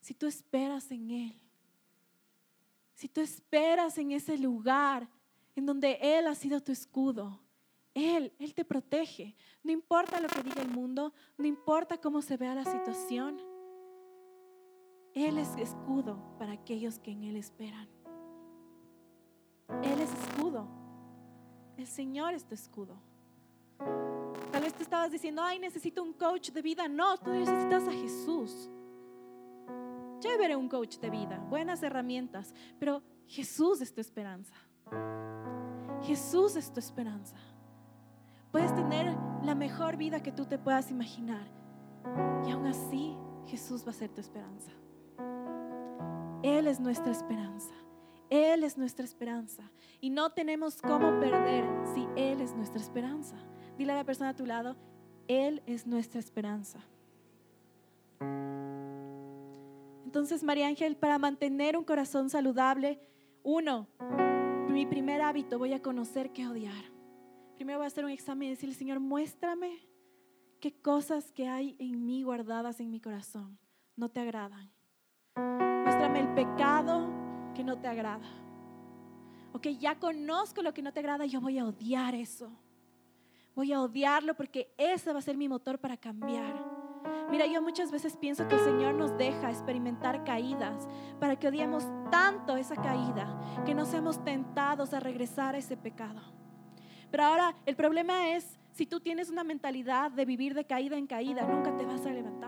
Si 0.00 0.14
tú 0.14 0.26
esperas 0.26 0.90
en 0.90 1.10
Él, 1.10 1.40
si 2.94 3.08
tú 3.08 3.20
esperas 3.20 3.98
en 3.98 4.12
ese 4.12 4.38
lugar 4.38 5.08
en 5.56 5.66
donde 5.66 5.98
Él 6.00 6.28
ha 6.28 6.34
sido 6.34 6.62
tu 6.62 6.70
escudo, 6.70 7.40
Él, 7.92 8.32
Él 8.38 8.54
te 8.54 8.64
protege. 8.64 9.34
No 9.64 9.72
importa 9.72 10.20
lo 10.20 10.28
que 10.28 10.42
diga 10.42 10.62
el 10.62 10.70
mundo, 10.70 11.12
no 11.36 11.46
importa 11.46 11.98
cómo 11.98 12.22
se 12.22 12.36
vea 12.36 12.54
la 12.54 12.64
situación. 12.64 13.40
Él 15.14 15.38
es 15.38 15.48
escudo 15.56 16.36
para 16.38 16.52
aquellos 16.52 16.98
que 16.98 17.10
en 17.10 17.24
Él 17.24 17.36
esperan. 17.36 17.95
Él 19.82 20.00
es 20.00 20.12
escudo. 20.12 20.66
El 21.76 21.86
Señor 21.86 22.34
es 22.34 22.44
tu 22.44 22.54
escudo. 22.54 22.96
Tal 24.52 24.62
vez 24.62 24.74
te 24.74 24.82
estabas 24.82 25.10
diciendo, 25.10 25.42
ay, 25.42 25.58
necesito 25.58 26.02
un 26.02 26.12
coach 26.12 26.50
de 26.50 26.62
vida. 26.62 26.88
No, 26.88 27.18
tú 27.18 27.30
necesitas 27.30 27.86
a 27.86 27.92
Jesús. 27.92 28.70
Chévere 30.20 30.56
un 30.56 30.68
coach 30.68 30.98
de 30.98 31.10
vida, 31.10 31.38
buenas 31.50 31.82
herramientas, 31.82 32.54
pero 32.78 33.02
Jesús 33.26 33.80
es 33.82 33.92
tu 33.92 34.00
esperanza. 34.00 34.54
Jesús 36.02 36.56
es 36.56 36.72
tu 36.72 36.80
esperanza. 36.80 37.36
Puedes 38.50 38.74
tener 38.74 39.14
la 39.42 39.54
mejor 39.54 39.96
vida 39.96 40.22
que 40.22 40.32
tú 40.32 40.46
te 40.46 40.58
puedas 40.58 40.90
imaginar 40.90 41.46
y 42.46 42.50
aún 42.50 42.66
así 42.66 43.16
Jesús 43.46 43.84
va 43.86 43.90
a 43.90 43.94
ser 43.94 44.10
tu 44.10 44.20
esperanza. 44.20 44.70
Él 46.42 46.66
es 46.66 46.80
nuestra 46.80 47.12
esperanza. 47.12 47.74
Él 48.30 48.64
es 48.64 48.76
nuestra 48.76 49.04
esperanza. 49.04 49.70
Y 50.00 50.10
no 50.10 50.30
tenemos 50.30 50.80
cómo 50.82 51.18
perder 51.20 51.64
si 51.94 52.06
Él 52.16 52.40
es 52.40 52.54
nuestra 52.54 52.80
esperanza. 52.80 53.36
Dile 53.78 53.92
a 53.92 53.96
la 53.96 54.04
persona 54.04 54.30
a 54.30 54.36
tu 54.36 54.46
lado, 54.46 54.76
Él 55.28 55.62
es 55.66 55.86
nuestra 55.86 56.20
esperanza. 56.20 56.80
Entonces, 60.04 60.42
María 60.42 60.66
Ángel, 60.66 60.96
para 60.96 61.18
mantener 61.18 61.76
un 61.76 61.84
corazón 61.84 62.30
saludable, 62.30 63.00
uno, 63.42 63.88
mi 64.68 64.86
primer 64.86 65.20
hábito, 65.20 65.58
voy 65.58 65.72
a 65.72 65.82
conocer 65.82 66.32
qué 66.32 66.46
odiar. 66.46 66.84
Primero 67.56 67.78
voy 67.78 67.84
a 67.84 67.88
hacer 67.88 68.04
un 68.04 68.10
examen 68.10 68.48
y 68.48 68.50
decirle, 68.50 68.74
Señor, 68.74 69.00
muéstrame 69.00 69.88
qué 70.60 70.72
cosas 70.80 71.32
que 71.32 71.48
hay 71.48 71.76
en 71.78 72.04
mí 72.04 72.22
guardadas 72.22 72.80
en 72.80 72.90
mi 72.90 73.00
corazón 73.00 73.58
no 73.96 74.10
te 74.10 74.20
agradan. 74.20 74.70
Muéstrame 75.36 76.20
el 76.20 76.34
pecado 76.34 76.95
que 77.56 77.64
no 77.64 77.78
te 77.78 77.88
agrada. 77.88 78.26
Ok, 79.54 79.68
ya 79.80 79.98
conozco 79.98 80.62
lo 80.62 80.74
que 80.74 80.82
no 80.82 80.92
te 80.92 81.00
agrada, 81.00 81.24
yo 81.24 81.40
voy 81.40 81.58
a 81.58 81.64
odiar 81.64 82.14
eso. 82.14 82.50
Voy 83.54 83.72
a 83.72 83.80
odiarlo 83.80 84.34
porque 84.34 84.74
ese 84.76 85.12
va 85.14 85.20
a 85.20 85.22
ser 85.22 85.38
mi 85.38 85.48
motor 85.48 85.78
para 85.78 85.96
cambiar. 85.96 86.54
Mira, 87.30 87.46
yo 87.46 87.62
muchas 87.62 87.90
veces 87.90 88.16
pienso 88.16 88.46
que 88.46 88.56
el 88.56 88.60
Señor 88.60 88.94
nos 88.94 89.16
deja 89.16 89.50
experimentar 89.50 90.22
caídas 90.24 90.86
para 91.18 91.36
que 91.36 91.48
odiemos 91.48 91.88
tanto 92.10 92.56
esa 92.56 92.76
caída 92.76 93.64
que 93.64 93.74
no 93.74 93.86
seamos 93.86 94.22
tentados 94.22 94.92
a 94.92 95.00
regresar 95.00 95.54
a 95.54 95.58
ese 95.58 95.76
pecado. 95.76 96.20
Pero 97.10 97.24
ahora 97.24 97.54
el 97.64 97.74
problema 97.74 98.36
es, 98.36 98.58
si 98.72 98.84
tú 98.84 99.00
tienes 99.00 99.30
una 99.30 99.42
mentalidad 99.42 100.10
de 100.10 100.26
vivir 100.26 100.52
de 100.52 100.66
caída 100.66 100.98
en 100.98 101.06
caída, 101.06 101.46
nunca 101.46 101.74
te 101.74 101.86
vas 101.86 102.04
a 102.04 102.10
levantar. 102.10 102.45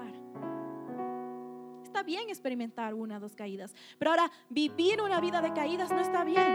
Está 1.98 2.06
bien 2.06 2.28
experimentar 2.28 2.94
una 2.94 3.16
o 3.16 3.20
dos 3.20 3.34
caídas, 3.34 3.74
pero 3.98 4.12
ahora 4.12 4.30
vivir 4.48 5.02
una 5.02 5.20
vida 5.20 5.42
de 5.42 5.52
caídas 5.52 5.90
no 5.90 5.98
está 5.98 6.22
bien. 6.22 6.46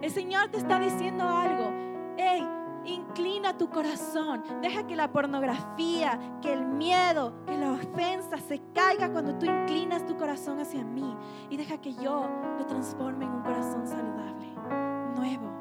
El 0.00 0.10
Señor 0.12 0.52
te 0.52 0.58
está 0.58 0.78
diciendo 0.78 1.28
algo. 1.28 1.72
Hey, 2.16 2.46
Inclina 2.84 3.58
tu 3.58 3.68
corazón. 3.68 4.44
Deja 4.62 4.86
que 4.86 4.94
la 4.94 5.10
pornografía, 5.10 6.16
que 6.40 6.52
el 6.52 6.64
miedo, 6.64 7.44
que 7.44 7.58
la 7.58 7.72
ofensa 7.72 8.38
se 8.38 8.62
caiga 8.72 9.10
cuando 9.10 9.36
tú 9.36 9.46
inclinas 9.46 10.06
tu 10.06 10.16
corazón 10.16 10.60
hacia 10.60 10.84
mí. 10.84 11.16
Y 11.50 11.56
deja 11.56 11.80
que 11.80 11.92
yo 11.92 12.30
lo 12.56 12.66
transforme 12.66 13.24
en 13.24 13.32
un 13.32 13.42
corazón 13.42 13.84
saludable, 13.84 14.46
nuevo. 15.16 15.57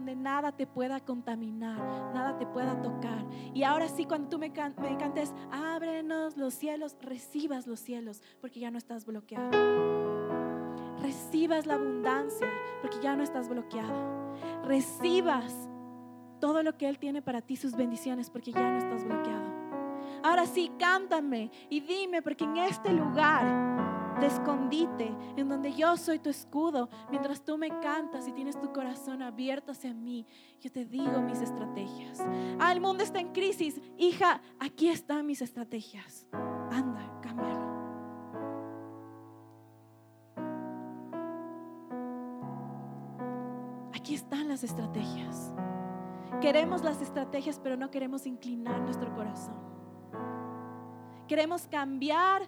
Donde 0.00 0.16
nada 0.16 0.50
te 0.52 0.66
pueda 0.66 0.98
contaminar, 1.00 1.76
nada 2.14 2.38
te 2.38 2.46
pueda 2.46 2.80
tocar. 2.80 3.22
Y 3.52 3.64
ahora 3.64 3.86
sí, 3.86 4.06
cuando 4.06 4.30
tú 4.30 4.38
me, 4.38 4.48
me 4.48 4.96
cantes, 4.96 5.34
ábrenos 5.52 6.38
los 6.38 6.54
cielos, 6.54 6.96
recibas 7.02 7.66
los 7.66 7.80
cielos, 7.80 8.22
porque 8.40 8.60
ya 8.60 8.70
no 8.70 8.78
estás 8.78 9.04
bloqueado 9.04 9.50
recibas 11.02 11.66
la 11.66 11.74
abundancia, 11.74 12.48
porque 12.80 12.98
ya 13.02 13.14
no 13.14 13.22
estás 13.22 13.48
bloqueado. 13.48 14.34
Recibas 14.64 15.54
todo 16.40 16.62
lo 16.62 16.78
que 16.78 16.88
Él 16.88 16.98
tiene 16.98 17.20
para 17.20 17.42
ti, 17.42 17.56
sus 17.56 17.76
bendiciones, 17.76 18.30
porque 18.30 18.52
ya 18.52 18.70
no 18.70 18.78
estás 18.78 19.04
bloqueado. 19.04 19.50
Ahora 20.22 20.46
sí, 20.46 20.70
cántame 20.78 21.50
y 21.68 21.80
dime, 21.80 22.22
porque 22.22 22.44
en 22.44 22.56
este 22.56 22.92
lugar 22.92 23.79
de 24.20 24.26
escondite, 24.26 25.14
en 25.36 25.48
donde 25.48 25.72
yo 25.72 25.96
soy 25.96 26.18
tu 26.18 26.28
escudo, 26.28 26.88
mientras 27.10 27.42
tú 27.42 27.56
me 27.56 27.68
cantas 27.80 28.28
y 28.28 28.32
tienes 28.32 28.58
tu 28.60 28.72
corazón 28.72 29.22
abierto 29.22 29.72
hacia 29.72 29.94
mí, 29.94 30.26
yo 30.60 30.70
te 30.70 30.84
digo 30.84 31.22
mis 31.22 31.40
estrategias. 31.40 32.20
Ah, 32.58 32.72
el 32.72 32.80
mundo 32.80 33.02
está 33.02 33.18
en 33.20 33.32
crisis. 33.32 33.80
Hija, 33.96 34.42
aquí 34.58 34.88
están 34.88 35.26
mis 35.26 35.42
estrategias. 35.42 36.26
Anda, 36.70 37.20
cámbialo. 37.22 37.70
Aquí 43.94 44.14
están 44.14 44.48
las 44.48 44.64
estrategias. 44.64 45.54
Queremos 46.40 46.82
las 46.82 47.02
estrategias, 47.02 47.58
pero 47.58 47.76
no 47.76 47.90
queremos 47.90 48.26
inclinar 48.26 48.80
nuestro 48.80 49.14
corazón. 49.14 49.79
Queremos 51.30 51.68
cambiar 51.68 52.42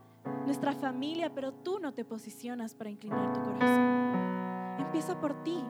nuestra 0.44 0.72
familia, 0.72 1.32
pero 1.32 1.52
tú 1.52 1.78
no 1.78 1.94
te 1.94 2.04
posicionas 2.04 2.74
para 2.74 2.90
inclinar 2.90 3.32
tu 3.32 3.40
corazón. 3.40 4.80
Empieza 4.80 5.20
por 5.20 5.40
ti. 5.44 5.62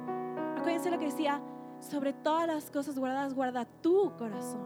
Acuérdense 0.56 0.90
lo 0.90 0.98
que 0.98 1.04
decía, 1.04 1.42
sobre 1.78 2.14
todas 2.14 2.46
las 2.46 2.70
cosas 2.70 2.98
guardadas, 2.98 3.34
guarda 3.34 3.66
tu 3.66 4.16
corazón. 4.16 4.62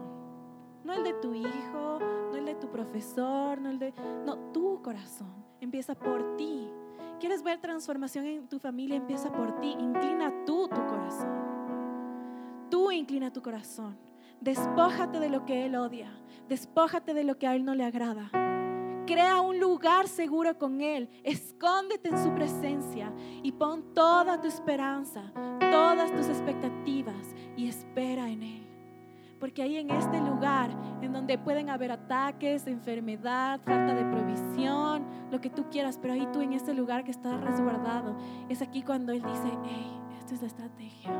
No 0.85 0.93
el 0.93 1.03
de 1.03 1.11
tu 1.15 1.33
hijo, 1.33 1.99
no 1.99 2.35
el 2.37 2.45
de 2.45 2.55
tu 2.55 2.71
profesor, 2.71 3.59
no 3.59 3.69
el 3.69 3.79
de... 3.79 3.93
No, 4.25 4.37
tu 4.53 4.81
corazón. 4.81 5.43
Empieza 5.59 5.93
por 5.93 6.37
ti. 6.37 6.69
¿Quieres 7.19 7.43
ver 7.43 7.59
transformación 7.59 8.25
en 8.27 8.47
tu 8.47 8.59
familia? 8.59 8.95
Empieza 8.95 9.29
por 9.29 9.59
ti. 9.59 9.75
Inclina 9.77 10.31
tú 10.45 10.69
tu 10.69 10.85
corazón. 10.85 11.35
Tú 12.69 12.93
inclina 12.93 13.29
tu 13.29 13.41
corazón. 13.41 13.97
Despójate 14.41 15.19
de 15.19 15.29
lo 15.29 15.45
que 15.45 15.65
Él 15.65 15.75
odia. 15.75 16.11
Despójate 16.47 17.13
de 17.13 17.23
lo 17.23 17.37
que 17.37 17.47
a 17.47 17.55
Él 17.55 17.65
no 17.65 17.75
le 17.75 17.83
agrada. 17.83 18.29
Crea 19.05 19.41
un 19.41 19.59
lugar 19.59 20.07
seguro 20.07 20.57
con 20.57 20.81
Él. 20.81 21.09
Escóndete 21.23 22.09
en 22.09 22.23
su 22.23 22.33
presencia 22.33 23.11
y 23.41 23.51
pon 23.53 23.93
toda 23.93 24.39
tu 24.39 24.47
esperanza, 24.47 25.31
todas 25.59 26.11
tus 26.15 26.27
expectativas 26.27 27.35
y 27.55 27.67
espera 27.67 28.29
en 28.29 28.43
Él. 28.43 28.67
Porque 29.39 29.61
ahí 29.61 29.77
en 29.77 29.91
este 29.91 30.19
lugar, 30.19 30.71
en 31.01 31.13
donde 31.13 31.37
pueden 31.37 31.69
haber 31.69 31.91
ataques, 31.91 32.65
enfermedad, 32.67 33.61
falta 33.63 33.93
de 33.93 34.03
provisión, 34.05 35.05
lo 35.31 35.39
que 35.39 35.49
tú 35.49 35.65
quieras, 35.69 35.99
pero 36.01 36.13
ahí 36.13 36.27
tú 36.33 36.41
en 36.41 36.53
este 36.53 36.73
lugar 36.73 37.03
que 37.03 37.11
estás 37.11 37.39
resguardado, 37.41 38.17
es 38.49 38.61
aquí 38.61 38.81
cuando 38.81 39.11
Él 39.11 39.21
dice, 39.21 39.57
hey, 39.65 39.99
esta 40.19 40.33
es 40.33 40.41
la 40.41 40.47
estrategia, 40.47 41.11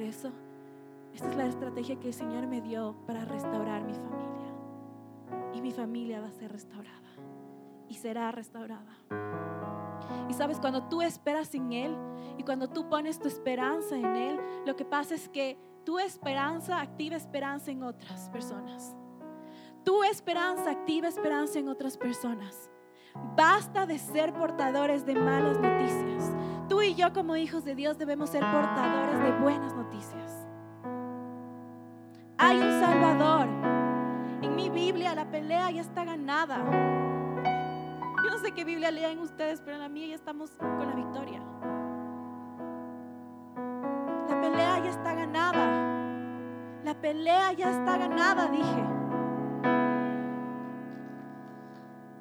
regreso. 0.00 0.30
Esta 1.14 1.28
es 1.28 1.36
la 1.36 1.46
estrategia 1.46 2.00
que 2.00 2.08
el 2.08 2.14
Señor 2.14 2.46
me 2.46 2.62
dio 2.62 2.96
para 3.06 3.24
restaurar 3.26 3.82
mi 3.82 3.92
familia 3.92 4.54
y 5.52 5.60
mi 5.60 5.72
familia 5.72 6.20
va 6.20 6.28
a 6.28 6.32
ser 6.32 6.50
restaurada 6.50 7.10
y 7.86 7.94
será 7.94 8.32
restaurada. 8.32 8.96
Y 10.28 10.32
sabes, 10.32 10.58
cuando 10.58 10.84
tú 10.84 11.02
esperas 11.02 11.54
en 11.54 11.72
Él 11.72 11.96
y 12.38 12.44
cuando 12.44 12.68
tú 12.68 12.88
pones 12.88 13.18
tu 13.18 13.28
esperanza 13.28 13.94
en 13.96 14.16
Él, 14.16 14.40
lo 14.64 14.74
que 14.74 14.86
pasa 14.86 15.14
es 15.14 15.28
que 15.28 15.58
tu 15.84 15.98
esperanza 15.98 16.80
activa 16.80 17.16
esperanza 17.16 17.70
en 17.70 17.82
otras 17.82 18.30
personas. 18.30 18.96
Tu 19.84 20.02
esperanza 20.04 20.70
activa 20.70 21.08
esperanza 21.08 21.58
en 21.58 21.68
otras 21.68 21.98
personas. 21.98 22.70
Basta 23.36 23.84
de 23.84 23.98
ser 23.98 24.32
portadores 24.32 25.04
de 25.04 25.14
malas 25.14 25.58
noticias. 25.58 26.32
Tú 26.70 26.80
y 26.82 26.94
yo 26.94 27.12
como 27.12 27.36
hijos 27.36 27.64
de 27.64 27.74
Dios 27.74 27.98
debemos 27.98 28.30
ser 28.30 28.42
portadores 28.42 29.20
de 29.20 29.32
buenas 29.40 29.74
noticias. 29.74 29.79
Hay 32.38 32.58
un 32.58 32.80
Salvador 32.80 33.48
en 34.42 34.56
mi 34.56 34.70
Biblia 34.70 35.14
la 35.14 35.30
pelea 35.30 35.70
ya 35.70 35.82
está 35.82 36.04
ganada. 36.04 36.56
Yo 38.24 38.30
no 38.30 38.38
sé 38.38 38.52
qué 38.52 38.64
Biblia 38.64 38.90
lean 38.90 39.18
ustedes, 39.18 39.60
pero 39.60 39.76
en 39.76 39.82
la 39.82 39.88
mía 39.88 40.08
ya 40.08 40.14
estamos 40.14 40.50
con 40.52 40.86
la 40.86 40.94
victoria. 40.94 41.42
La 44.28 44.40
pelea 44.40 44.78
ya 44.78 44.90
está 44.90 45.14
ganada. 45.14 45.66
La 46.84 46.94
pelea 46.94 47.52
ya 47.52 47.70
está 47.70 47.98
ganada, 47.98 48.48
dije. 48.48 48.84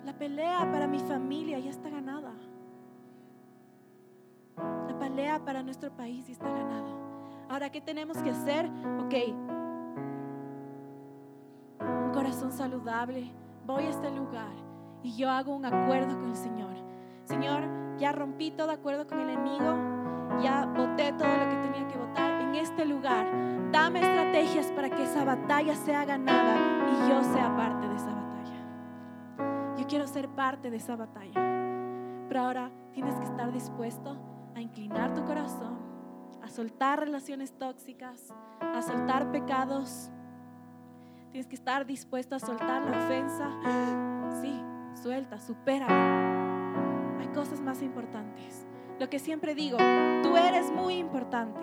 La 0.05 0.13
pelea 0.17 0.69
para 0.71 0.87
mi 0.87 0.99
familia 0.99 1.59
ya 1.59 1.69
está 1.69 1.89
ganada. 1.89 2.33
La 4.57 4.99
pelea 4.99 5.39
para 5.45 5.63
nuestro 5.63 5.91
país 5.95 6.27
ya 6.27 6.33
está 6.33 6.49
ganada. 6.49 7.08
Ahora, 7.49 7.71
¿qué 7.71 7.81
tenemos 7.81 8.17
que 8.19 8.29
hacer? 8.29 8.69
Ok, 8.99 9.15
corazón 12.13 12.51
saludable, 12.51 13.31
voy 13.65 13.85
a 13.85 13.89
este 13.89 14.11
lugar 14.11 14.51
y 15.01 15.15
yo 15.15 15.31
hago 15.31 15.55
un 15.55 15.65
acuerdo 15.65 16.19
con 16.19 16.29
el 16.29 16.35
Señor. 16.35 16.75
Señor, 17.23 17.63
ya 17.97 18.11
rompí 18.11 18.51
todo 18.51 18.71
acuerdo 18.71 19.07
con 19.07 19.19
el 19.19 19.29
enemigo, 19.29 19.75
ya 20.43 20.67
voté 20.67 21.11
todo 21.13 21.27
lo 21.27 21.49
que 21.49 21.55
tenía 21.55 21.87
que 21.87 21.97
votar 21.97 22.41
en 22.41 22.53
este 22.53 22.85
lugar. 22.85 23.25
Dame 23.71 23.99
estrategias 23.99 24.67
para 24.73 24.91
que 24.91 25.03
esa 25.03 25.25
batalla 25.25 25.75
sea 25.75 26.05
ganada 26.05 26.55
y 26.91 27.09
yo 27.09 27.23
sea 27.33 27.55
parte 27.55 27.87
de 27.87 27.95
esa 27.95 28.13
batalla. 28.13 29.75
Yo 29.75 29.87
quiero 29.87 30.05
ser 30.05 30.29
parte 30.29 30.69
de 30.69 30.77
esa 30.77 30.95
batalla. 30.95 31.39
Pero 32.27 32.41
ahora 32.41 32.71
tienes 32.93 33.15
que 33.15 33.25
estar 33.25 33.51
dispuesto 33.51 34.15
a 34.55 34.61
inclinar 34.61 35.15
tu 35.15 35.23
corazón, 35.25 35.88
a 36.49 36.51
soltar 36.51 36.99
relaciones 36.99 37.53
tóxicas, 37.53 38.33
a 38.59 38.81
soltar 38.81 39.31
pecados 39.31 40.11
Tienes 41.31 41.47
que 41.47 41.55
estar 41.55 41.85
dispuesto 41.85 42.35
a 42.35 42.39
soltar 42.39 42.83
la 42.83 43.05
ofensa. 43.05 43.51
Sí, 44.41 44.59
suelta, 45.01 45.39
supera. 45.39 45.87
Hay 47.19 47.27
cosas 47.27 47.61
más 47.61 47.83
importantes. 47.83 48.65
Lo 48.99 49.09
que 49.09 49.19
siempre 49.19 49.53
digo, 49.53 49.77
tú 50.23 50.35
eres 50.35 50.71
muy 50.71 50.95
importante, 50.95 51.61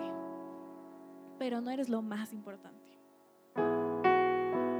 pero 1.37 1.59
no 1.59 1.69
eres 1.69 1.89
lo 1.89 2.01
más 2.01 2.31
importante. 2.31 2.97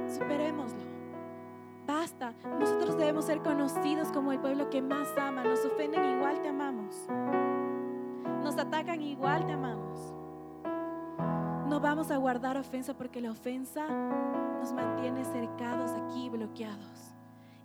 Superémoslo. 0.08 0.82
Basta. 1.86 2.32
Nosotros 2.58 2.96
debemos 2.96 3.26
ser 3.26 3.42
conocidos 3.42 4.10
como 4.10 4.32
el 4.32 4.40
pueblo 4.40 4.70
que 4.70 4.80
más 4.80 5.08
ama. 5.18 5.44
Nos 5.44 5.64
ofenden 5.66 6.16
igual, 6.16 6.40
te 6.40 6.48
amamos. 6.48 7.06
Nos 8.42 8.56
atacan 8.56 9.02
igual, 9.02 9.46
te 9.46 9.52
amamos. 9.52 10.14
No 11.68 11.80
vamos 11.80 12.10
a 12.10 12.16
guardar 12.16 12.56
ofensa 12.56 12.94
porque 12.94 13.20
la 13.20 13.30
ofensa 13.30 13.86
nos 14.58 14.72
mantiene 14.72 15.24
cercados 15.24 15.90
aquí, 15.92 16.30
bloqueados. 16.30 17.14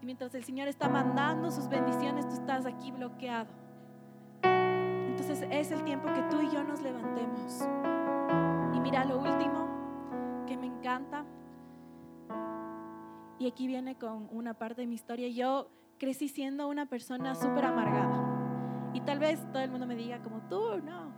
Y 0.01 0.05
mientras 0.05 0.35
el 0.35 0.43
Señor 0.43 0.67
está 0.67 0.89
mandando 0.89 1.49
sus 1.49 1.69
bendiciones, 1.69 2.27
tú 2.27 2.33
estás 2.33 2.65
aquí 2.65 2.91
bloqueado. 2.91 3.47
Entonces 4.43 5.47
es 5.49 5.71
el 5.71 5.83
tiempo 5.83 6.09
que 6.13 6.21
tú 6.23 6.41
y 6.41 6.49
yo 6.49 6.63
nos 6.63 6.81
levantemos. 6.81 7.65
Y 8.75 8.79
mira 8.81 9.05
lo 9.05 9.19
último 9.19 9.67
que 10.45 10.57
me 10.57 10.65
encanta. 10.65 11.23
Y 13.39 13.47
aquí 13.47 13.67
viene 13.67 13.95
con 13.97 14.27
una 14.31 14.53
parte 14.53 14.81
de 14.81 14.87
mi 14.87 14.95
historia. 14.95 15.29
Yo 15.29 15.69
crecí 15.97 16.27
siendo 16.27 16.67
una 16.67 16.85
persona 16.85 17.35
súper 17.35 17.63
amargada. 17.63 18.32
Y 18.93 19.01
tal 19.01 19.19
vez 19.19 19.45
todo 19.51 19.61
el 19.61 19.71
mundo 19.71 19.85
me 19.87 19.95
diga 19.95 20.19
como 20.19 20.41
tú, 20.49 20.79
no. 20.83 21.11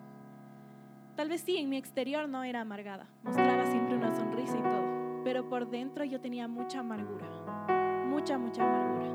Tal 1.15 1.29
vez 1.29 1.41
sí, 1.41 1.57
en 1.57 1.69
mi 1.69 1.77
exterior 1.77 2.27
no 2.27 2.43
era 2.43 2.61
amargada. 2.61 3.07
Mostraba 3.23 3.65
siempre 3.65 3.95
una 3.95 4.15
sonrisa 4.15 4.57
y 4.57 4.61
todo 4.61 4.95
pero 5.25 5.49
por 5.49 5.67
dentro 5.67 6.05
yo 6.05 6.21
tenía 6.21 6.47
mucha 6.47 6.81
amargura, 6.81 7.27
mucha, 8.07 8.37
mucha 8.37 8.63
amargura. 8.63 9.07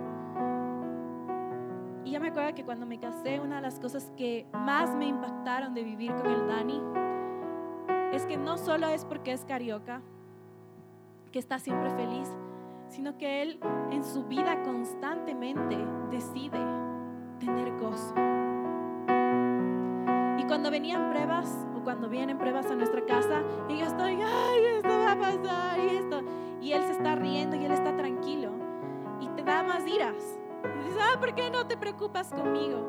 Y 2.04 2.10
ya 2.10 2.18
me 2.18 2.28
acuerdo 2.28 2.52
que 2.52 2.64
cuando 2.64 2.84
me 2.84 2.98
casé, 2.98 3.38
una 3.38 3.56
de 3.56 3.62
las 3.62 3.78
cosas 3.78 4.12
que 4.16 4.44
más 4.52 4.96
me 4.96 5.06
impactaron 5.06 5.72
de 5.72 5.84
vivir 5.84 6.12
con 6.16 6.26
el 6.26 6.48
Dani 6.48 6.82
es 8.12 8.26
que 8.26 8.36
no 8.36 8.58
solo 8.58 8.88
es 8.88 9.04
porque 9.04 9.30
es 9.30 9.44
carioca, 9.44 10.02
que 11.30 11.38
está 11.38 11.60
siempre 11.60 11.90
feliz, 11.90 12.28
sino 12.88 13.16
que 13.16 13.42
él 13.42 13.60
en 13.92 14.02
su 14.02 14.24
vida 14.24 14.64
constantemente 14.64 15.78
decide 16.10 16.58
tener 17.38 17.70
gozo. 17.78 18.16
Cuando 20.50 20.68
venían 20.72 21.10
pruebas, 21.10 21.64
cuando 21.84 22.08
vienen 22.08 22.36
pruebas 22.36 22.66
a 22.66 22.74
nuestra 22.74 23.06
casa 23.06 23.40
y 23.68 23.78
yo 23.78 23.86
estoy, 23.86 24.14
ay, 24.20 24.64
esto 24.78 24.88
va 24.88 25.12
a 25.12 25.16
pasar 25.16 25.78
y 25.78 25.94
esto. 25.94 26.22
Y 26.60 26.72
él 26.72 26.82
se 26.82 26.90
está 26.90 27.14
riendo 27.14 27.54
y 27.54 27.66
él 27.66 27.70
está 27.70 27.96
tranquilo. 27.96 28.50
Y 29.20 29.28
te 29.28 29.44
da 29.44 29.62
más 29.62 29.86
iras. 29.86 30.16
Y 30.64 30.88
dices, 30.88 31.00
ah, 31.00 31.20
¿por 31.20 31.36
qué 31.36 31.52
no 31.52 31.68
te 31.68 31.76
preocupas 31.76 32.30
conmigo? 32.30 32.84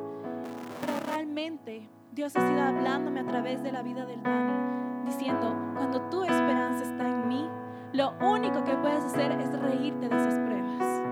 Pero 0.82 0.94
realmente 1.14 1.88
Dios 2.12 2.36
ha 2.36 2.48
sido 2.48 2.64
hablándome 2.64 3.20
a 3.20 3.28
través 3.28 3.62
de 3.62 3.72
la 3.72 3.84
vida 3.84 4.08
del 4.08 4.24
Dani, 4.24 5.06
diciendo, 5.06 5.56
cuando 5.76 6.02
tu 6.10 6.24
esperanza 6.24 6.84
está 6.84 7.08
en 7.08 7.28
mí, 7.28 7.48
lo 7.94 8.16
único 8.22 8.64
que 8.64 8.74
puedes 8.78 9.04
hacer 9.04 9.34
es 9.34 9.54
reírte 9.62 10.10
de 10.10 10.18
esas 10.18 10.40
pruebas. 10.40 11.04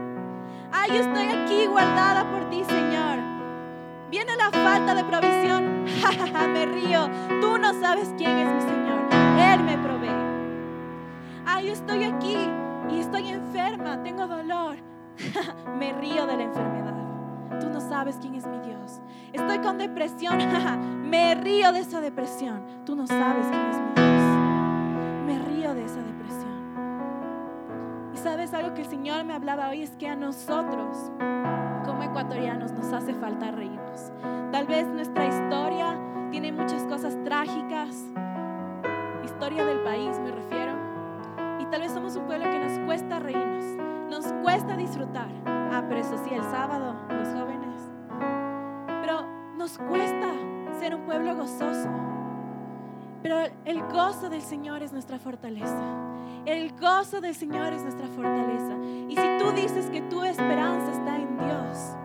Ay, 0.72 0.94
yo 0.94 1.02
estoy 1.02 1.28
aquí 1.28 1.68
guardada 1.68 2.28
por 2.32 2.50
ti, 2.50 2.64
Señor. 2.64 3.29
Viene 4.10 4.36
la 4.36 4.50
falta 4.50 4.96
de 4.96 5.04
provisión. 5.04 5.84
me 6.54 6.66
río. 6.66 7.10
Tú 7.42 7.58
no 7.60 7.74
sabes 7.80 8.14
quién 8.18 8.32
es 8.32 8.54
mi 8.54 8.62
Señor. 8.62 9.00
Él 9.40 9.64
me 9.64 9.78
provee. 9.78 10.10
Ay, 11.46 11.68
yo 11.68 11.74
estoy 11.74 12.04
aquí 12.04 12.38
y 12.90 13.00
estoy 13.00 13.30
enferma, 13.30 14.02
tengo 14.02 14.28
dolor. 14.28 14.78
me 15.78 15.94
río 15.94 16.26
de 16.26 16.38
la 16.38 16.44
enfermedad. 16.44 17.60
Tú 17.60 17.70
no 17.70 17.82
sabes 17.82 18.18
quién 18.20 18.36
es 18.36 18.48
mi 18.48 18.60
Dios. 18.60 19.00
Estoy 19.32 19.60
con 19.60 19.78
depresión. 19.78 20.38
me 21.10 21.36
río 21.36 21.72
de 21.72 21.80
esa 21.82 22.02
depresión. 22.02 22.64
Tú 22.86 22.96
no 22.96 23.06
sabes 23.06 23.46
quién 23.48 23.70
es 23.70 23.78
mi 23.78 23.92
Dios. 23.96 24.24
Me 25.28 25.40
río 25.40 25.74
de 25.76 25.86
esa 25.86 26.02
depresión. 26.02 26.50
Y 28.14 28.18
sabes 28.18 28.54
algo 28.56 28.74
que 28.74 28.82
el 28.82 28.88
Señor 28.88 29.24
me 29.24 29.34
hablaba 29.34 29.70
hoy 29.70 29.84
es 29.84 29.92
que 29.92 30.08
a 30.08 30.16
nosotros 30.16 31.12
ecuatorianos 32.10 32.72
nos 32.72 32.92
hace 32.92 33.14
falta 33.14 33.52
reírnos. 33.52 34.12
Tal 34.52 34.66
vez 34.66 34.88
nuestra 34.88 35.28
historia 35.28 35.98
tiene 36.32 36.52
muchas 36.52 36.84
cosas 36.84 37.16
trágicas, 37.24 38.06
historia 39.24 39.66
del 39.66 39.80
país 39.84 40.18
me 40.20 40.32
refiero. 40.32 40.74
Y 41.60 41.66
tal 41.66 41.82
vez 41.82 41.92
somos 41.92 42.16
un 42.16 42.26
pueblo 42.26 42.50
que 42.50 42.60
nos 42.60 42.80
cuesta 42.80 43.20
reírnos, 43.20 43.66
nos 44.10 44.34
cuesta 44.44 44.76
disfrutar. 44.76 45.30
Ah, 45.46 45.84
pero 45.88 46.02
eso 46.02 46.18
sí, 46.24 46.34
el 46.34 46.44
sábado, 46.44 46.96
los 47.10 47.28
jóvenes. 47.30 47.92
Pero 49.02 49.26
nos 49.58 49.78
cuesta 49.78 50.30
ser 50.80 50.96
un 50.96 51.02
pueblo 51.06 51.36
gozoso. 51.36 51.90
Pero 53.22 53.38
el 53.66 53.82
gozo 53.84 54.30
del 54.30 54.42
Señor 54.42 54.82
es 54.82 54.94
nuestra 54.94 55.20
fortaleza. 55.20 55.84
El 56.46 56.78
gozo 56.80 57.22
del 57.22 57.36
Señor 57.36 57.74
es 57.74 57.84
nuestra 57.84 58.08
fortaleza. 58.08 58.76
Y 59.08 59.16
si 59.16 59.28
tú 59.40 59.52
dices 59.52 59.90
que 59.90 60.02
tu 60.02 60.24
esperanza 60.24 60.92
está 60.92 61.18
en 61.18 61.38
Dios, 61.38 61.96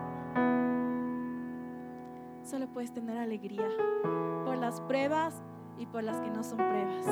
solo 2.43 2.67
puedes 2.67 2.93
tener 2.93 3.17
alegría 3.17 3.67
por 4.45 4.57
las 4.57 4.81
pruebas 4.81 5.41
y 5.77 5.85
por 5.85 6.03
las 6.03 6.19
que 6.21 6.29
no 6.29 6.43
son 6.43 6.57
pruebas. 6.57 7.05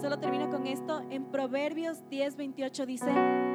Solo 0.00 0.18
termino 0.18 0.50
con 0.50 0.66
esto. 0.66 1.02
En 1.10 1.24
Proverbios 1.24 2.08
10, 2.08 2.36
28 2.36 2.86
dice, 2.86 3.12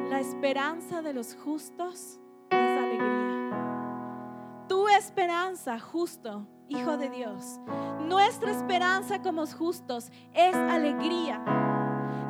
la 0.09 0.19
esperanza 0.19 1.01
de 1.01 1.13
los 1.13 1.35
justos 1.35 2.19
es 2.49 2.57
alegría. 2.57 4.65
Tu 4.67 4.87
esperanza, 4.89 5.79
justo, 5.79 6.45
Hijo 6.69 6.97
de 6.97 7.09
Dios. 7.09 7.61
Nuestra 8.05 8.51
esperanza 8.51 9.21
como 9.21 9.47
justos 9.47 10.11
es 10.33 10.53
alegría. 10.53 11.41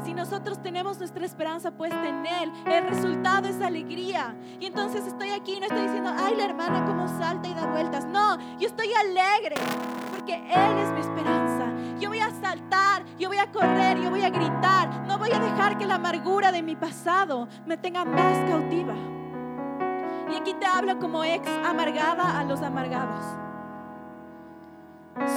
Si 0.08 0.14
nosotros 0.14 0.64
tenemos 0.64 1.00
nuestra 1.00 1.26
esperanza 1.26 1.70
puesta 1.70 2.08
en 2.08 2.26
Él, 2.26 2.50
el 2.66 2.88
resultado 2.88 3.50
es 3.50 3.60
alegría. 3.60 4.34
Y 4.58 4.68
entonces 4.68 5.06
estoy 5.06 5.32
aquí 5.32 5.56
y 5.56 5.60
no 5.60 5.66
estoy 5.66 5.82
diciendo, 5.82 6.10
ay, 6.18 6.34
la 6.38 6.46
hermana 6.46 6.86
como 6.86 7.10
salta 7.10 7.50
y 7.50 7.54
da 7.54 7.66
vueltas. 7.66 8.06
No, 8.06 8.38
yo 8.58 8.70
estoy 8.70 8.88
alegre 8.94 9.58
porque 10.12 10.36
Él 10.36 10.78
es 10.78 10.94
mi 10.94 11.02
esperanza. 11.02 11.66
Yo 12.00 12.08
voy 12.08 12.20
a 12.20 12.30
saltar, 12.30 13.04
yo 13.20 13.28
voy 13.28 13.38
a 13.38 13.52
correr, 13.52 14.00
yo 14.02 14.10
voy 14.10 14.22
a 14.22 14.30
gritar. 14.30 15.06
No 15.06 15.18
voy 15.18 15.34
a 15.34 15.40
dejar 15.42 15.78
que 15.78 15.86
la 15.86 15.96
amargura 15.96 16.54
de 16.54 16.64
mi 16.64 16.78
pasado 16.78 17.50
me 17.66 17.76
tenga 17.76 18.06
más 18.06 18.50
cautiva. 18.50 18.94
Y 20.32 20.38
aquí 20.38 20.54
te 20.54 20.66
hablo 20.66 21.00
como 21.00 21.26
ex 21.26 21.46
amargada 21.66 22.40
a 22.40 22.46
los 22.46 22.62
amargados. 22.62 23.47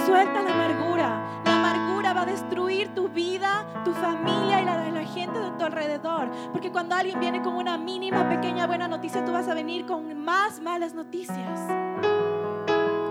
Suelta 0.05 0.43
la 0.43 0.53
amargura. 0.53 1.43
La 1.45 1.57
amargura 1.57 2.12
va 2.12 2.22
a 2.22 2.26
destruir 2.26 2.95
tu 2.95 3.09
vida, 3.09 3.66
tu 3.85 3.93
familia 3.95 4.61
y 4.61 4.64
la 4.64 4.78
de 4.78 4.91
la 4.93 5.05
gente 5.05 5.39
de 5.39 5.51
tu 5.53 5.64
alrededor. 5.64 6.31
Porque 6.53 6.70
cuando 6.70 6.95
alguien 6.95 7.18
viene 7.18 7.41
con 7.43 7.55
una 7.55 7.78
mínima, 7.78 8.28
pequeña, 8.28 8.66
buena 8.66 8.89
noticia, 8.89 9.24
tú 9.24 9.33
vas 9.33 9.49
a 9.49 9.55
venir 9.55 9.87
con 9.87 10.22
más 10.22 10.61
malas 10.61 10.95
noticias. 10.95 11.61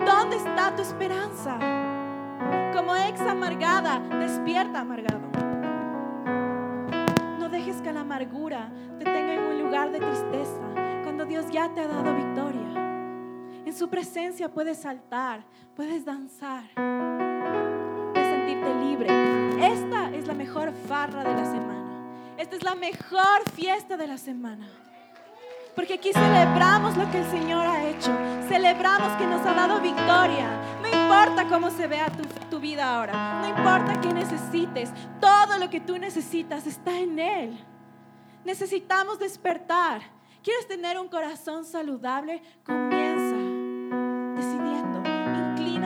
¿Dónde 0.05 0.37
está 0.37 0.75
tu 0.75 0.81
esperanza? 0.81 1.57
Como 2.73 2.95
ex 2.95 3.19
amargada, 3.21 3.99
despierta 4.19 4.81
amargado. 4.81 5.27
No 7.39 7.49
dejes 7.49 7.81
que 7.81 7.91
la 7.91 8.01
amargura 8.01 8.69
te 8.99 9.05
tenga 9.05 9.33
en 9.33 9.41
un 9.41 9.63
lugar 9.63 9.91
de 9.91 9.99
tristeza 9.99 10.61
cuando 11.03 11.25
Dios 11.25 11.49
ya 11.51 11.69
te 11.73 11.81
ha 11.81 11.87
dado 11.87 12.13
victoria. 12.15 12.68
En 13.69 13.77
su 13.77 13.87
presencia 13.87 14.49
puedes 14.49 14.79
saltar, 14.79 15.43
puedes 15.75 16.03
danzar, 16.03 16.63
puedes 16.73 18.27
sentirte 18.27 18.73
libre. 18.83 19.07
Esta 19.63 20.09
es 20.09 20.25
la 20.25 20.33
mejor 20.33 20.73
farra 20.87 21.23
de 21.23 21.35
la 21.35 21.45
semana. 21.45 22.33
Esta 22.35 22.55
es 22.55 22.63
la 22.63 22.73
mejor 22.73 23.47
fiesta 23.53 23.95
de 23.95 24.07
la 24.07 24.17
semana. 24.17 24.67
Porque 25.75 25.93
aquí 25.93 26.11
celebramos 26.11 26.97
lo 26.97 27.11
que 27.11 27.19
el 27.19 27.29
Señor 27.29 27.67
ha 27.67 27.87
hecho. 27.87 28.11
Celebramos 28.47 29.15
que 29.19 29.27
nos 29.27 29.45
ha 29.45 29.53
dado 29.53 29.79
victoria. 29.79 30.49
No 30.81 30.87
importa 30.87 31.47
cómo 31.47 31.69
se 31.69 31.85
vea 31.85 32.07
tu, 32.07 32.23
tu, 32.49 32.59
vida 32.59 32.95
ahora. 32.95 33.41
No 33.41 33.49
importa 33.49 34.01
qué 34.01 34.11
necesites. 34.11 34.89
Todo 35.21 35.59
lo 35.59 35.69
que 35.69 35.79
tú 35.79 35.99
necesitas 35.99 36.65
está 36.65 36.97
en 36.97 37.19
Él. 37.19 37.59
Necesitamos 38.43 39.19
despertar. 39.19 40.01
¿Quieres 40.41 40.67
tener 40.67 40.97
un 40.97 41.07
corazón 41.07 41.65
saludable? 41.65 42.41
Decidiendo. 42.65 42.98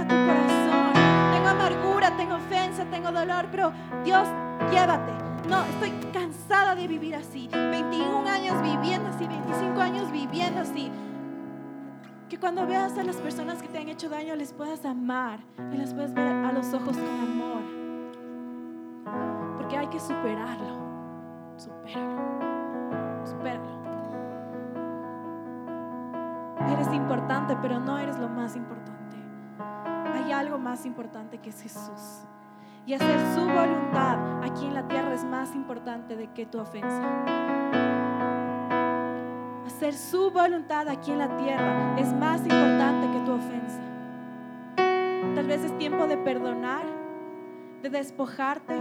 Tu 0.03 0.15
corazón. 0.15 0.93
Tengo 1.33 1.47
amargura, 1.47 2.15
tengo 2.17 2.35
ofensa, 2.35 2.85
tengo 2.85 3.11
dolor, 3.11 3.47
pero 3.51 3.71
Dios, 4.03 4.27
llévate. 4.71 5.11
No, 5.47 5.63
estoy 5.65 5.91
cansada 6.13 6.75
de 6.75 6.87
vivir 6.87 7.15
así. 7.15 7.49
21 7.51 8.27
años 8.27 8.61
viviendo 8.61 9.09
así, 9.09 9.27
25 9.27 9.81
años 9.81 10.11
viviendo 10.11 10.61
así. 10.61 10.91
Que 12.29 12.39
cuando 12.39 12.65
veas 12.65 12.97
a 12.97 13.03
las 13.03 13.17
personas 13.17 13.61
que 13.61 13.67
te 13.67 13.77
han 13.77 13.89
hecho 13.89 14.09
daño 14.09 14.35
les 14.35 14.53
puedas 14.53 14.85
amar 14.85 15.39
y 15.71 15.77
las 15.77 15.93
puedas 15.93 16.13
ver 16.13 16.27
a 16.27 16.51
los 16.51 16.73
ojos 16.73 16.97
con 16.97 17.19
amor. 17.19 17.61
Porque 19.57 19.77
hay 19.77 19.87
que 19.87 19.99
superarlo. 19.99 20.83
Supéralo. 21.57 23.25
Supéralo. 23.25 23.83
Eres 26.71 26.93
importante, 26.93 27.57
pero 27.61 27.79
no 27.79 27.97
eres 27.97 28.17
lo 28.17 28.29
más 28.29 28.55
importante. 28.55 29.02
Algo 30.33 30.57
más 30.57 30.85
importante 30.85 31.37
que 31.37 31.51
es 31.51 31.61
Jesús. 31.61 32.25
Y 32.85 32.93
hacer 32.93 33.19
su 33.33 33.45
voluntad 33.45 34.43
aquí 34.43 34.65
en 34.65 34.73
la 34.73 34.87
tierra 34.87 35.13
es 35.13 35.23
más 35.23 35.55
importante 35.55 36.15
de 36.17 36.33
que 36.33 36.45
tu 36.45 36.59
ofensa. 36.59 37.23
Hacer 39.65 39.93
su 39.93 40.31
voluntad 40.31 40.89
aquí 40.89 41.11
en 41.11 41.19
la 41.19 41.37
tierra 41.37 41.95
es 41.97 42.11
más 42.13 42.41
importante 42.41 43.07
que 43.11 43.25
tu 43.25 43.31
ofensa. 43.31 43.81
Tal 45.35 45.47
vez 45.47 45.63
es 45.63 45.77
tiempo 45.77 46.07
de 46.07 46.17
perdonar, 46.17 46.83
de 47.81 47.89
despojarte, 47.89 48.73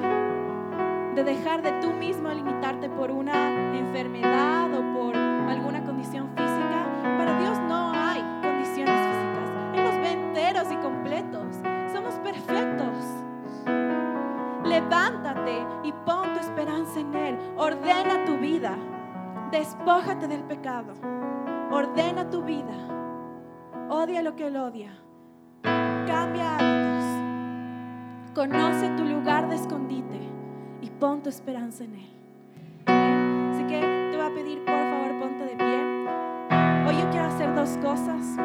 de 1.14 1.22
dejar 1.22 1.62
de 1.62 1.72
tú 1.80 1.92
mismo 1.92 2.30
limitarte 2.30 2.88
por 2.88 3.10
una 3.10 3.76
enfermedad 3.76 4.72
o 4.74 4.98
por 4.98 5.21
Despójate 19.92 20.26
del 20.26 20.42
pecado. 20.44 20.94
Ordena 21.70 22.30
tu 22.30 22.42
vida. 22.42 22.74
Odia 23.90 24.22
lo 24.22 24.34
que 24.34 24.46
Él 24.46 24.56
odia. 24.56 24.90
Cambia 25.62 26.56
hábitos. 26.56 27.04
Conoce 28.34 28.88
tu 28.96 29.04
lugar 29.04 29.50
de 29.50 29.56
escondite 29.56 30.18
y 30.80 30.88
pon 30.88 31.22
tu 31.22 31.28
esperanza 31.28 31.84
en 31.84 31.96
Él. 31.96 32.10
Así 32.86 33.64
que 33.64 33.80
te 33.80 34.16
voy 34.16 34.26
a 34.26 34.34
pedir, 34.34 34.64
por 34.64 34.74
favor, 34.74 35.20
ponte 35.20 35.44
de 35.44 35.56
pie. 35.56 36.88
Hoy 36.88 36.96
yo 36.98 37.10
quiero 37.10 37.26
hacer 37.26 37.54
dos 37.54 37.76
cosas. 37.82 38.38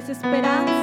Desesperanza. 0.00 0.79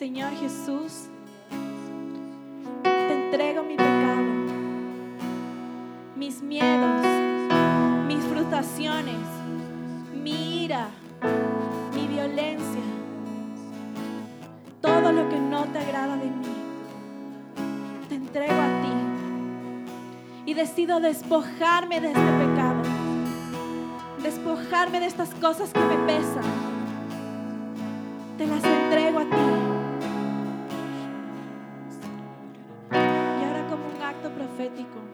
Señor 0.00 0.32
Jesús, 0.32 1.10
te 2.82 3.12
entrego 3.12 3.62
mi 3.62 3.76
pecado, 3.76 4.22
mis 6.16 6.40
miedos, 6.40 7.04
mis 8.06 8.24
frustraciones, 8.24 9.18
mi 10.14 10.64
ira, 10.64 10.88
mi 11.94 12.08
violencia, 12.08 12.80
todo 14.80 15.12
lo 15.12 15.28
que 15.28 15.38
no 15.38 15.64
te 15.64 15.78
agrada 15.80 16.16
de 16.16 16.30
mí, 16.30 16.46
te 18.08 18.14
entrego 18.14 18.54
a 18.54 18.82
ti 18.82 20.50
y 20.50 20.54
decido 20.54 21.00
despojarme 21.00 22.00
de 22.00 22.06
este 22.06 22.20
pecado, 22.20 22.82
despojarme 24.22 25.00
de 25.00 25.06
estas 25.08 25.34
cosas 25.34 25.74
que 25.74 25.80
me 25.80 25.96
pesan. 26.06 26.70
Te 28.38 28.46
las 28.46 28.79
profético. 34.70 35.09